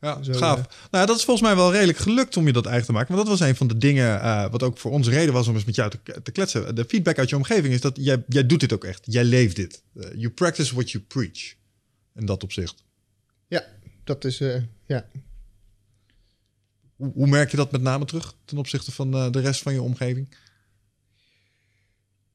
[0.00, 0.22] Ja.
[0.22, 0.88] Zo, gaaf.
[0.90, 3.14] Nou, dat is volgens mij wel redelijk gelukt om je dat eigen te maken.
[3.14, 5.54] Want dat was een van de dingen eh, wat ook voor ons reden was om
[5.54, 6.74] eens met jou te, te kletsen.
[6.74, 9.02] De feedback uit je omgeving is dat jij, jij doet dit ook echt.
[9.04, 9.82] Jij leeft dit.
[9.94, 11.54] Eh, you practice what you preach.
[12.14, 12.84] In dat opzicht.
[13.48, 13.64] Ja,
[14.04, 15.06] dat is, eh, ja.
[16.96, 19.82] Hoe, hoe merk je dat met name terug ten opzichte van de rest van je
[19.82, 20.36] omgeving?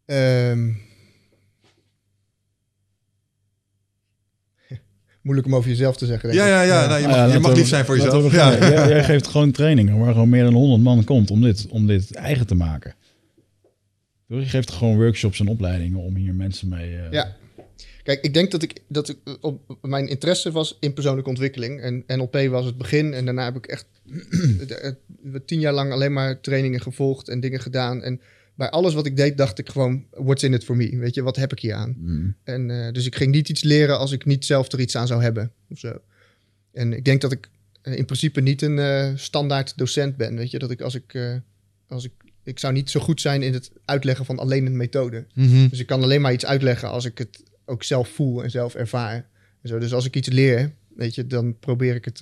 [0.06, 0.74] Ehm.
[5.26, 6.30] Moeilijk om over jezelf te zeggen.
[6.30, 6.88] denk Ja, ja, ja.
[6.88, 8.32] Nou, je mag, Ah, ja, je mag we- lief zijn voor jezelf.
[8.32, 8.58] Ja.
[8.58, 11.88] Jij, jij geeft gewoon trainingen waar gewoon meer dan 100 man komt om dit, om
[11.88, 12.94] dit eigen te maken.
[14.28, 16.96] Je geeft gewoon workshops en opleidingen om hier mensen mee...
[16.96, 17.36] eh, Ja.
[18.04, 21.82] Kijk, ik denk dat ik, dat ik op, mijn interesse was in persoonlijke ontwikkeling.
[21.82, 23.14] En NLP was het begin.
[23.14, 23.86] En daarna heb ik echt
[24.82, 24.92] eh,
[25.46, 28.04] tien jaar lang alleen maar trainingen gevolgd en dingen gedaan.
[28.04, 28.22] En
[28.56, 30.98] bij alles wat ik deed, dacht ik gewoon, what's in it for me?
[30.98, 31.96] Weet je, wat heb ik hier aan?
[31.98, 32.36] Mm.
[32.44, 35.08] En, eh, dus ik ging niet iets leren als ik niet zelf er iets aan
[35.08, 35.52] zou hebben.
[35.70, 36.02] Of zo.
[36.72, 37.50] En ik denk dat ik
[37.82, 40.36] eh, in principe niet een eh, standaard docent ben.
[40.36, 41.42] Weet je, dat ik als ik,
[41.88, 42.12] als ik.
[42.44, 45.26] Ik zou niet zo goed zijn in het uitleggen van alleen een methode.
[45.34, 45.68] Mhm.
[45.68, 48.76] Dus ik kan alleen maar iets uitleggen als ik het ook zelf voel en zelf
[48.76, 49.30] ervaar.
[49.62, 49.80] En zo.
[49.80, 52.22] Dus als ik iets leer, weet je, dan probeer ik het.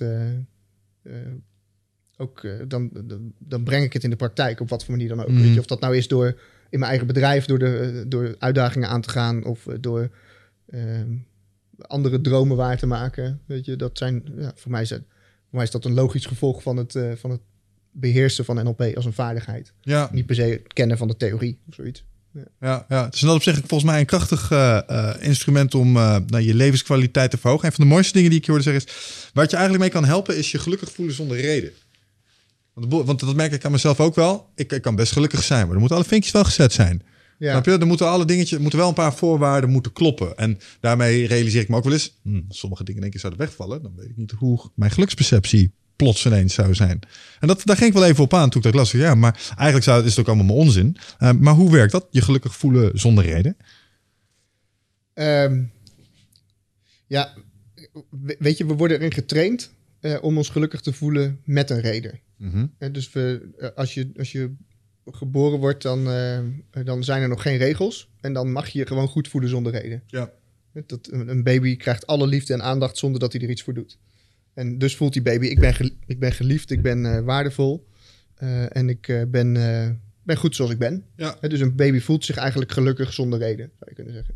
[2.16, 2.90] Ook, eh, dan,
[3.38, 5.28] dan, breng ik het in de praktijk op wat voor manier dan ook.
[5.28, 5.42] Mhm.
[5.42, 6.26] Weet je, of dat nou is door
[6.70, 10.10] in mijn eigen bedrijf, door, de, door uitdagingen aan te gaan of eh, door
[10.70, 11.16] ehm,
[11.78, 13.40] andere dromen waar te maken.
[13.46, 16.26] Weet je, dat zijn, ja, voor, mij is het, voor mij is dat een logisch
[16.26, 17.40] gevolg van het, eh, van het
[17.90, 19.72] beheersen van NLP als een vaardigheid.
[19.80, 22.04] Ja, Niet per se het kennen van de theorie of zoiets.
[22.60, 23.04] ja, ja.
[23.04, 24.50] Het is in dat opzicht volgens mij een krachtig
[25.20, 27.66] instrument om nou, je levenskwaliteit te verhogen.
[27.66, 28.92] Een van de mooiste dingen die ik je hoorde zeggen is...
[29.32, 31.72] waar het je eigenlijk mee kan helpen is je gelukkig voelen zonder reden.
[32.74, 34.50] Want, dat merk ik aan mezelf ook wel.
[34.54, 37.02] Ik, ik kan best gelukkig zijn, maar er moeten alle vinkjes wel gezet zijn.
[37.38, 37.50] Ja.
[37.50, 37.70] Snap je?
[37.78, 40.36] Er moeten alle dingetjes, moeten wel een paar voorwaarden moeten kloppen.
[40.36, 43.46] En daarmee realiseer ik me ook wel eens, hmm, sommige dingen in één keer zouden
[43.46, 47.00] wegvallen, dan weet ik niet hoe mijn geluksperceptie plots ineens zou zijn.
[47.40, 48.90] En dat, daar ging ik wel even op aan toen ik dat las.
[48.90, 50.96] Ja, maar eigenlijk zou, is het ook allemaal maar onzin.
[51.18, 52.06] Eh, maar hoe werkt dat?
[52.10, 53.56] Je gelukkig voelen zonder reden?
[55.14, 55.62] Ehm,
[57.06, 57.34] ja,
[58.10, 59.72] we- weet je, we worden erin getraind
[60.04, 62.20] eh, om ons gelukkig te voelen met een reden.
[62.36, 62.66] Mhm.
[62.78, 64.54] Eh, dus we, eh, als, je, als je
[65.06, 66.04] geboren wordt, dan,
[66.84, 68.10] dan zijn er nog geen regels.
[68.20, 70.02] En dan mag je je gewoon goed voelen zonder reden.
[70.06, 70.32] Ja.
[70.86, 73.98] Dat, een baby krijgt alle liefde en aandacht zonder dat hij er iets voor doet.
[74.54, 77.86] En dus voelt die baby, ik ben, ik ben geliefd, ik ben waardevol.
[78.68, 79.52] en ik ben,
[80.22, 81.04] ben goed zoals ik ben.
[81.16, 81.36] Ja.
[81.40, 84.34] Dus een baby voelt zich eigenlijk gelukkig zonder reden, zou je kunnen zeggen.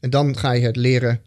[0.00, 1.20] En dan ga je het leren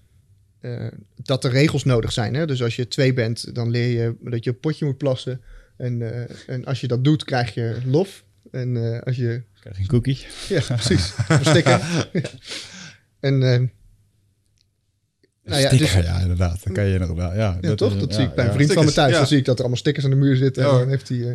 [0.73, 2.33] eh, dat er regels nodig zijn.
[2.35, 2.45] Hè?
[2.47, 5.41] Dus als je twee bent, dan leer je dat je een potje moet plassen.
[5.77, 8.23] En, eh, en als je dat doet, krijg je lof.
[8.51, 9.41] En eh, als je...
[9.59, 10.25] Krijg je een cookie?
[10.49, 11.13] Ja, precies.
[11.27, 11.79] Een sticker.
[12.13, 12.21] Ja.
[13.19, 13.33] En...
[13.43, 13.59] eh,
[15.43, 16.63] nou ja, Sticker, dus- ja, inderdaad.
[16.63, 17.57] Dan kan je inderdaad, ja.
[17.61, 17.93] ja, toch?
[17.93, 19.11] is- Dat ja, zie ik bij een vriend van me thuis.
[19.11, 19.17] ja.
[19.17, 20.63] Dan zie ik dat er allemaal stickers aan de muur zitten.
[20.63, 21.17] Ja, en dan heeft hij...
[21.19, 21.33] eh,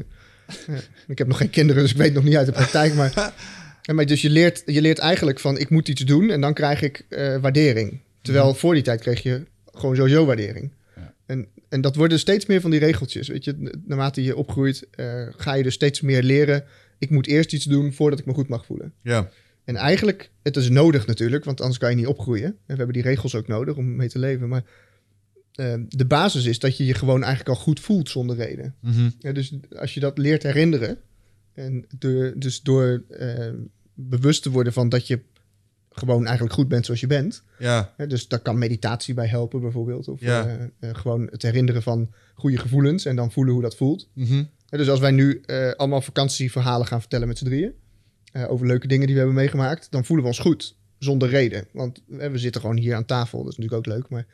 [0.66, 0.80] ja.
[1.08, 2.94] Ik heb nog geen kinderen, dus ik weet nog niet uit de praktijk.
[2.94, 3.32] Maar,
[3.94, 6.82] maar dus je leert, je leert eigenlijk van ik moet iets doen en dan krijg
[6.82, 8.00] ik eh, waardering.
[8.20, 10.72] Terwijl voor die tijd kreeg je gewoon sowieso waardering.
[10.96, 11.14] Ja.
[11.26, 13.28] En, en dat worden steeds meer van die regeltjes.
[13.28, 16.64] Weet je, naarmate je opgroeit, eh, ga je dus steeds meer leren.
[16.98, 18.92] Ik moet eerst iets doen voordat ik me goed mag voelen.
[19.02, 19.30] Ja.
[19.64, 22.46] En eigenlijk, het is nodig natuurlijk, want anders kan je niet opgroeien.
[22.46, 24.48] En we hebben die regels ook nodig om mee te leven.
[24.48, 24.64] Maar
[25.54, 28.74] eh, de basis is dat je je gewoon eigenlijk al goed voelt zonder reden.
[28.80, 29.10] Mhm.
[29.18, 30.98] Ja, dus als je dat leert herinneren,
[31.54, 33.48] en door, dus door eh,
[33.94, 35.20] bewust te worden van dat je
[35.90, 37.42] gewoon eigenlijk goed bent zoals je bent.
[37.58, 40.08] Ja, Hè, dus daar kan meditatie bij helpen bijvoorbeeld.
[40.08, 40.46] Of Ja.
[40.46, 44.08] eh, eh, gewoon het herinneren van goede gevoelens en dan voelen hoe dat voelt.
[44.14, 44.44] Mhm.
[44.68, 47.72] Hè, dus als wij nu eh, allemaal vakantieverhalen gaan vertellen met z'n drieën,
[48.48, 51.64] over leuke dingen die we hebben meegemaakt, dan voelen we ons goed, zonder reden.
[51.72, 54.26] Want we zitten gewoon hier aan tafel, dat is natuurlijk ook leuk, maar...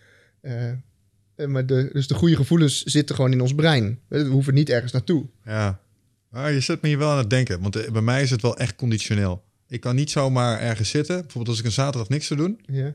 [1.48, 3.98] maar de, dus de goede gevoelens zitten gewoon in ons brein.
[4.08, 5.26] We hoeven niet ergens naartoe.
[5.44, 5.80] ja.
[6.28, 7.60] Maar je zet me hier wel aan het denken.
[7.60, 9.44] Want bij mij is het wel echt conditioneel.
[9.68, 11.14] Ik kan niet zomaar ergens zitten.
[11.14, 12.60] Bijvoorbeeld als ik een zaterdag niks zou doen.
[12.66, 12.94] Ja.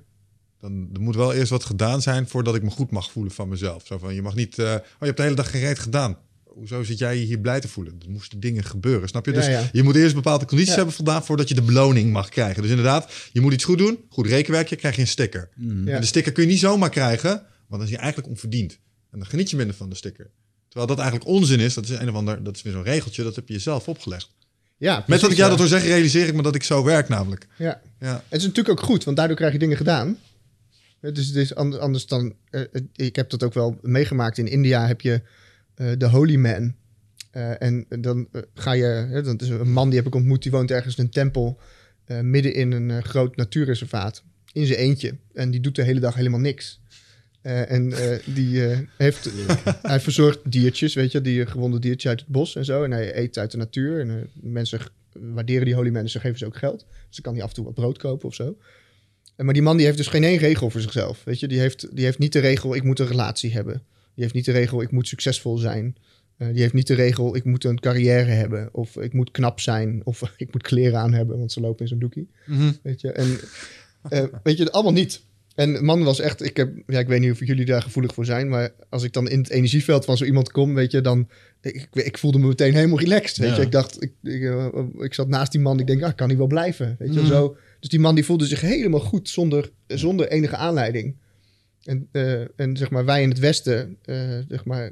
[0.60, 3.50] Dan er moet wel eerst wat gedaan zijn voordat ik me goed mag voelen van
[3.50, 3.86] mezelf.
[3.88, 4.58] Zo van, je mag niet...
[4.60, 6.18] eh, oh, je hebt de hele dag gereed gedaan.
[6.44, 7.96] Hoezo zit jij je hier blij te voelen?
[8.06, 9.32] Er moesten dingen gebeuren, snap je?
[9.32, 9.70] Dus ja.
[9.72, 10.78] je moet eerst bepaalde condities Ja.
[10.78, 11.24] hebben voldaan...
[11.26, 12.62] voordat je de beloning mag krijgen.
[12.62, 14.00] Dus inderdaad, je moet iets goed doen.
[14.10, 15.50] Goed rekenwerkje, krijg je een sticker.
[15.56, 15.94] Ja.
[15.94, 17.30] En de sticker kun je niet zomaar krijgen...
[17.30, 18.80] want dan is je eigenlijk onverdiend.
[19.12, 20.30] En dan geniet je minder van de sticker.
[20.68, 21.74] Terwijl dat eigenlijk onzin is.
[21.74, 22.44] Dat is een of ander...
[22.44, 23.24] dat is weer zo'n regeltje.
[23.24, 24.30] Dat heb je jezelf opgelegd.
[24.82, 25.48] Ja, Met dat ik jou ja.
[25.50, 27.48] dat hoor zeggen, realiseer ik me dat ik zo werk namelijk.
[27.58, 27.82] Ja.
[28.00, 30.18] Ja, Het is natuurlijk ook goed, want daardoor krijg je dingen gedaan.
[31.02, 32.34] Dus het is an- anders dan.
[32.50, 32.62] eh,
[32.96, 34.38] ik heb dat ook wel meegemaakt.
[34.38, 35.22] In India heb je
[35.76, 36.74] eh, de Holy Man.
[37.32, 39.22] Eh, en dan ga je.
[39.24, 40.44] dat is een man die heb ik ontmoet.
[40.44, 41.60] Die woont ergens in een tempel.
[42.22, 44.24] midden in een groot natuurreservaat.
[44.54, 45.18] In zijn eentje.
[45.34, 46.81] En die doet de hele dag helemaal niks.
[47.42, 49.30] Eh, en eh, die eh, heeft.
[49.82, 52.84] hij verzorgt diertjes, weet je, die gewonde diertjes uit het bos en zo.
[52.84, 54.00] En hij eet uit de natuur.
[54.00, 54.80] En mensen
[55.12, 56.80] waarderen die Holy ze geven ze ook geld.
[56.80, 58.58] Dus dan kan hij af en toe wat brood kopen of zo.
[59.36, 61.24] En Maar die man die heeft dus geen één regel voor zichzelf.
[61.24, 63.84] Weet je, die heeft, die heeft niet de regel: ik moet een relatie hebben.
[64.14, 65.96] Die heeft niet de regel: ik moet succesvol zijn.
[66.38, 68.70] Die heeft niet de regel: ik moet een carrière hebben.
[68.72, 70.02] Of ik moet knap zijn.
[70.04, 72.30] Of ik moet kleren aan hebben, want ze lopen in zo'n doekie.
[72.84, 73.40] Weet je, en
[74.44, 75.22] weet je, allemaal niet.
[75.62, 78.14] En de man was echt, ik, heb, ja, ik weet niet of jullie daar gevoelig
[78.14, 81.02] voor zijn, maar als ik dan in het energieveld van zo iemand kom, weet je,
[81.02, 81.28] dan,
[81.62, 83.56] ik, ik, voelde me meteen helemaal relaxed, weet Ja.
[83.56, 83.62] je.
[83.62, 84.68] Ik dacht, ik, ik, eh,
[85.00, 87.30] ik zat naast die man, ik denk, ah, kan hij wel blijven, weet je, Mhm.
[87.30, 87.56] zo.
[87.80, 91.16] Dus die man die voelde zich helemaal goed zonder, zonder enige aanleiding.
[91.84, 94.92] En, eh, en zeg maar, wij in het Westen, eh, zeg maar,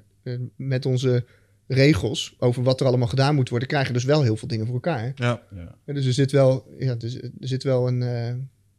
[0.55, 1.25] met onze
[1.67, 4.75] regels over wat er allemaal gedaan moet worden, krijgen dus wel heel veel dingen voor
[4.75, 5.11] elkaar.
[5.15, 5.41] ja.
[5.55, 5.93] Ja.
[5.93, 7.99] Dus er zit wel, ja, dus, er zit wel een...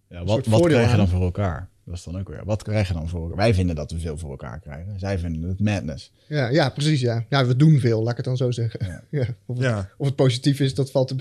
[0.08, 1.68] Ja, wat, wat krijg je dan voor elkaar?
[1.90, 2.44] Dat is dan ook weer.
[2.44, 3.36] Wat krijg je dan voor elkaar?
[3.36, 4.98] Wij vinden dat we veel voor elkaar krijgen.
[4.98, 6.12] Zij vinden het madness.
[6.26, 7.00] Ja, ja, precies.
[7.00, 7.24] Ja.
[7.28, 8.86] ja, we doen veel, laat ik het dan zo zeggen.
[8.86, 9.02] Ja.
[9.20, 9.26] Ja.
[9.46, 9.90] Of, het, ja.
[9.96, 11.14] of het positief is, dat valt te.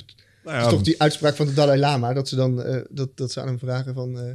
[0.43, 3.17] Nou ja, is toch die uitspraak van de Dalai Lama, dat ze dan eh, dat,
[3.17, 4.19] dat ze aan hem vragen van.
[4.19, 4.31] eh,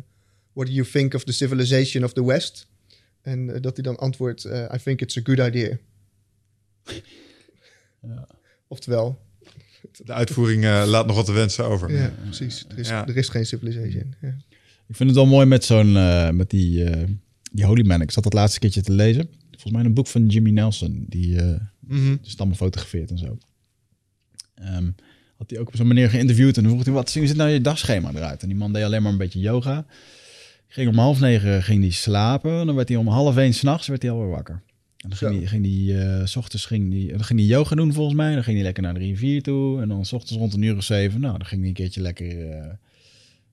[0.53, 2.67] What do you think of the civilization of the West?
[3.23, 5.79] En eh, dat hij dan antwoordt: I think it's a good idea.
[8.03, 8.27] Ja.
[8.69, 9.19] Oftewel,
[10.05, 11.93] de uitvoering laat nog wat te wensen over.
[11.93, 12.65] ja, precies.
[12.69, 13.07] Er is, Ja.
[13.07, 14.15] er is geen civilization.
[14.21, 14.35] Ja.
[14.89, 17.09] Ik vind het wel mooi met zo'n, eh, met die, eh,
[17.53, 18.01] die Holy Man.
[18.01, 19.29] Ik zat dat laatste keertje te lezen.
[19.51, 21.41] Volgens mij een boek van Jimmy Nelson, die
[21.87, 22.17] Mhm.
[22.23, 23.39] de stammen fotografeert en zo.
[24.55, 24.91] Ehm,
[25.37, 27.51] had hij ook op zo'n manier geïnterviewd en dan vroeg hij, wat hoe ziet nou
[27.51, 28.43] je dagschema eruit?
[28.43, 29.87] En die man deed alleen maar een beetje yoga.
[30.69, 32.61] Ging om half negen ging hij slapen.
[32.61, 34.63] En dan werd hij om half één s'nachts werd hij alweer wakker.
[34.97, 35.39] En dan ging Zo.
[35.39, 38.35] hij, ging s ochtends ging dan ging hij yoga doen volgens mij.
[38.35, 39.81] Dan ging hij lekker naar de rivier toe.
[39.81, 42.01] En dan s ochtends rond een uur of zeven, nou, dan ging hij een keertje
[42.01, 42.79] lekker...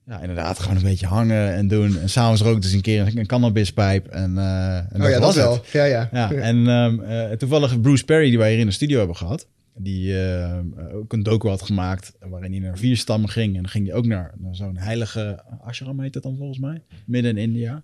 [0.06, 1.98] ja, inderdaad, gewoon een beetje hangen en doen.
[1.98, 4.08] En s'avonds rookte hij een keer een cannabispijp.
[4.08, 5.44] En, eh en oh ja, dat was het.
[5.44, 5.62] wel.
[5.72, 6.10] Ja, ja.
[6.12, 9.48] Ja, en ehm, eh, toevallig Bruce Perry, die wij hier in de studio hebben gehad,
[9.76, 10.58] die eh,
[10.94, 13.56] ook een docu had gemaakt waarin hij naar vier stammen ging.
[13.56, 16.84] En dan ging hij ook naar, naar zo'n heilige ashram, heet het dan volgens mij,
[17.06, 17.84] midden in India.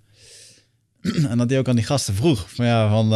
[1.29, 3.09] en dat hij ook aan die gasten vroeg, van ja, van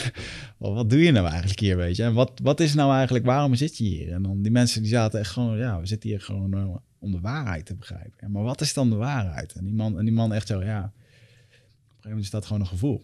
[0.74, 2.02] wat, doe je nou eigenlijk hier, weet je?
[2.02, 4.12] En wat, wat is nou eigenlijk, waarom zit je hier?
[4.12, 7.20] En dan die mensen die zaten echt gewoon, ja, we zitten hier gewoon om de
[7.20, 8.30] waarheid te begrijpen.
[8.30, 9.52] Maar wat is dan de waarheid?
[9.52, 11.50] En die man, en die man echt zo, ja, op een
[11.88, 13.02] gegeven moment is dat gewoon een gevoel.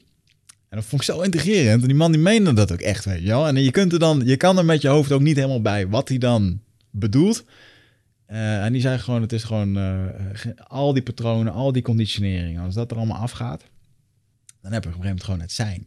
[0.68, 1.82] En dat vond ik zo intrigerend.
[1.82, 3.48] En die man die meende dat ook echt, weet je wel.
[3.48, 5.88] En je, kunt er dan, je kan er met je hoofd ook niet helemaal bij
[5.88, 6.60] wat hij dan
[6.90, 7.44] bedoelt.
[8.26, 10.04] Eh, en die zei gewoon, het is gewoon eh,
[10.66, 12.62] al die patronen, al die conditioneringen.
[12.62, 13.64] Als dat er allemaal afgaat,
[14.60, 15.86] dan heb je op een gegeven moment gewoon het zijn.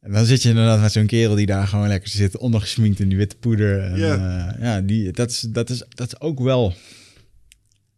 [0.00, 3.08] En dan zit je inderdaad met zo'n kerel die daar gewoon lekker zit, ondergesminkt in
[3.08, 3.80] die witte poeder.
[3.80, 4.14] En, Ja.
[4.54, 6.74] eh, ja, die, dat, is, dat, is, dat is ook wel...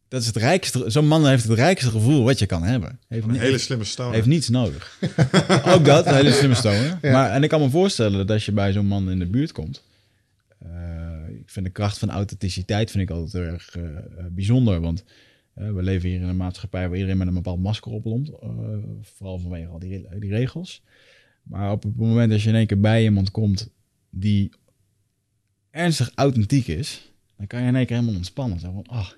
[0.09, 0.85] Dat is het rijkste...
[0.87, 2.99] Zo'n man heeft het rijkste gevoel wat je kan hebben.
[3.09, 4.15] Heeft Een niet- hele slimme stoner.
[4.15, 4.99] heeft niets nodig.
[5.75, 6.99] ook dat, een hele slimme stoner.
[7.03, 7.13] Ja.
[7.13, 9.53] Maar, en ik kan me voorstellen dat als je bij zo'n man in de buurt
[9.53, 9.83] komt.
[10.59, 10.69] eh,
[11.29, 13.83] ik vind de kracht van authenticiteit vind ik altijd erg eh,
[14.31, 14.81] bijzonder.
[14.81, 15.05] Want
[15.55, 18.29] we leven hier in een maatschappij waar iedereen met een bepaald masker oploopt.
[18.29, 18.49] eh,
[19.17, 20.83] vooral vanwege al die, die regels.
[21.49, 23.71] Maar op het moment dat je in één keer bij iemand komt
[24.11, 24.51] die
[25.71, 28.61] ernstig authentiek is, dan kan je in één keer helemaal ontspannen.
[28.61, 29.09] Zo van, oh,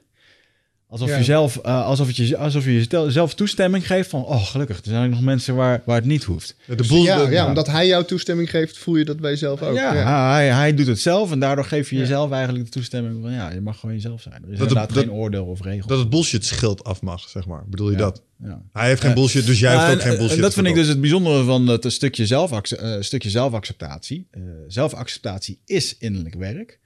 [0.91, 1.17] Alsof, Ja.
[1.17, 4.25] je zelf, eh, alsof, het je, alsof je jezelf toestemming geeft van...
[4.25, 6.57] oh, gelukkig, er zijn ook nog mensen waar, waar het niet hoeft.
[6.67, 9.63] De boel, ja, de- ja, omdat hij jou toestemming geeft, voel je dat bij jezelf
[9.63, 9.75] ook.
[9.77, 10.31] ja, ja.
[10.33, 12.01] Hij, hij doet het zelf en daardoor geef je Ja.
[12.03, 13.33] jezelf eigenlijk de toestemming van...
[13.33, 14.35] ja, je mag gewoon jezelf zijn.
[14.35, 15.89] Er is Dat- inderdaad dat- geen oordeel of regel.
[15.89, 17.63] dat het bullshit schild af mag, zeg maar.
[17.69, 17.99] Bedoel je Ja.
[18.03, 18.23] dat?
[18.45, 18.63] ja.
[18.73, 19.17] Hij heeft geen Ja.
[19.17, 20.39] bullshit, dus jij Ja, hoeft ook en- geen en bullshit.
[20.41, 24.27] dat te vind ik dus het bijzondere van het stukje, zelfacce- eh, stukje zelfacceptatie.
[24.31, 26.79] Eh, zelfacceptatie is innerlijk werk.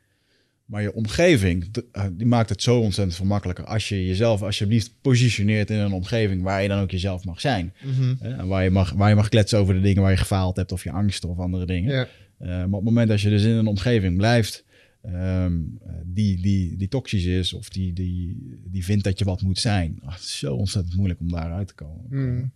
[0.74, 3.64] Maar je omgeving, eh, die maakt het zo ontzettend veel makkelijker.
[3.64, 7.72] Als je jezelf alsjeblieft positioneert in een omgeving waar je dan ook jezelf mag zijn.
[7.82, 8.14] Mhm.
[8.18, 10.56] Hè, en waar, je mag, waar je mag kletsen over de dingen waar je gefaald
[10.56, 11.94] hebt of je angsten of andere dingen.
[11.94, 12.08] Ja.
[12.38, 14.64] Eh, maar op het moment dat je dus in een omgeving blijft
[15.02, 15.52] ehm,
[15.86, 19.58] eh, die, die, die toxisch is of die, die, die vindt dat je wat moet
[19.58, 19.98] zijn.
[20.04, 22.04] ah, het is zo ontzettend moeilijk om daaruit te komen.
[22.08, 22.52] Mm.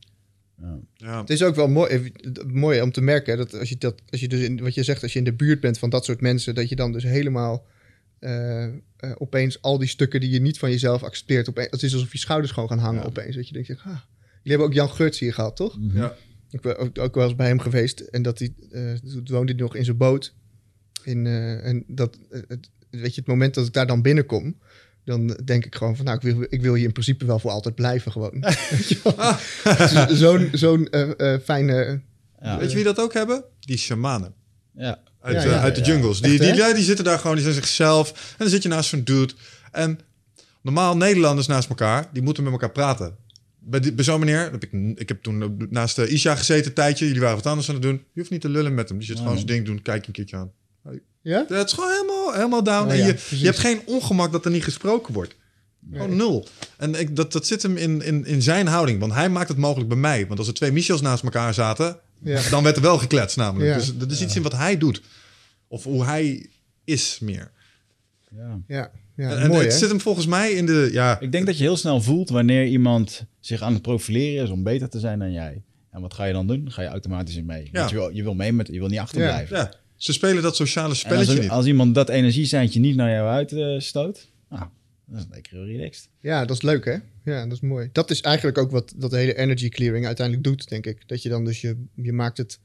[0.60, 0.78] Ja.
[0.94, 1.20] Ja.
[1.20, 4.20] Het is ook wel mooi, eh, mooi om te merken dat als je dat, als
[4.20, 6.20] je dus in, wat je zegt, als je in de buurt bent van dat soort
[6.20, 7.66] mensen, dat je dan dus helemaal
[8.18, 8.70] eh, eh,
[9.18, 12.18] opeens al die stukken die je niet van jezelf accepteert, opeens, het is alsof je
[12.18, 13.06] schouders gewoon gaan hangen Ja.
[13.06, 13.36] opeens.
[13.36, 13.98] Dat je denkt, ah, jullie
[14.42, 15.78] hebben ook Jan Geurts hier gehad, toch?
[15.78, 15.96] Mhm.
[15.96, 16.14] Ja.
[16.50, 19.52] Ik ben ook, ook wel eens bij hem geweest en dat hij, eh, toen woonde
[19.52, 20.34] hij nog in zijn boot.
[21.02, 24.58] In, eh, en dat, het, weet je, het moment dat ik daar dan binnenkom,
[25.04, 27.50] dan denk ik gewoon van, nou, ik wil, ik wil hier in principe wel voor
[27.50, 28.44] altijd blijven gewoon.
[30.16, 30.88] Zo'n zo'n
[31.42, 32.00] fijne...
[32.40, 32.58] Ja.
[32.58, 33.44] Weet je wie dat ook hebben?
[33.60, 34.34] Die shamanen.
[34.74, 35.02] Ja.
[35.20, 35.60] Uit, Ja, eh, ja.
[35.60, 36.20] uit de jungles.
[36.20, 38.10] Die, Echt, die, ja, die zitten daar gewoon, die zijn zichzelf.
[38.10, 39.32] En dan zit je naast zo'n dude.
[39.72, 40.00] En
[40.62, 43.16] normaal Nederlanders naast elkaar, die moeten met elkaar praten.
[43.58, 46.72] Bij, die, bij zo'n meneer, heb ik, ik heb toen naast uh, Isha gezeten een
[46.72, 47.06] tijdje.
[47.06, 48.04] Jullie waren wat anders aan het doen.
[48.12, 48.98] Je hoeft niet te lullen met hem.
[48.98, 49.82] Die zit gewoon zijn ding doen.
[49.82, 50.52] Kijk een keertje aan.
[51.22, 51.44] Ja?
[51.48, 52.86] Het is gewoon helemaal, helemaal down.
[52.86, 55.36] Oh en je, je hebt geen ongemak dat er niet gesproken wordt.
[56.08, 56.48] Nul.
[56.76, 59.00] En ik, dat, dat zit hem in, in, in zijn houding.
[59.00, 60.26] Want hij maakt het mogelijk bij mij.
[60.26, 61.98] Want als er twee Michels naast elkaar zaten...
[62.22, 62.50] Ja.
[62.50, 63.70] dan werd er wel gekletst namelijk.
[63.70, 63.76] Ja.
[63.76, 65.02] Dus dat is iets in wat hij doet.
[65.68, 66.46] Of hoe hij
[66.84, 67.50] is meer.
[68.36, 68.60] Ja.
[68.66, 69.78] Ja, ja en en mooi het hè?
[69.78, 70.88] zit hem volgens mij in de...
[70.92, 74.50] Ja, Ik denk dat je heel snel voelt wanneer iemand zich aan het profileren is
[74.50, 75.62] om beter te zijn dan jij.
[75.90, 76.62] En wat ga je dan doen?
[76.62, 77.64] Dan ga je automatisch in mee.
[77.64, 77.70] Ja.
[77.72, 79.56] Want je, wil, je wil mee met, je wil niet achterblijven.
[79.56, 81.50] ja, ze spelen dat sociale En als, spelletje niet.
[81.50, 84.64] als iemand dat energieseintje niet naar jou uitstoot, nou,
[85.06, 86.08] dat is lekker heel relaxed.
[86.20, 86.96] Ja, dat is leuk hè?
[87.28, 87.88] Ja, dat is mooi.
[87.92, 91.08] Dat is eigenlijk ook wat dat hele energy clearing uiteindelijk doet, denk ik.
[91.08, 92.58] Dat je dan dus je, je maakt het,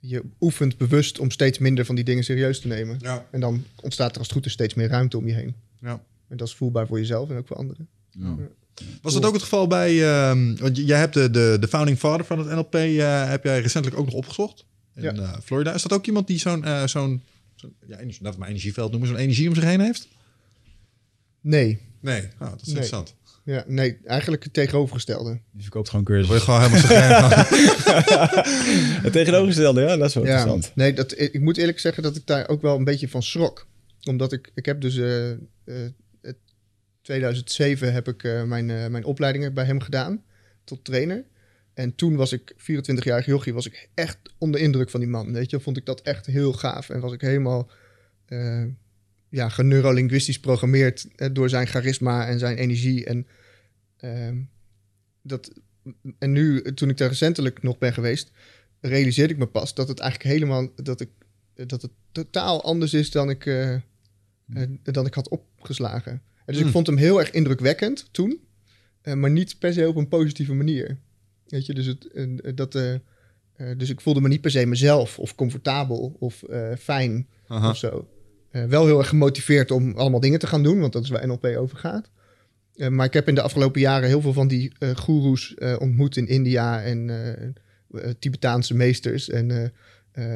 [0.00, 2.96] je oefent bewust om steeds minder van die dingen serieus te nemen.
[3.00, 5.54] Ja, En dan ontstaat er als het goed is steeds meer ruimte om je heen.
[5.80, 6.02] ja.
[6.28, 7.88] En dat is voelbaar voor jezelf en ook voor anderen.
[9.02, 10.02] Was dat ook het geval bij...
[10.12, 12.74] ehm, want jij hebt de, de, de founding father van het NLP...
[12.74, 14.64] eh, heb jij recentelijk ook nog opgezocht.
[14.94, 15.12] In Ja.
[15.14, 15.74] eh, Florida.
[15.74, 16.64] Is dat ook iemand die zo'n...
[16.64, 17.22] eh, zo'n
[17.86, 19.08] ja, laten we maar energieveld noemen.
[19.08, 20.08] Zo'n energie om zich heen heeft?
[21.40, 21.78] Nee.
[22.00, 22.76] Nee, oh, dat is Nee.
[22.76, 23.14] interessant.
[23.50, 25.40] Ja, nee, eigenlijk het tegenovergestelde.
[25.52, 26.44] Die verkoopt gewoon Word je cursus.
[26.44, 28.50] gewoon helemaal zo
[29.04, 30.72] Het tegenovergestelde, ja, dat is wel Ja, interessant.
[30.74, 33.22] nee, dat, ik ik moet eerlijk zeggen dat ik daar ook wel een beetje van
[33.22, 33.66] schrok.
[34.02, 35.36] Omdat ik, ik heb dus, eh, eh,
[36.22, 36.36] het
[37.02, 40.22] 2007 heb ik eh, mijn, eh, mijn opleidingen bij hem gedaan
[40.64, 41.24] tot trainer.
[41.74, 45.32] En toen was ik 24-jarig jochie, was ik echt onder indruk van die man.
[45.32, 46.88] Weet je, vond ik dat echt heel gaaf.
[46.88, 47.70] En was ik helemaal
[48.26, 48.64] eh
[49.30, 53.04] ja, geneurolinguistisch programmeerd eh, door zijn charisma en zijn energie.
[53.04, 53.26] En,
[54.00, 54.42] ehm,
[55.22, 55.50] dat,
[56.18, 58.30] en nu, toen ik daar recentelijk nog ben geweest,
[58.80, 61.08] realiseerde ik me pas dat het eigenlijk helemaal dat ik
[61.66, 63.80] dat het totaal anders is dan ik, eh, eh,
[64.82, 66.12] dan ik had opgeslagen.
[66.12, 66.72] En dus ik Hmm.
[66.72, 68.40] vond hem heel erg indrukwekkend toen,
[69.00, 70.98] eh, maar niet per se op een positieve manier.
[71.46, 72.72] Weet je, dus, het, dat,
[73.76, 76.44] dus ik voelde me niet per se mezelf of comfortabel of
[76.78, 77.70] fijn Aha.
[77.70, 78.08] of zo.
[78.50, 81.44] Wel heel erg gemotiveerd om allemaal dingen te gaan doen, want dat is waar NLP
[81.44, 82.10] over gaat.
[82.80, 85.76] Eh, maar ik heb in de afgelopen jaren heel veel van die eh goeroes eh,
[85.78, 87.54] ontmoet in India en
[88.18, 89.28] Tibetaanse meesters.
[89.28, 89.72] En,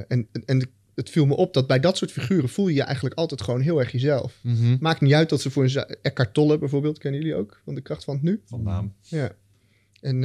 [0.09, 3.15] en, en het viel me op dat bij dat soort figuren voel je je eigenlijk
[3.15, 4.39] altijd gewoon heel erg jezelf.
[4.43, 4.77] Mhm.
[4.81, 5.85] Maakt niet uit dat ze voor een...
[6.03, 7.61] Eckhart Tolle bijvoorbeeld, kennen jullie ook?
[7.65, 8.41] Van de kracht van het nu.
[8.45, 8.95] Van naam.
[9.01, 9.33] Ja.
[10.01, 10.21] En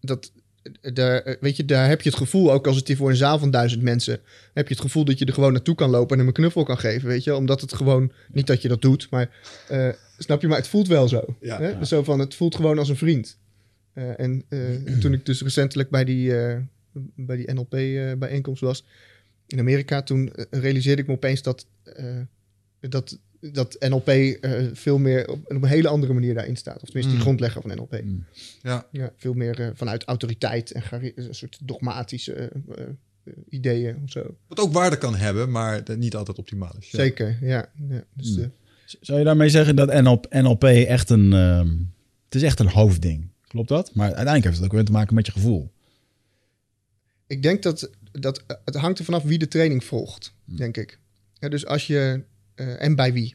[0.00, 0.32] dat,
[0.80, 3.16] daar, eh, weet je, daar heb je het gevoel, ook als het hier voor een
[3.16, 4.20] zaal van duizend mensen,
[4.54, 6.62] heb je het gevoel dat je er gewoon naartoe kan lopen en hem een knuffel
[6.62, 9.30] kan geven, weet je, omdat het gewoon, niet dat je dat doet, maar
[9.68, 9.88] eh,
[10.18, 11.36] snap je, maar het voelt wel zo.
[11.40, 11.58] Ja.
[11.58, 11.68] hè?
[11.68, 11.84] Ja.
[11.84, 13.38] Zo van, het voelt gewoon als een vriend.
[13.92, 14.44] Eh, en
[15.00, 16.32] toen ik dus recentelijk bij die,
[17.14, 18.84] bij die NLP-bijeenkomst was
[19.46, 21.66] in Amerika, toen realiseerde ik me opeens dat,
[22.80, 26.74] dat, dat NLP eh, veel meer op, op een hele andere manier daarin staat.
[26.82, 27.24] Of tenminste, die Mm.
[27.24, 28.00] grondlegger van NLP.
[28.04, 28.24] Mm.
[28.62, 28.86] Ja.
[28.92, 30.82] Ja, veel meer eh, vanuit autoriteit en
[31.14, 32.84] een soort dogmatische eh,
[33.48, 34.36] ideeën of zo.
[34.46, 36.90] Wat ook waarde kan hebben, maar dat niet altijd optimaal is.
[36.90, 36.98] Ja.
[36.98, 37.70] Zeker, ja.
[37.88, 38.04] ja.
[38.14, 38.46] Dus, eh,
[39.00, 41.32] Zou je daarmee zeggen dat NLP, NLP echt een...
[41.32, 41.68] ehm,
[42.24, 43.28] het is echt een hoofdding.
[43.46, 43.94] Klopt dat?
[43.94, 45.70] Maar uiteindelijk heeft het ook weer te maken met je gevoel.
[47.26, 50.98] ik denk dat, dat het hangt er vanaf wie de training volgt, denk ik.
[51.34, 52.22] Ja, dus als je,
[52.58, 53.34] eh, en bij wie.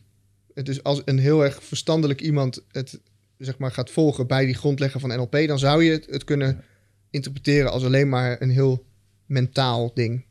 [0.54, 3.00] Dus als een heel erg verstandelijk iemand het
[3.38, 6.64] zeg maar, gaat volgen bij die grondlegger van NLP, dan zou je het, het kunnen
[7.10, 8.86] interpreteren als alleen maar een heel
[9.26, 10.26] mentaal ding.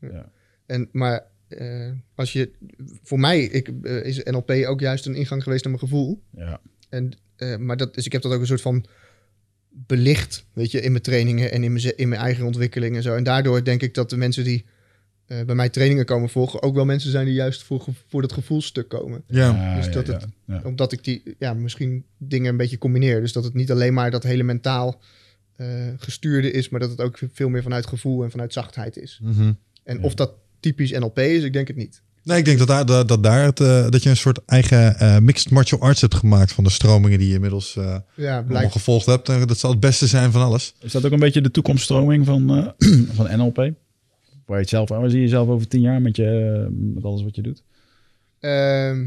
[0.00, 0.30] Ja.
[0.66, 2.50] En, maar eh, als je,
[3.02, 6.22] voor mij ik, eh, is NLP ook juist een ingang geweest naar mijn gevoel.
[6.30, 6.60] Ja.
[6.88, 7.12] En,
[7.58, 8.86] maar dat, dus ik heb dat ook een soort van
[9.68, 13.14] belicht, weet je, in mijn trainingen en in mijn, in mijn eigen ontwikkeling en zo.
[13.14, 14.64] En daardoor denk ik dat de mensen die
[15.26, 18.32] eh, bij mij trainingen komen volgen, ook wel mensen zijn die juist voor, voor dat
[18.32, 19.22] gevoelstuk komen.
[19.26, 19.74] Ja.
[19.76, 20.60] Dus ja, dat ja, het- ja.
[20.64, 23.20] Omdat ik die, ja, misschien dingen een beetje combineer.
[23.20, 25.00] Dus dat het niet alleen maar dat hele mentaal
[25.56, 25.66] eh,
[25.98, 29.20] gestuurde is, maar dat het ook veel meer vanuit gevoel en vanuit zachtheid is.
[29.22, 29.52] Mhm.
[29.84, 30.02] En Ja.
[30.02, 32.02] of dat typisch NLP is, ik denk het niet.
[32.22, 34.98] Nee, ik denk dat daar, dat, dat, daar het, eh, dat je een soort eigen
[34.98, 38.44] eh, mixed martial arts hebt gemaakt van de stromingen die je inmiddels eh Ja, allemaal
[38.44, 38.72] blijkt.
[38.72, 39.28] gevolgd hebt.
[39.28, 40.74] En dat zal het beste zijn van alles.
[40.80, 43.70] Is dat ook een beetje de toekomststroming van, eh, van NLP?
[44.46, 47.04] Waar je het zelf, waar zie je jezelf over tien jaar met, je, eh, met
[47.04, 47.62] alles wat je doet?
[48.40, 49.06] Ehm,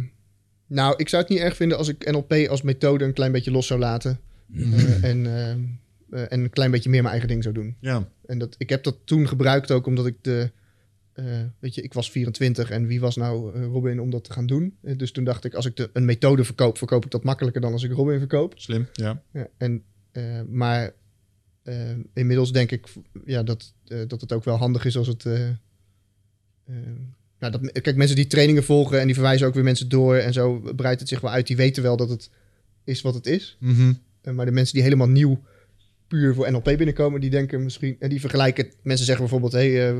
[0.68, 3.52] nou, ik zou het niet erg vinden als ik NLP als methode een klein beetje
[3.52, 4.20] los zou laten.
[4.56, 5.60] Eh, en, ehm,
[6.10, 7.76] eh, en een klein beetje meer mijn eigen ding zou doen.
[7.80, 8.08] Ja.
[8.26, 10.52] En dat, ik heb dat toen gebruikt ook omdat ik de...
[11.14, 11.26] eh,
[11.60, 14.78] weet je, ik was 24 en wie was nou Robin om dat te gaan doen?
[14.82, 17.72] Dus toen dacht ik, als ik de, een methode verkoop, verkoop ik dat makkelijker dan
[17.72, 18.54] als ik Robin verkoop.
[18.56, 18.88] Slim.
[18.94, 19.22] Ja.
[19.34, 20.92] Ja, en, eh, maar
[22.14, 22.88] inmiddels denk ik
[23.26, 25.26] ja, dat, eh, dat het ook wel handig is als het.
[25.26, 25.56] eh, eh,
[27.40, 30.34] nou, dat, kijk, mensen die trainingen volgen en die verwijzen ook weer mensen door en
[30.34, 31.48] zo breidt het zich wel uit.
[31.48, 32.30] Die weten wel dat het
[32.84, 33.58] is wat het is.
[33.60, 33.94] Mhm.
[34.22, 35.44] Eh, maar de mensen die helemaal nieuw
[36.08, 37.96] puur voor NLP binnenkomen, die denken misschien.
[38.00, 38.72] En die vergelijken.
[38.82, 39.98] Mensen zeggen bijvoorbeeld: hé, hey, eh,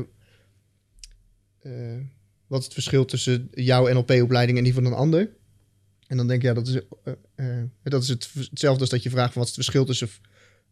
[1.94, 2.00] eh,
[2.46, 5.30] wat is het verschil tussen jouw NLP-opleiding en die van een ander?
[6.06, 9.02] En dan denk ik, ja, dat is, eh, eh, dat is het, hetzelfde als dat
[9.02, 10.08] je vraagt: van, wat is het verschil tussen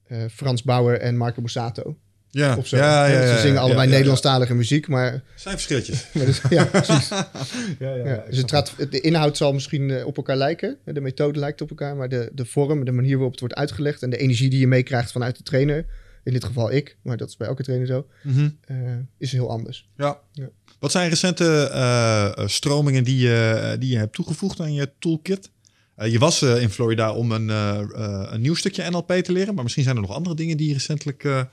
[0.08, 1.96] eh, Frans Bauer en Marco Borsato?
[2.30, 2.56] Ja.
[2.56, 2.76] Of zo.
[2.76, 3.90] Ja, ja, Ze zingen ja, allebei ja, ja.
[3.90, 5.22] Nederlandstalige muziek, maar.
[5.34, 6.06] Zijn verschilletjes.
[6.14, 7.08] maar dus- ja, precies.
[7.78, 10.76] ja, ja, Ja, dus het gaat, de inhoud zal misschien eh, op elkaar lijken.
[10.84, 14.02] De methode lijkt op elkaar, maar de, de vorm, de manier waarop het wordt uitgelegd
[14.02, 15.86] en de energie die je meekrijgt vanuit de trainer,
[16.24, 18.48] in dit geval ik, maar dat is bij elke trainer zo, Mhm.
[18.64, 18.76] eh,
[19.18, 19.88] is heel anders.
[19.96, 20.18] Ja.
[20.32, 20.48] Ja.
[20.78, 25.50] Wat zijn recente stromingen die je, die je hebt toegevoegd aan je toolkit?
[25.96, 29.54] Eh, je was eh, in Florida om een, eh, een nieuw stukje NLP te leren,
[29.54, 31.48] maar misschien zijn er nog andere dingen die je recentelijk,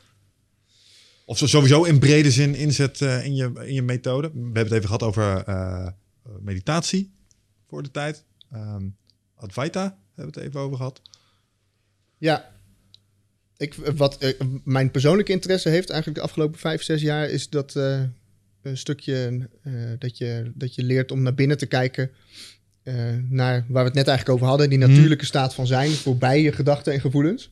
[1.25, 4.27] of sowieso in brede zin inzet in, je, in je methode.
[4.27, 5.43] We hebben het even gehad over
[6.39, 7.13] meditatie
[7.67, 8.25] voor de tijd.
[8.51, 8.87] Ehm
[9.35, 9.81] Advaita
[10.15, 11.01] hebben we het even over gehad.
[12.17, 12.51] Ja,
[13.57, 18.77] ik, wat mijn persoonlijke interesse heeft eigenlijk de afgelopen vijf, zes jaar, is dat een
[18.77, 19.49] stukje
[19.99, 22.11] dat, je, dat je leert om naar binnen te kijken.
[22.83, 22.95] Eh,
[23.29, 26.51] naar waar we het net eigenlijk over hadden, die natuurlijke staat van zijn voorbij je
[26.51, 27.51] gedachten en gevoelens.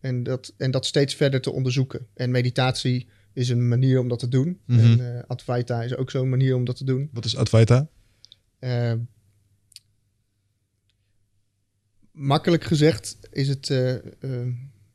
[0.00, 2.06] En dat, en dat steeds verder te onderzoeken.
[2.14, 4.60] En meditatie is een manier om dat te doen.
[4.64, 4.80] Mhm.
[4.80, 7.08] En eh, Advaita is ook zo'n manier om dat te doen.
[7.12, 7.88] Wat is Advaita?
[8.58, 8.92] Eh,
[12.12, 13.94] makkelijk gezegd is het, eh,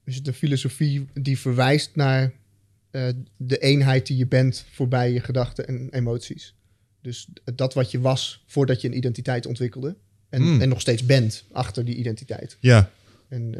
[0.03, 2.33] is het een filosofie die verwijst naar
[3.37, 6.55] de eenheid die je bent voorbij je gedachten en emoties.
[7.01, 9.95] Dus dat wat je was voordat je een identiteit ontwikkelde.
[10.29, 10.61] En, Hmm.
[10.61, 12.57] en nog steeds bent achter die identiteit.
[12.59, 12.91] Ja.
[13.31, 13.55] En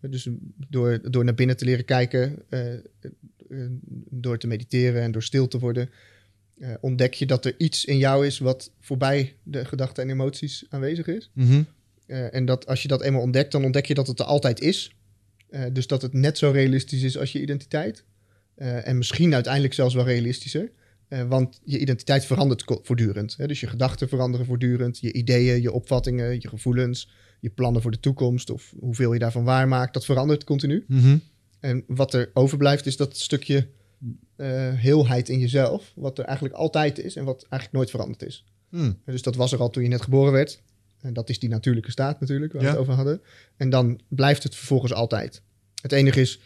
[0.00, 0.28] eh, dus
[0.68, 2.80] door, door naar binnen te leren kijken, eh, eh,
[4.10, 5.90] door te mediteren en door stil te worden,
[6.80, 11.06] ontdek je dat er iets in jou is wat voorbij de gedachten en emoties aanwezig
[11.06, 11.30] is.
[11.32, 11.62] Mhm.
[12.06, 14.94] En dat als je dat eenmaal ontdekt, dan ontdek je dat het er altijd is.
[15.72, 18.04] Dus dat het net zo realistisch is als je identiteit.
[18.56, 20.70] En misschien uiteindelijk zelfs wel realistischer.
[21.12, 23.36] Eh, want je identiteit verandert voortdurend.
[23.36, 23.46] Hè?
[23.46, 24.98] Dus je gedachten veranderen voortdurend.
[24.98, 27.10] Je ideeën, je opvattingen, je gevoelens,
[27.40, 30.84] je plannen voor de toekomst of hoeveel je daarvan waarmaakt, dat verandert continu.
[30.88, 31.16] Mhm.
[31.60, 33.68] En wat er overblijft is dat stukje
[34.36, 38.44] eh, heelheid in jezelf, wat er eigenlijk altijd is en wat eigenlijk nooit veranderd is.
[38.68, 38.98] Hmm.
[39.04, 40.62] Dus dat was er al toen je net geboren werd.
[41.00, 43.20] En dat is die natuurlijke staat natuurlijk, waar we het over hadden.
[43.56, 45.42] En dan blijft het vervolgens altijd.
[45.82, 46.40] Het enige is,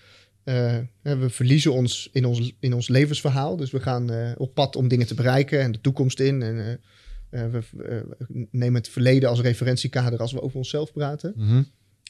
[0.46, 3.56] eh, hè, we verliezen ons in, ons in ons levensverhaal.
[3.56, 6.42] Dus we gaan eh, op pad om dingen te bereiken en de toekomst in.
[6.42, 6.72] En eh,
[7.44, 11.32] eh, we eh, nemen het verleden als referentiekader als we over onszelf praten.
[11.36, 11.62] Mhm.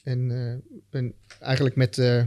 [0.03, 2.23] En, eh, en eigenlijk met, eh,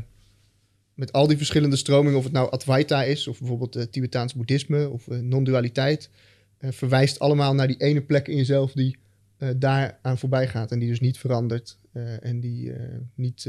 [0.94, 4.88] met al die verschillende stromingen, of het nou Advaita is, of bijvoorbeeld eh, Tibetaans boeddhisme
[4.88, 6.10] of eh, non-dualiteit,
[6.58, 8.98] eh, verwijst allemaal naar die ene plek in jezelf die
[9.36, 13.48] eh daar aan voorbij gaat en die dus niet verandert eh, en die eh, niet.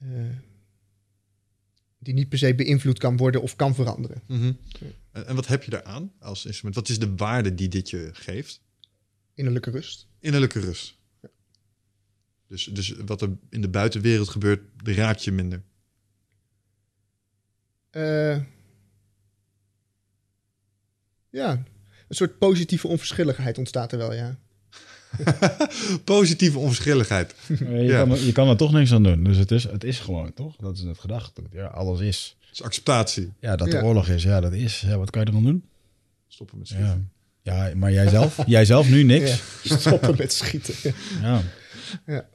[0.00, 0.36] Eh,
[1.98, 4.22] die niet per se beïnvloed kan worden of kan veranderen.
[4.26, 4.52] Mhm.
[5.12, 6.74] En, en wat heb je daaraan als instrument?
[6.74, 8.60] Wat is de waarde die dit je geeft?
[9.34, 10.06] Innerlijke rust.
[10.18, 10.98] Innerlijke rust.
[12.46, 15.62] Dus, dus wat er in de buitenwereld gebeurt, raakt je minder.
[17.90, 18.40] Eh,
[21.30, 21.64] ja,
[22.08, 24.38] een soort positieve onverschilligheid ontstaat er wel, ja.
[26.04, 27.34] Positieve onverschilligheid.
[27.58, 27.98] Je, Ja.
[28.00, 29.24] kan, er- je kan er toch niks aan doen.
[29.24, 30.56] Dus het is, het is gewoon, toch?
[30.56, 31.42] Dat is het gedachte.
[31.52, 32.36] Ja, alles is.
[32.50, 33.32] Dus acceptatie.
[33.40, 33.78] Ja, dat Ja.
[33.78, 34.22] er oorlog is.
[34.22, 34.80] Ja, dat is.
[34.86, 35.64] Ja, wat kan je er dan doen?
[36.28, 37.10] Stoppen met schieten.
[37.42, 38.38] Ja, ja maar jij zelf?
[38.46, 39.42] jij zelf nu niks?
[39.62, 40.74] Ja, stoppen met schieten.
[41.22, 41.42] Ja.
[42.06, 42.26] Ja.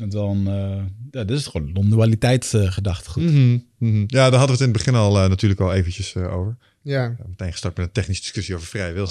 [0.00, 0.46] Het een...
[0.46, 3.22] eh, ja, dit is gewoon een non-dualiteit gedachtegoed.
[3.22, 4.00] Mhm, mhm.
[4.06, 6.56] Ja, daar hadden we het in het begin al eh, natuurlijk al eventjes eh, over.
[6.82, 9.08] Ja, meteen gestart met een technische discussie over vrije wil.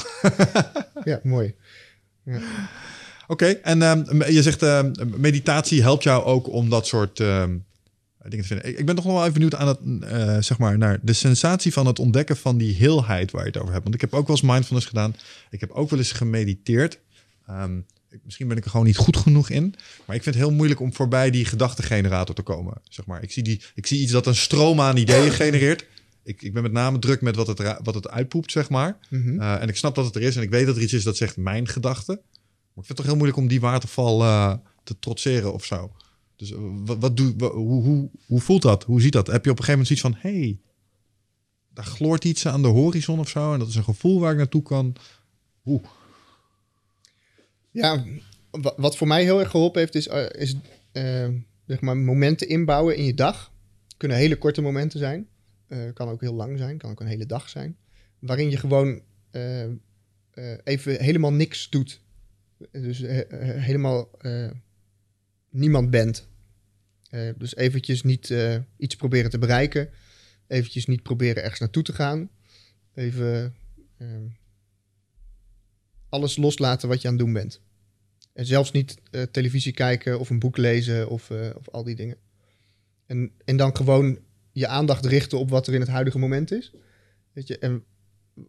[1.03, 1.55] ja, mooi.
[3.27, 7.57] Oké, en ehm, je zegt ehm, meditatie helpt jou ook om dat soort ehm,
[8.23, 8.69] dingen te vinden.
[8.69, 11.13] Ik, ik ben toch nog wel even benieuwd aan het, eh, zeg maar, naar de
[11.13, 13.83] sensatie van het ontdekken van die heelheid waar je het over hebt.
[13.83, 15.15] Want ik heb ook wel eens mindfulness gedaan.
[15.49, 16.99] Ik heb ook wel eens gemediteerd.
[18.23, 19.75] Misschien ben ik er gewoon niet goed genoeg in.
[20.05, 22.73] Maar ik vind het heel moeilijk om voorbij die gedachtegenerator te komen.
[22.89, 23.23] Zeg maar.
[23.23, 25.85] ik, zie die, ik zie iets dat een stroom aan ideeën genereert.
[26.23, 28.97] Ik, ik ben met name druk met wat het, wat het uitpoept, zeg maar.
[29.09, 29.41] Mhm.
[29.41, 31.03] Uh, en ik snap dat het er is en ik weet dat er iets is
[31.03, 32.11] dat zegt mijn gedachte.
[32.11, 34.53] Maar ik vind het toch heel moeilijk om die waterval eh,
[34.83, 35.91] te trotseren of zo.
[36.35, 38.83] Dus eh, wat, wat doe, hoe, hoe, hoe voelt dat?
[38.83, 39.27] Hoe ziet dat?
[39.27, 40.31] Heb je op een gegeven moment zoiets van...
[40.31, 40.59] hey,
[41.73, 43.53] daar gloort iets aan de horizon of zo...
[43.53, 44.95] en dat is een gevoel waar ik naartoe kan...
[45.65, 45.83] Oeh.
[47.71, 48.05] Ja,
[48.51, 50.55] wa- wat voor mij heel erg geholpen heeft, is, eh, is
[50.91, 51.27] eh,
[51.65, 53.51] zeg maar momenten inbouwen in je dag.
[53.97, 55.27] Kunnen hele korte momenten zijn.
[55.71, 57.77] Eh, kan ook heel lang zijn, kan ook een hele dag zijn.
[58.19, 62.01] Waarin je gewoon eh, eh, even helemaal niks doet.
[62.71, 62.99] Dus
[63.39, 64.11] helemaal
[65.49, 66.27] niemand bent.
[67.37, 68.33] Dus eventjes niet
[68.77, 69.89] iets proberen te bereiken.
[70.47, 72.29] Eventjes niet proberen ergens naartoe te gaan.
[72.93, 73.55] Even
[73.97, 74.07] eh,
[76.09, 77.61] alles loslaten wat je aan het doen bent.
[78.33, 82.17] En zelfs niet televisie kijken of een boek lezen of, of al die dingen.
[83.05, 84.19] En, en dan gewoon
[84.51, 86.71] je aandacht richten op wat er in het huidige moment is.
[87.33, 87.83] Weet je, en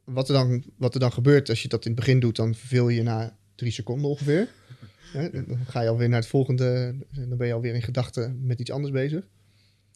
[0.05, 2.55] wat er, dan, wat er dan gebeurt als je dat in het begin doet, dan
[2.55, 4.49] verveel je na drie seconden ongeveer.
[5.13, 8.61] Hè, dan ga je alweer naar het volgende, dan ben je alweer in gedachten met
[8.61, 9.25] iets anders bezig.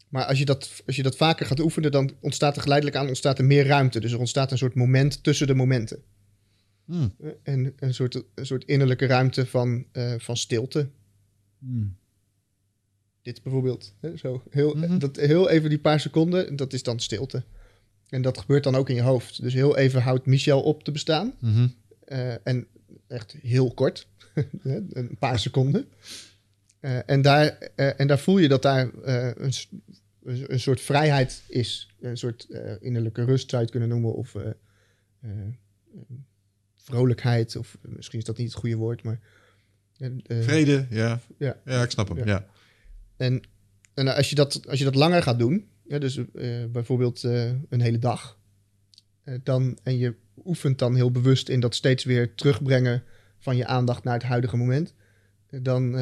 [0.09, 3.09] Maar als je, dat, als je dat vaker gaat oefenen, dan ontstaat er geleidelijk aan
[3.09, 4.01] ontstaat er meer ruimte.
[4.01, 6.03] Dus er ontstaat een soort moment tussen de momenten.
[6.85, 7.15] Hmm.
[7.43, 10.89] En een soort, een soort innerlijke ruimte van, eh, van stilte.
[11.59, 11.97] Hmm.
[13.27, 13.95] Dit bijvoorbeeld.
[14.01, 14.43] Hè, zo.
[14.51, 14.99] Heel, Mhm.
[14.99, 17.43] dat, heel even die paar seconden, dat is dan stilte.
[18.09, 19.43] En dat gebeurt dan ook in je hoofd.
[19.43, 21.33] Dus heel even houdt Michel op te bestaan.
[21.41, 21.69] Mhm.
[22.05, 22.67] Eh, en
[23.07, 24.09] echt heel kort.
[24.63, 25.89] Hè, een paar seconden.
[26.81, 29.53] Eh, en, daar, eh, en daar voel je dat daar eh, een,
[30.47, 31.89] een soort vrijheid is.
[32.01, 34.15] Een soort eh, innerlijke rust zou je het kunnen noemen.
[34.15, 34.47] Of eh,
[35.21, 35.31] eh,
[36.75, 37.57] vrolijkheid.
[37.57, 39.03] Of misschien is dat niet het goede woord.
[39.03, 39.21] Maar,
[40.29, 41.21] Vrede, ja.
[41.39, 41.57] Ja.
[41.65, 42.17] ja, ik snap hem.
[42.19, 42.25] Ja.
[42.27, 42.47] Ja.
[43.17, 43.43] En,
[43.95, 47.51] en als, je dat, als je dat langer gaat doen, ja, dus eh, bijvoorbeeld eh,
[47.69, 48.39] een hele dag,
[49.23, 50.15] eh, dan, en je
[50.45, 53.03] oefent dan heel bewust in dat steeds weer terugbrengen
[53.39, 54.95] van je aandacht naar het huidige moment,
[55.51, 55.93] dan,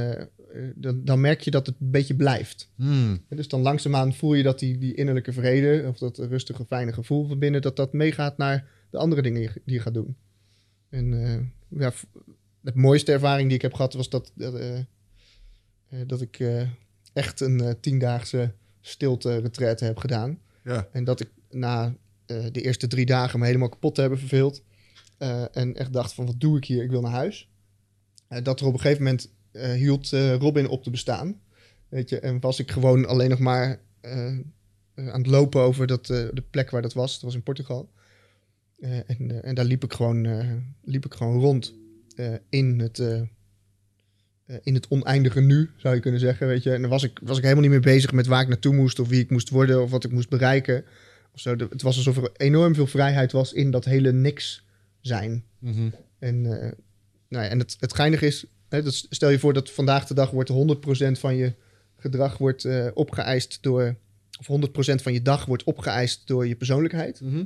[0.75, 2.71] dan, dan merk je dat het een beetje blijft.
[2.77, 3.25] Hmm.
[3.29, 7.27] Dus dan langzaamaan voel je dat die, die innerlijke vrede, of dat rustige, fijne gevoel
[7.27, 10.17] van binnen, dat dat meegaat naar de andere dingen die je, gaat doen.
[10.89, 11.09] En
[11.69, 11.93] ja,
[12.61, 14.61] de mooiste ervaring die ik heb gehad was dat, dat,
[16.07, 16.41] dat ik
[17.15, 20.39] echt een eh, tiendaagse stilte retraite heb gedaan.
[20.65, 20.89] ja.
[20.93, 21.97] En dat ik na
[22.27, 24.63] eh, de eerste drie dagen me helemaal kapot te hebben verveeld.
[25.19, 26.83] eh, en echt dacht van, wat doe ik hier?
[26.83, 27.49] Ik wil naar huis.
[28.43, 29.33] Dat er op een gegeven moment
[29.79, 30.09] hield
[30.41, 31.41] Robin op te bestaan.
[31.89, 34.53] Weet je, en was ik gewoon alleen nog maar aan
[34.95, 37.13] het lopen over dat, de plek waar dat was.
[37.13, 37.91] Dat was in Portugal.
[38.81, 40.27] En, en daar liep ik gewoon,
[40.83, 41.75] liep ik gewoon rond
[42.49, 43.03] in, het,
[44.63, 46.47] in het oneindige nu, zou je kunnen zeggen.
[46.47, 46.73] Weet je.
[46.73, 48.99] En dan was ik, was ik helemaal niet meer bezig met waar ik naartoe moest...
[48.99, 50.85] of wie ik moest worden of wat ik moest bereiken.
[51.33, 51.57] Of zo.
[51.57, 54.65] Het was alsof er enorm veel vrijheid was in dat hele niks
[55.01, 55.45] zijn.
[55.59, 55.89] Mhm.
[56.19, 56.73] En, eh,
[57.29, 60.15] nou ja, en het, het geinige is, hè, dat stel je voor dat vandaag de
[60.15, 61.53] dag wordt 100% van je
[61.97, 63.97] gedrag wordt eh, opgeëist door,
[64.39, 67.21] of 100% van je dag wordt opgeëist door je persoonlijkheid.
[67.21, 67.45] Mhm.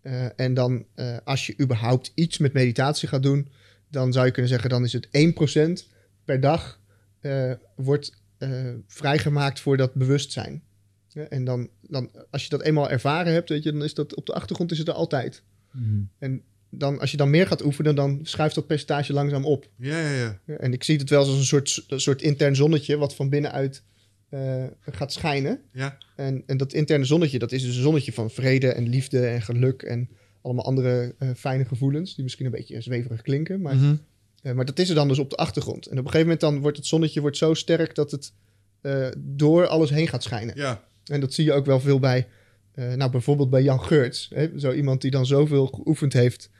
[0.00, 3.48] Eh, en dan, eh, als je überhaupt iets met meditatie gaat doen,
[3.88, 5.88] dan zou je kunnen zeggen, dan is het 1%
[6.30, 6.80] per dag
[7.20, 10.62] eh, wordt eh, vrijgemaakt voor dat bewustzijn.
[11.08, 14.14] Ja, en dan, dan, als je dat eenmaal ervaren hebt, weet je, dan is dat
[14.14, 15.42] op de achtergrond is het er altijd.
[15.72, 16.00] Mhm.
[16.18, 19.68] En dan, als je dan meer gaat oefenen, dan schuift dat percentage langzaam op.
[19.76, 20.40] Ja, ja, ja.
[20.46, 23.28] Ja, En ik zie het wel als een soort, een soort intern zonnetje wat van
[23.28, 23.82] binnenuit
[24.28, 25.60] eh, gaat schijnen.
[25.72, 25.98] Ja.
[26.16, 29.42] En, en dat interne zonnetje, dat is dus een zonnetje van vrede en liefde en
[29.42, 30.08] geluk en
[30.42, 33.60] allemaal andere eh, fijne gevoelens, die misschien een beetje zweverig klinken.
[33.60, 33.94] Maar, Mhm.
[34.42, 35.86] Eh, maar dat is er dan dus op de achtergrond.
[35.86, 38.32] En op een gegeven moment dan wordt het zonnetje wordt zo sterk dat het
[38.80, 40.56] eh, door alles heen gaat schijnen.
[40.56, 40.84] Ja.
[41.04, 42.28] En dat zie je ook wel veel bij,
[42.74, 44.30] eh, nou bijvoorbeeld bij Jan Geurts.
[44.34, 44.58] Hè?
[44.58, 46.50] Zo iemand die dan zoveel geoefend heeft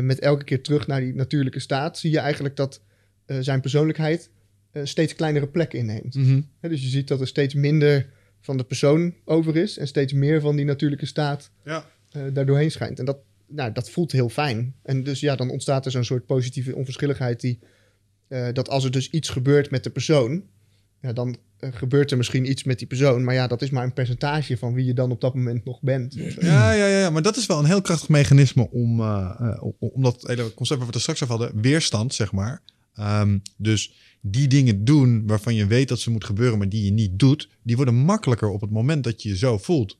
[0.00, 1.98] met elke keer terug naar die natuurlijke staat.
[1.98, 2.80] Zie je eigenlijk dat
[3.40, 4.30] zijn persoonlijkheid
[4.82, 6.14] steeds kleinere plek inneemt.
[6.14, 6.40] Mhm.
[6.60, 10.12] Hè, dus je ziet dat er steeds minder van de persoon over is en steeds
[10.12, 11.84] meer van die natuurlijke staat Ja.
[12.32, 12.98] daardoorheen schijnt.
[12.98, 13.18] En dat,
[13.50, 14.74] nou, dat voelt heel fijn.
[14.82, 17.58] En dus ja, dan ontstaat er zo'n soort positieve onverschilligheid die,
[18.28, 20.42] eh, dat als er dus iets gebeurt met de persoon,
[21.00, 23.84] ja, dan eh, gebeurt er misschien iets met die persoon, maar ja, dat is maar
[23.84, 26.14] een percentage van wie je dan op dat moment nog bent.
[26.40, 30.22] Ja, ja, ja, maar dat is wel een heel krachtig mechanisme om, eh, om, dat
[30.26, 32.62] hele concept waar we het straks over hadden, weerstand, zeg maar.
[32.94, 36.92] Ehm, dus die dingen doen waarvan je weet dat ze moeten gebeuren, maar die je
[36.92, 39.98] niet doet, die worden makkelijker op het moment dat je je zo voelt.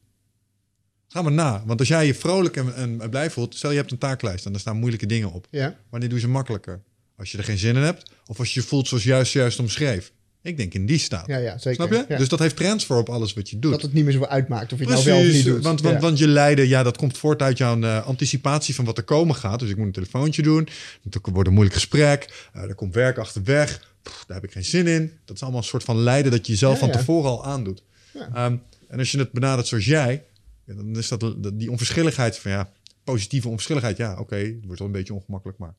[1.13, 3.91] Ga maar na, want als jij je vrolijk en, en blij voelt, stel je hebt
[3.91, 5.47] een taaklijst en daar staan moeilijke dingen op.
[5.51, 6.81] Ja, Wanneer doe je ze makkelijker?
[7.17, 9.59] Als je er geen zin in hebt, of als je je voelt zoals juist juist
[9.59, 10.13] omschreef.
[10.43, 11.27] Ik denk in die staat.
[11.27, 11.75] ja, ja zeker.
[11.75, 12.05] Snap je?
[12.09, 12.17] Ja.
[12.19, 13.71] Dus dat heeft transfer op alles wat je doet.
[13.73, 15.63] dat het niet meer zo uitmaakt of je het nou wel of niet doet.
[15.65, 16.01] Want, want, Ja.
[16.01, 19.35] want je lijden, ja, dat komt voort uit jouw eh, anticipatie van wat er komen
[19.35, 19.59] gaat.
[19.59, 20.69] Dus ik moet een telefoontje doen.
[21.05, 22.49] Het wordt een moeilijk gesprek.
[22.53, 23.95] eh, er komt werk achterweg.
[24.03, 25.13] Pff, daar heb ik geen zin in.
[25.25, 27.83] Dat is allemaal een soort van lijden dat je jezelf Ja, van tevoren al aandoet.
[28.15, 28.29] Ja.
[28.35, 28.57] Ehm,
[28.89, 30.25] en als je het benadert zoals jij,
[30.71, 32.71] ja, dan is dat die onverschilligheid van ja,
[33.05, 33.97] positieve onverschilligheid.
[33.97, 35.75] Ja, oké, het wordt wel een beetje ongemakkelijk, maar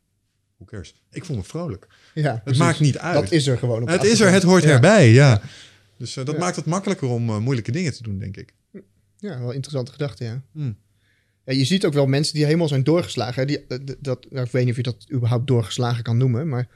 [0.57, 1.01] hoe cares?
[1.11, 1.87] Ik voel me vrolijk.
[2.13, 2.61] ja, Het precies.
[2.61, 3.13] maakt niet uit.
[3.21, 4.69] Dat is er gewoon op het is er, het hoort Ja.
[4.69, 5.41] erbij, ja.
[5.97, 8.53] Dus eh, dat maakt het makkelijker om eh, moeilijke dingen te doen, denk ik.
[9.17, 10.41] Ja, wel interessante gedachte, ja.
[10.51, 10.77] Hmm.
[11.45, 13.41] Ja, je ziet ook wel mensen die helemaal zijn doorgeslagen.
[13.41, 13.45] Hè?
[13.45, 16.49] Die, eh, dat, nou, ik weet niet of je dat überhaupt doorgeslagen kan noemen.
[16.49, 16.67] Maar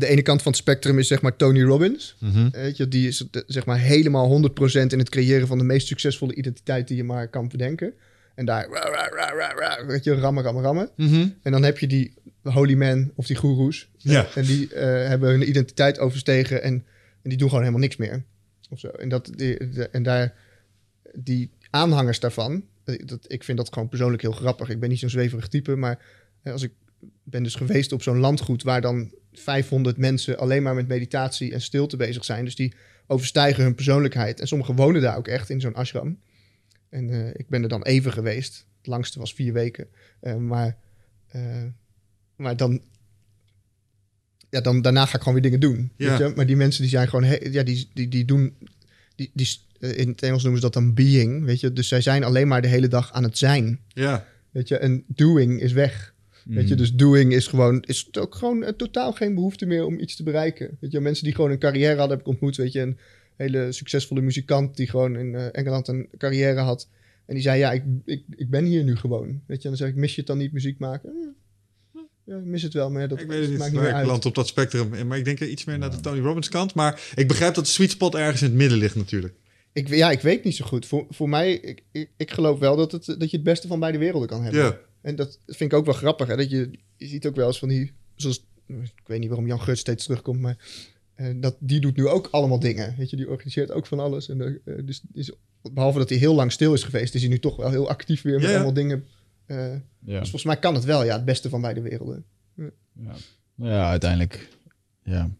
[0.00, 2.16] de ene kant van het spectrum is zeg maar Tony Robbins.
[2.18, 2.48] Mhm.
[2.50, 5.86] Weet je, die is eh, zeg maar helemaal 100% in het creëren van de meest
[5.86, 7.92] succesvolle identiteit die je maar kan bedenken.
[8.34, 10.90] En daar, ra, ra, ra, weet je, rammen, rammen, rammen.
[10.96, 11.28] Mhm.
[11.42, 13.88] En dan heb je die holy man of die goeroes.
[13.96, 14.26] Ja.
[14.34, 16.72] En die eh, hebben hun identiteit overstegen en,
[17.22, 18.22] en die doen gewoon helemaal niks meer.
[18.70, 18.88] Of zo.
[18.88, 20.34] En, dat, die, de- en daar,
[21.14, 24.68] die aanhangers daarvan, eh, dat, ik vind dat gewoon persoonlijk heel grappig.
[24.68, 25.98] Ik ben niet zo'n zweverig type, maar
[26.42, 26.72] eh, als ik
[27.22, 31.60] ben dus geweest op zo'n landgoed waar dan 500 mensen alleen maar met meditatie en
[31.60, 32.44] stilte bezig zijn.
[32.44, 32.74] Dus die
[33.06, 34.40] overstijgen hun persoonlijkheid.
[34.40, 36.18] En sommigen wonen daar ook echt in zo'n ashram.
[36.88, 38.66] En eh, ik ben er dan even geweest.
[38.76, 39.86] Het langste was vier weken.
[40.20, 40.76] Eh, maar,
[41.28, 41.62] eh,
[42.36, 42.82] maar dan,
[44.50, 45.92] ja, dan, daarna ga ik gewoon weer dingen doen.
[45.96, 46.08] Ja.
[46.08, 46.32] Weet je?
[46.36, 48.56] Maar die mensen die zijn gewoon, he- ja, die, die, die doen,
[49.14, 49.48] die, die,
[49.78, 51.72] in het Engels noemen ze dat dan being, weet je.
[51.72, 54.26] Dus zij zijn alleen maar de hele dag aan het zijn, Ja.
[54.50, 54.78] weet je.
[54.78, 56.11] En doing is weg.
[56.44, 59.84] Weet je, dus doing is gewoon, is het ook gewoon eh, totaal geen behoefte meer
[59.84, 60.76] om iets te bereiken.
[60.80, 62.56] Weet je, mensen die gewoon een carrière hadden, heb ik ontmoet.
[62.56, 62.98] Weet je, een
[63.36, 66.88] hele succesvolle muzikant die gewoon in eh, Engeland een carrière had.
[67.26, 69.40] En die zei, ja, ik, ik, ik ben hier nu gewoon.
[69.46, 71.34] Weet je, en dan zeg ik, mis je het dan niet muziek maken?
[72.24, 73.58] Ja, ik mis het wel, maar dat Ik weet het niet.
[73.58, 74.06] maakt niet meer ik uit.
[74.06, 75.06] land op dat spectrum.
[75.06, 76.74] Maar ik denk er iets meer naar de Tony Robbins kant.
[76.74, 79.34] Maar ik begrijp dat de sweet spot ergens in het midden ligt natuurlijk.
[79.72, 80.86] Ik, ja, ik weet niet zo goed.
[80.86, 83.80] Voor, voor mij, ik, ik, ik geloof wel dat, het, dat je het beste van
[83.80, 84.62] beide werelden kan hebben.
[84.62, 84.78] Ja.
[85.02, 86.26] En dat vind ik ook wel grappig.
[86.26, 86.36] Hè?
[86.36, 89.60] Dat je, je ziet ook wel eens van die, zoals, ik weet niet waarom Jan
[89.60, 90.56] Geurt steeds terugkomt, maar
[91.14, 92.94] eh, dat, die doet nu ook allemaal dingen.
[92.98, 94.28] Weet je, die organiseert ook van alles.
[94.28, 95.32] En eh, dus, is,
[95.72, 98.22] behalve dat hij heel lang stil is geweest, is hij nu toch wel heel actief
[98.22, 98.54] weer met Ja, ja.
[98.54, 99.04] allemaal dingen.
[99.46, 99.74] Eh,
[100.04, 100.18] Ja.
[100.18, 102.24] Dus volgens mij kan het wel, ja, het beste van beide werelden.
[102.56, 103.14] Ja.
[103.54, 104.48] Nou ja, uiteindelijk.
[105.02, 105.30] Ja.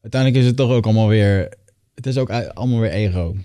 [0.00, 1.48] Uiteindelijk is het toch ook allemaal weer.
[1.94, 3.36] Het is ook allemaal weer ego.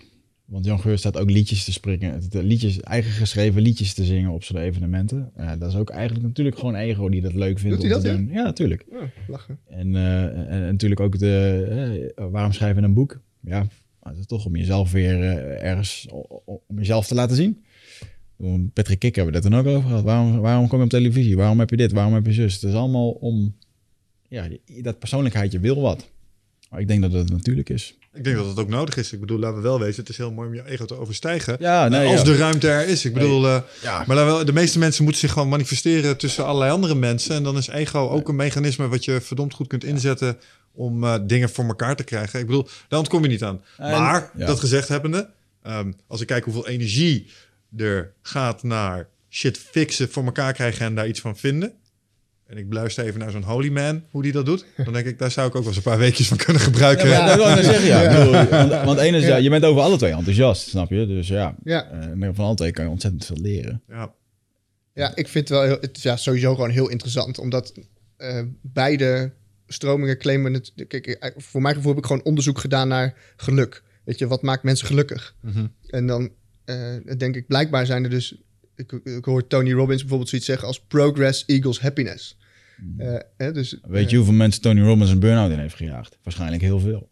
[0.49, 2.21] Want Jan Geur staat ook liedjes te springen.
[2.31, 5.31] liedjes, eigen geschreven liedjes te zingen op zo'n evenementen.
[5.37, 8.07] Ja, dat is ook eigenlijk natuurlijk gewoon ego die dat leuk vindt Doet om te
[8.07, 8.17] dat, ja?
[8.17, 8.29] doen.
[8.31, 8.85] Ja, natuurlijk.
[8.89, 9.59] Oh, lachen.
[9.67, 12.11] En, eh, en, en natuurlijk ook de.
[12.15, 13.19] eh, waarom schrijven een boek?
[13.41, 13.67] Ja,
[14.19, 15.23] is toch om jezelf weer
[15.57, 16.07] ergens.
[16.67, 17.63] om jezelf te laten zien.
[18.73, 20.03] Patrick Kik hebben we er dan ook over gehad.
[20.03, 21.35] Waarom, waarom kom je op televisie?
[21.35, 21.91] Waarom heb je dit?
[21.91, 22.53] Waarom heb je zus?
[22.53, 23.55] Het is allemaal om...
[24.29, 24.47] Ja,
[24.81, 26.09] dat persoonlijkheidje wil wat.
[26.69, 27.97] Maar ik denk dat het natuurlijk is.
[28.13, 29.13] Ik denk dat het ook nodig is.
[29.13, 31.55] Ik bedoel, laten we wel wezen, het is heel mooi om je ego te overstijgen.
[31.59, 32.23] Ja, nee, als ja.
[32.23, 33.05] de ruimte er is.
[33.05, 34.03] Ik bedoel, eh, Ja.
[34.07, 37.35] maar laten we- de meeste mensen moeten zich gewoon manifesteren tussen allerlei andere mensen.
[37.35, 40.37] En dan is ego ook een mechanisme wat je verdomd goed kunt inzetten
[40.73, 42.39] om eh, dingen voor elkaar te krijgen.
[42.39, 43.61] Ik bedoel, daar ontkom je niet aan.
[43.77, 44.45] En- maar, ja.
[44.45, 45.29] dat gezegd hebbende,
[45.63, 47.27] ehm, als ik kijk hoeveel energie
[47.77, 51.73] er gaat naar shit fixen, voor elkaar krijgen en daar iets van vinden.
[52.49, 54.65] En ik beluister even naar zo'n holy man, hoe die dat doet.
[54.83, 57.07] Dan denk ik, daar zou ik ook wel eens een paar weekjes van kunnen gebruiken.
[57.09, 58.01] Ja, dat wil ik net zeggen, ja.
[58.01, 58.09] Ja.
[58.09, 59.27] Ik bedoel, want, want één is, Ja.
[59.27, 61.05] ja, je bent over alle twee enthousiast, snap je?
[61.07, 61.91] Dus ja, Ja.
[61.91, 63.81] eh, en van alle twee kan je ontzettend veel leren.
[63.87, 64.13] Ja.
[64.93, 67.73] Ja, ik vind het wel heel, het is ja, sowieso gewoon heel interessant, omdat
[68.17, 69.31] eh, beide
[69.67, 70.73] stromingen claimen het.
[70.87, 73.83] Kijk, eh, voor mijn gevoel heb ik gewoon onderzoek gedaan naar geluk.
[74.03, 75.35] Weet je, wat maakt mensen gelukkig?
[75.41, 75.65] Mhm.
[75.87, 76.29] En dan
[76.65, 78.35] eh, denk ik, blijkbaar zijn er dus.
[78.79, 82.37] Ik, ik hoor Tony Robbins bijvoorbeeld zoiets zeggen als progress equals happiness.
[82.97, 86.17] Eh, hè, dus, Weet je hoeveel mensen Tony Robbins een burn-out in heeft gejaagd?
[86.23, 87.09] Waarschijnlijk heel veel.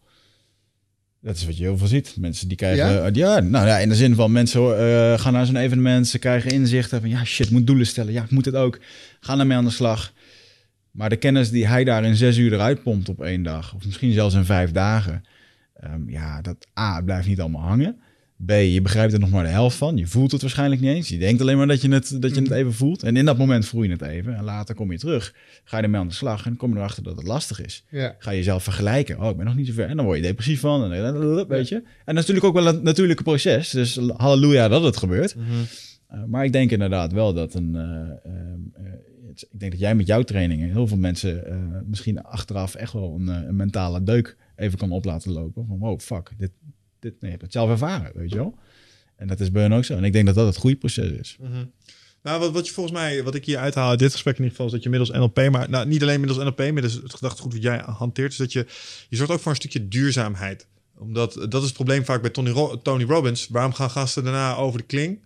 [1.22, 2.16] Dat is wat je heel veel ziet.
[2.20, 2.86] Mensen die krijgen...
[2.86, 3.06] Ja?
[3.06, 6.20] Ja, ja nou ja, in de zin van mensen eh, gaan naar zo'n evenement, ze
[6.20, 8.14] krijgen inzichten van ja, shit, ik moet doelen stellen.
[8.14, 8.80] Ja, ik moet het ook.
[9.20, 10.14] Ga ermee aan de slag.
[10.92, 13.86] Maar de kennis die hij daar in zes uur eruit pompt op één dag, of
[13.86, 15.24] misschien zelfs in vijf dagen,
[15.74, 18.00] ehm, ja, dat A, het blijft niet allemaal hangen.
[18.46, 19.98] B, je begrijpt er nog maar de helft van.
[19.98, 21.10] Je voelt het waarschijnlijk niet eens.
[21.10, 23.04] Je denkt alleen maar dat je het, dat je het even voelt.
[23.04, 24.36] En in dat moment voel je het even.
[24.36, 25.34] En later kom je terug.
[25.64, 27.84] Ga je ermee aan de slag en kom je erachter dat het lastig is.
[27.90, 28.16] Ja.
[28.20, 29.20] Ga je jezelf vergelijken.
[29.22, 29.88] Oh, ik ben nog niet zo ver.
[29.88, 30.94] En dan word je depressief van.
[30.94, 31.76] En, weet je.
[31.76, 33.70] En dat is natuurlijk ook wel een natuurlijke proces.
[33.70, 35.36] Dus halleluja dat het gebeurt.
[35.36, 37.74] Uh, maar ik denk inderdaad wel dat een.
[37.76, 38.92] Uh, uh,
[39.28, 41.44] het, ik denk dat jij met jouw trainingen heel veel mensen
[41.86, 45.66] misschien achteraf echt wel een, een, mentale deuk even kan op laten lopen.
[45.68, 46.52] Van wow, fuck, dit,
[47.12, 48.58] nee, je hebt het zelf ervaren, weet je wel.
[49.16, 49.96] En dat is bij ook zo.
[49.96, 51.38] En ik denk dat dat het goede proces is.
[51.40, 51.72] Mm.
[52.24, 54.58] Nou, wat, wat je volgens mij, wat ik hier uithaal uit dit gesprek in ieder
[54.58, 57.14] geval, is dat je middels NLP, maar nou, niet alleen middels NLP, maar dus het
[57.14, 58.66] gedachtegoed wat jij hanteert, is dat je,
[59.10, 60.68] je zorgt ook voor een stukje duurzaamheid
[60.98, 63.48] omdat dat is het probleem vaak bij Tony, Ro Tony Robbins.
[63.48, 65.20] Waarom gaan gasten daarna over de kling?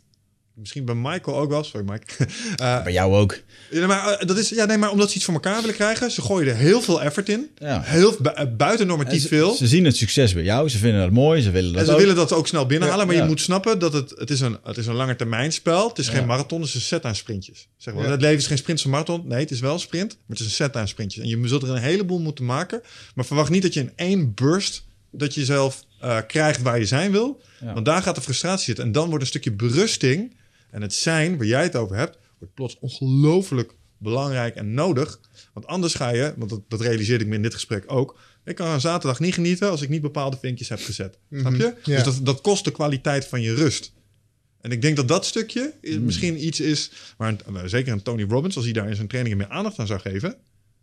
[0.53, 1.63] Misschien bij Michael ook wel.
[1.63, 2.05] Sorry, Mike.
[2.61, 3.39] Uh, bij jou ook.
[3.69, 6.11] Ja, maar, uh, dat is, ja, nee, maar omdat ze iets voor elkaar willen krijgen.
[6.11, 7.49] Ze gooien er heel veel effort in.
[7.57, 7.81] Ja.
[7.83, 9.53] Heel, bu buiten normatief veel.
[9.53, 10.69] Ze zien het succes bij jou.
[10.69, 11.41] Ze vinden dat mooi.
[11.41, 11.99] Ze willen dat En ze ook.
[11.99, 12.99] willen dat ook snel binnenhalen.
[12.99, 13.21] Ja, maar ja.
[13.21, 15.87] je moet snappen dat het, het, is een, het is een lange termijn spel.
[15.87, 17.67] Het is geen marathon, het is een set aan sprintjes.
[17.77, 18.09] Zeg maar.
[18.09, 19.27] Het leven is geen sprint, een marathon.
[19.27, 21.23] Nee, het is wel een sprint, maar het is een set aan sprintjes.
[21.23, 22.81] En je zult er een heleboel moeten maken.
[23.15, 26.85] Maar verwacht niet dat je in één burst dat je jezelf uh, krijgt waar je
[26.85, 27.41] zijn wil.
[27.73, 28.85] Want daar gaat de frustratie zitten.
[28.85, 30.33] En dan wordt een stukje berusting
[30.71, 35.19] en het zijn, waar jij het over hebt, wordt plots ongelooflijk belangrijk en nodig.
[35.53, 38.19] Want anders ga je, want dat, dat realiseerde ik me in dit gesprek ook.
[38.45, 41.17] Ik kan een zaterdag niet genieten als ik niet bepaalde vinkjes heb gezet.
[41.31, 41.73] Snap je?
[41.83, 41.95] Ja.
[41.95, 43.93] Dus dat, dat kost de kwaliteit van je rust.
[44.61, 46.03] En ik denk dat dat stukje Mm.
[46.05, 49.37] misschien iets is een- nou, zeker een Tony Robbins, als hij daar in zijn trainingen
[49.37, 50.35] meer aandacht aan zou geven,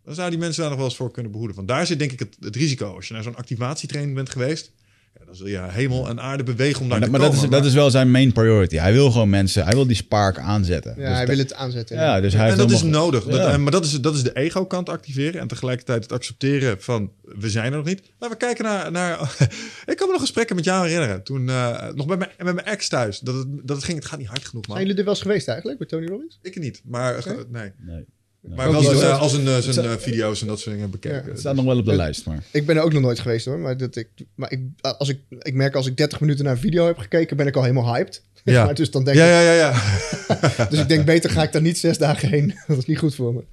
[0.03, 1.55] dan zou die mensen daar nog wel eens voor kunnen behoeden.
[1.55, 2.95] Want daar zit denk ik het, het risico.
[2.95, 4.71] Als je naar zo'n activatietraining bent geweest,
[5.19, 7.43] ja, dan zul je hemel en aarde bewegen om daar Maar, te dat, maar dat,
[7.43, 8.75] is, dat is wel zijn main priority.
[8.75, 10.91] Hij wil gewoon mensen, hij wil die spark aanzetten.
[10.91, 11.95] Ja, Dus hij dat- wil het aanzetten.
[11.97, 13.23] Ja, dus hij en heeft dat is nodig.
[13.23, 13.51] Dat, Ja.
[13.51, 15.41] en- maar dat is, dat is de ego-kant activeren.
[15.41, 18.01] En tegelijkertijd het accepteren van we zijn er nog niet.
[18.19, 18.91] Laten we kijken naar.
[18.91, 19.35] naar
[19.85, 21.23] ik kan me nog gesprekken met jou herinneren.
[21.23, 23.19] Toen eh, nog bij mijn, met mijn ex thuis.
[23.19, 23.97] Dat het, dat het ging.
[23.97, 24.85] Het gaat niet hard genoeg, Zijn man.
[24.87, 26.39] jullie er wel eens geweest eigenlijk, bij Tony Robbins?
[26.41, 26.81] Ik niet.
[26.85, 27.71] Maar nee.
[27.77, 28.05] Nee.
[28.41, 29.01] Maar wel hoor.
[29.01, 31.23] eh, als een eh, zijn eh, video's en dat soort dingen bekeken.
[31.23, 31.29] Ja.
[31.29, 32.43] Het staat nog wel op de lijst, maar...
[32.51, 33.59] Ik ben er ook nog nooit geweest hoor.
[33.59, 36.59] Maar, dat ik, maar ik, als ik, ik merk als ik 30 minuten naar een
[36.59, 38.23] video heb gekeken, ben ik al helemaal hyped.
[38.43, 38.63] Ja.
[38.65, 40.67] maar dus, dan denk Ja, ik, ja, ja, ja.
[40.69, 42.53] dus ik denk, beter ga ik daar niet zes dagen heen.
[42.67, 43.43] dat is niet goed voor me.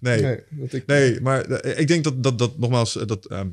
[0.00, 0.22] Nee.
[0.22, 3.48] Nee, dat ik, Nee, maar ik denk dat, dat, dat nogmaals, dat, ehm,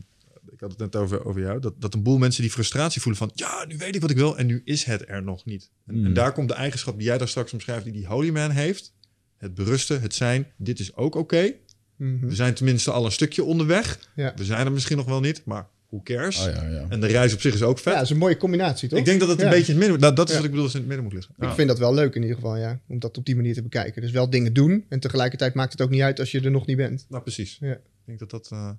[0.52, 3.20] ik had het net over, over jou, dat, dat een boel mensen die frustratie voelen
[3.20, 5.70] van, ja, nu weet ik wat ik wil en nu is het er nog niet.
[5.88, 6.06] En, Hmm.
[6.06, 8.94] en daar komt de eigenschap die jij daar straks omschrijft, die die Holy Man heeft.
[9.40, 11.52] Het berusten, het zijn, dit is ook oké.
[11.96, 12.28] Mhm.
[12.28, 14.00] We zijn tenminste al een stukje onderweg.
[14.16, 14.34] ja.
[14.36, 16.40] We zijn er misschien nog wel niet, maar who cares?
[16.40, 16.86] Oh ja, ja.
[16.90, 17.86] En de reis op zich is ook vet.
[17.86, 19.00] ja, dat is een mooie combinatie toch?
[19.00, 20.40] ik denk dat het een beetje in het midden, dat, dat is Ja.
[20.40, 21.50] wat ik bedoel, dat het in het midden moet liggen.
[21.52, 22.80] Ik vind dat wel leuk in ieder geval, ja.
[22.88, 24.02] Om dat op die manier te bekijken.
[24.02, 24.86] Dus wel dingen doen.
[24.90, 27.06] En tegelijkertijd maakt het ook niet uit als je er nog niet bent.
[27.10, 27.58] Nou, precies.
[27.60, 27.72] Ja.
[27.74, 28.70] Ik denk dat dat, eh,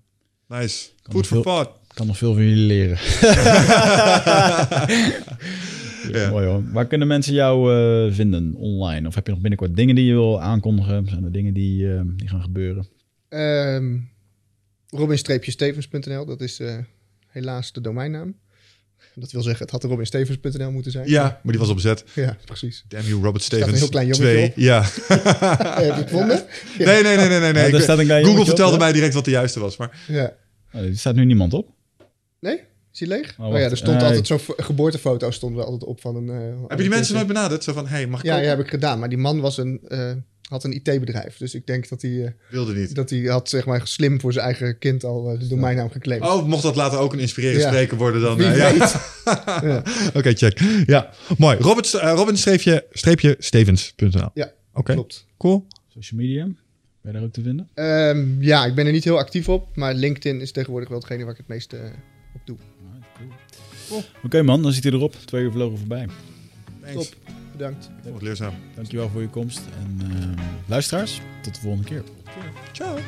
[0.48, 0.88] nice.
[1.10, 1.70] Food veel- thought.
[1.88, 2.98] Ik kan nog veel van jullie leren.
[6.08, 6.30] Ja.
[6.30, 6.62] Mooi hoor.
[6.72, 9.08] Waar kunnen mensen jou eh, vinden online?
[9.08, 11.06] Of heb je nog binnenkort dingen die je wil aankondigen?
[11.06, 12.86] Zijn er dingen die, eh, die gaan gebeuren?
[13.28, 13.96] Ehm
[14.88, 16.76] Robin-stevens.nl, dat is eh,
[17.26, 18.34] helaas de domeinnaam.
[19.14, 21.08] Dat wil zeggen, het had robinstevens.nl moeten zijn.
[21.08, 22.04] Ja, maar die was opzet.
[22.14, 22.84] Ja, precies.
[22.88, 23.80] Damn you, Robert staat een Stevens.
[23.80, 24.46] heel klein jongetje Twee.
[24.48, 24.52] op.
[24.56, 24.82] Ja.
[25.74, 26.44] Heb je het gevonden?
[26.78, 26.84] Ja.
[26.92, 28.24] Nee, nee, nee, nee, nee.
[28.24, 29.76] Google op, vertelde mij direct wat de juiste was.
[29.76, 30.32] Maar Ja.
[30.72, 31.68] Oh, er staat nu niemand op.
[32.40, 32.60] Nee?
[32.92, 33.34] Is hij leeg?
[33.38, 36.28] Oh, Oh, ja, er stond altijd zo'n fo- geboortefoto stond er altijd op van een...
[36.28, 37.64] eh, heb je die mensen nooit benaderd?
[37.64, 38.98] Zo van, hey, mag ik Ja, ja, heb ik gedaan.
[38.98, 40.12] Maar die man was een, eh,
[40.48, 41.36] had een IT-bedrijf.
[41.36, 42.94] Dus ik denk dat hij, eh, Wilde niet.
[42.94, 46.24] dat hij had zeg maar, slim voor zijn eigen kind al de domeinnaam geclaimd.
[46.24, 47.68] Oh, mocht dat later ook een inspirerend Ja.
[47.68, 48.36] spreker worden dan?
[48.36, 48.70] Wie eh, ja.
[48.78, 48.94] weet.
[49.70, 49.82] Ja.
[50.14, 50.60] Oké, check.
[50.86, 51.56] Ja, mooi.
[51.58, 54.28] Robert, Robin streepje, streepje Stevens.nl.
[54.34, 55.26] Ja, Oké, Klopt.
[55.38, 55.66] cool.
[55.88, 56.44] Social media.
[56.44, 57.68] Ben je daar ook te vinden?
[57.74, 59.76] Ehm, ja, ik ben er niet heel actief op.
[59.76, 61.76] Maar LinkedIn is tegenwoordig wel hetgene waar ik het meeste
[62.34, 62.56] op doe.
[64.24, 65.14] Oké man, dan zit hij erop.
[65.24, 66.06] Twee uur vlogen voorbij.
[66.80, 67.08] Thanks.
[67.08, 67.14] Top.
[67.52, 67.90] Bedankt.
[68.12, 68.54] Wat leerzaam.
[68.74, 69.60] Dankjewel voor je komst.
[69.80, 72.02] En eh, luisteraars, tot de volgende keer.
[72.72, 72.98] Ciao.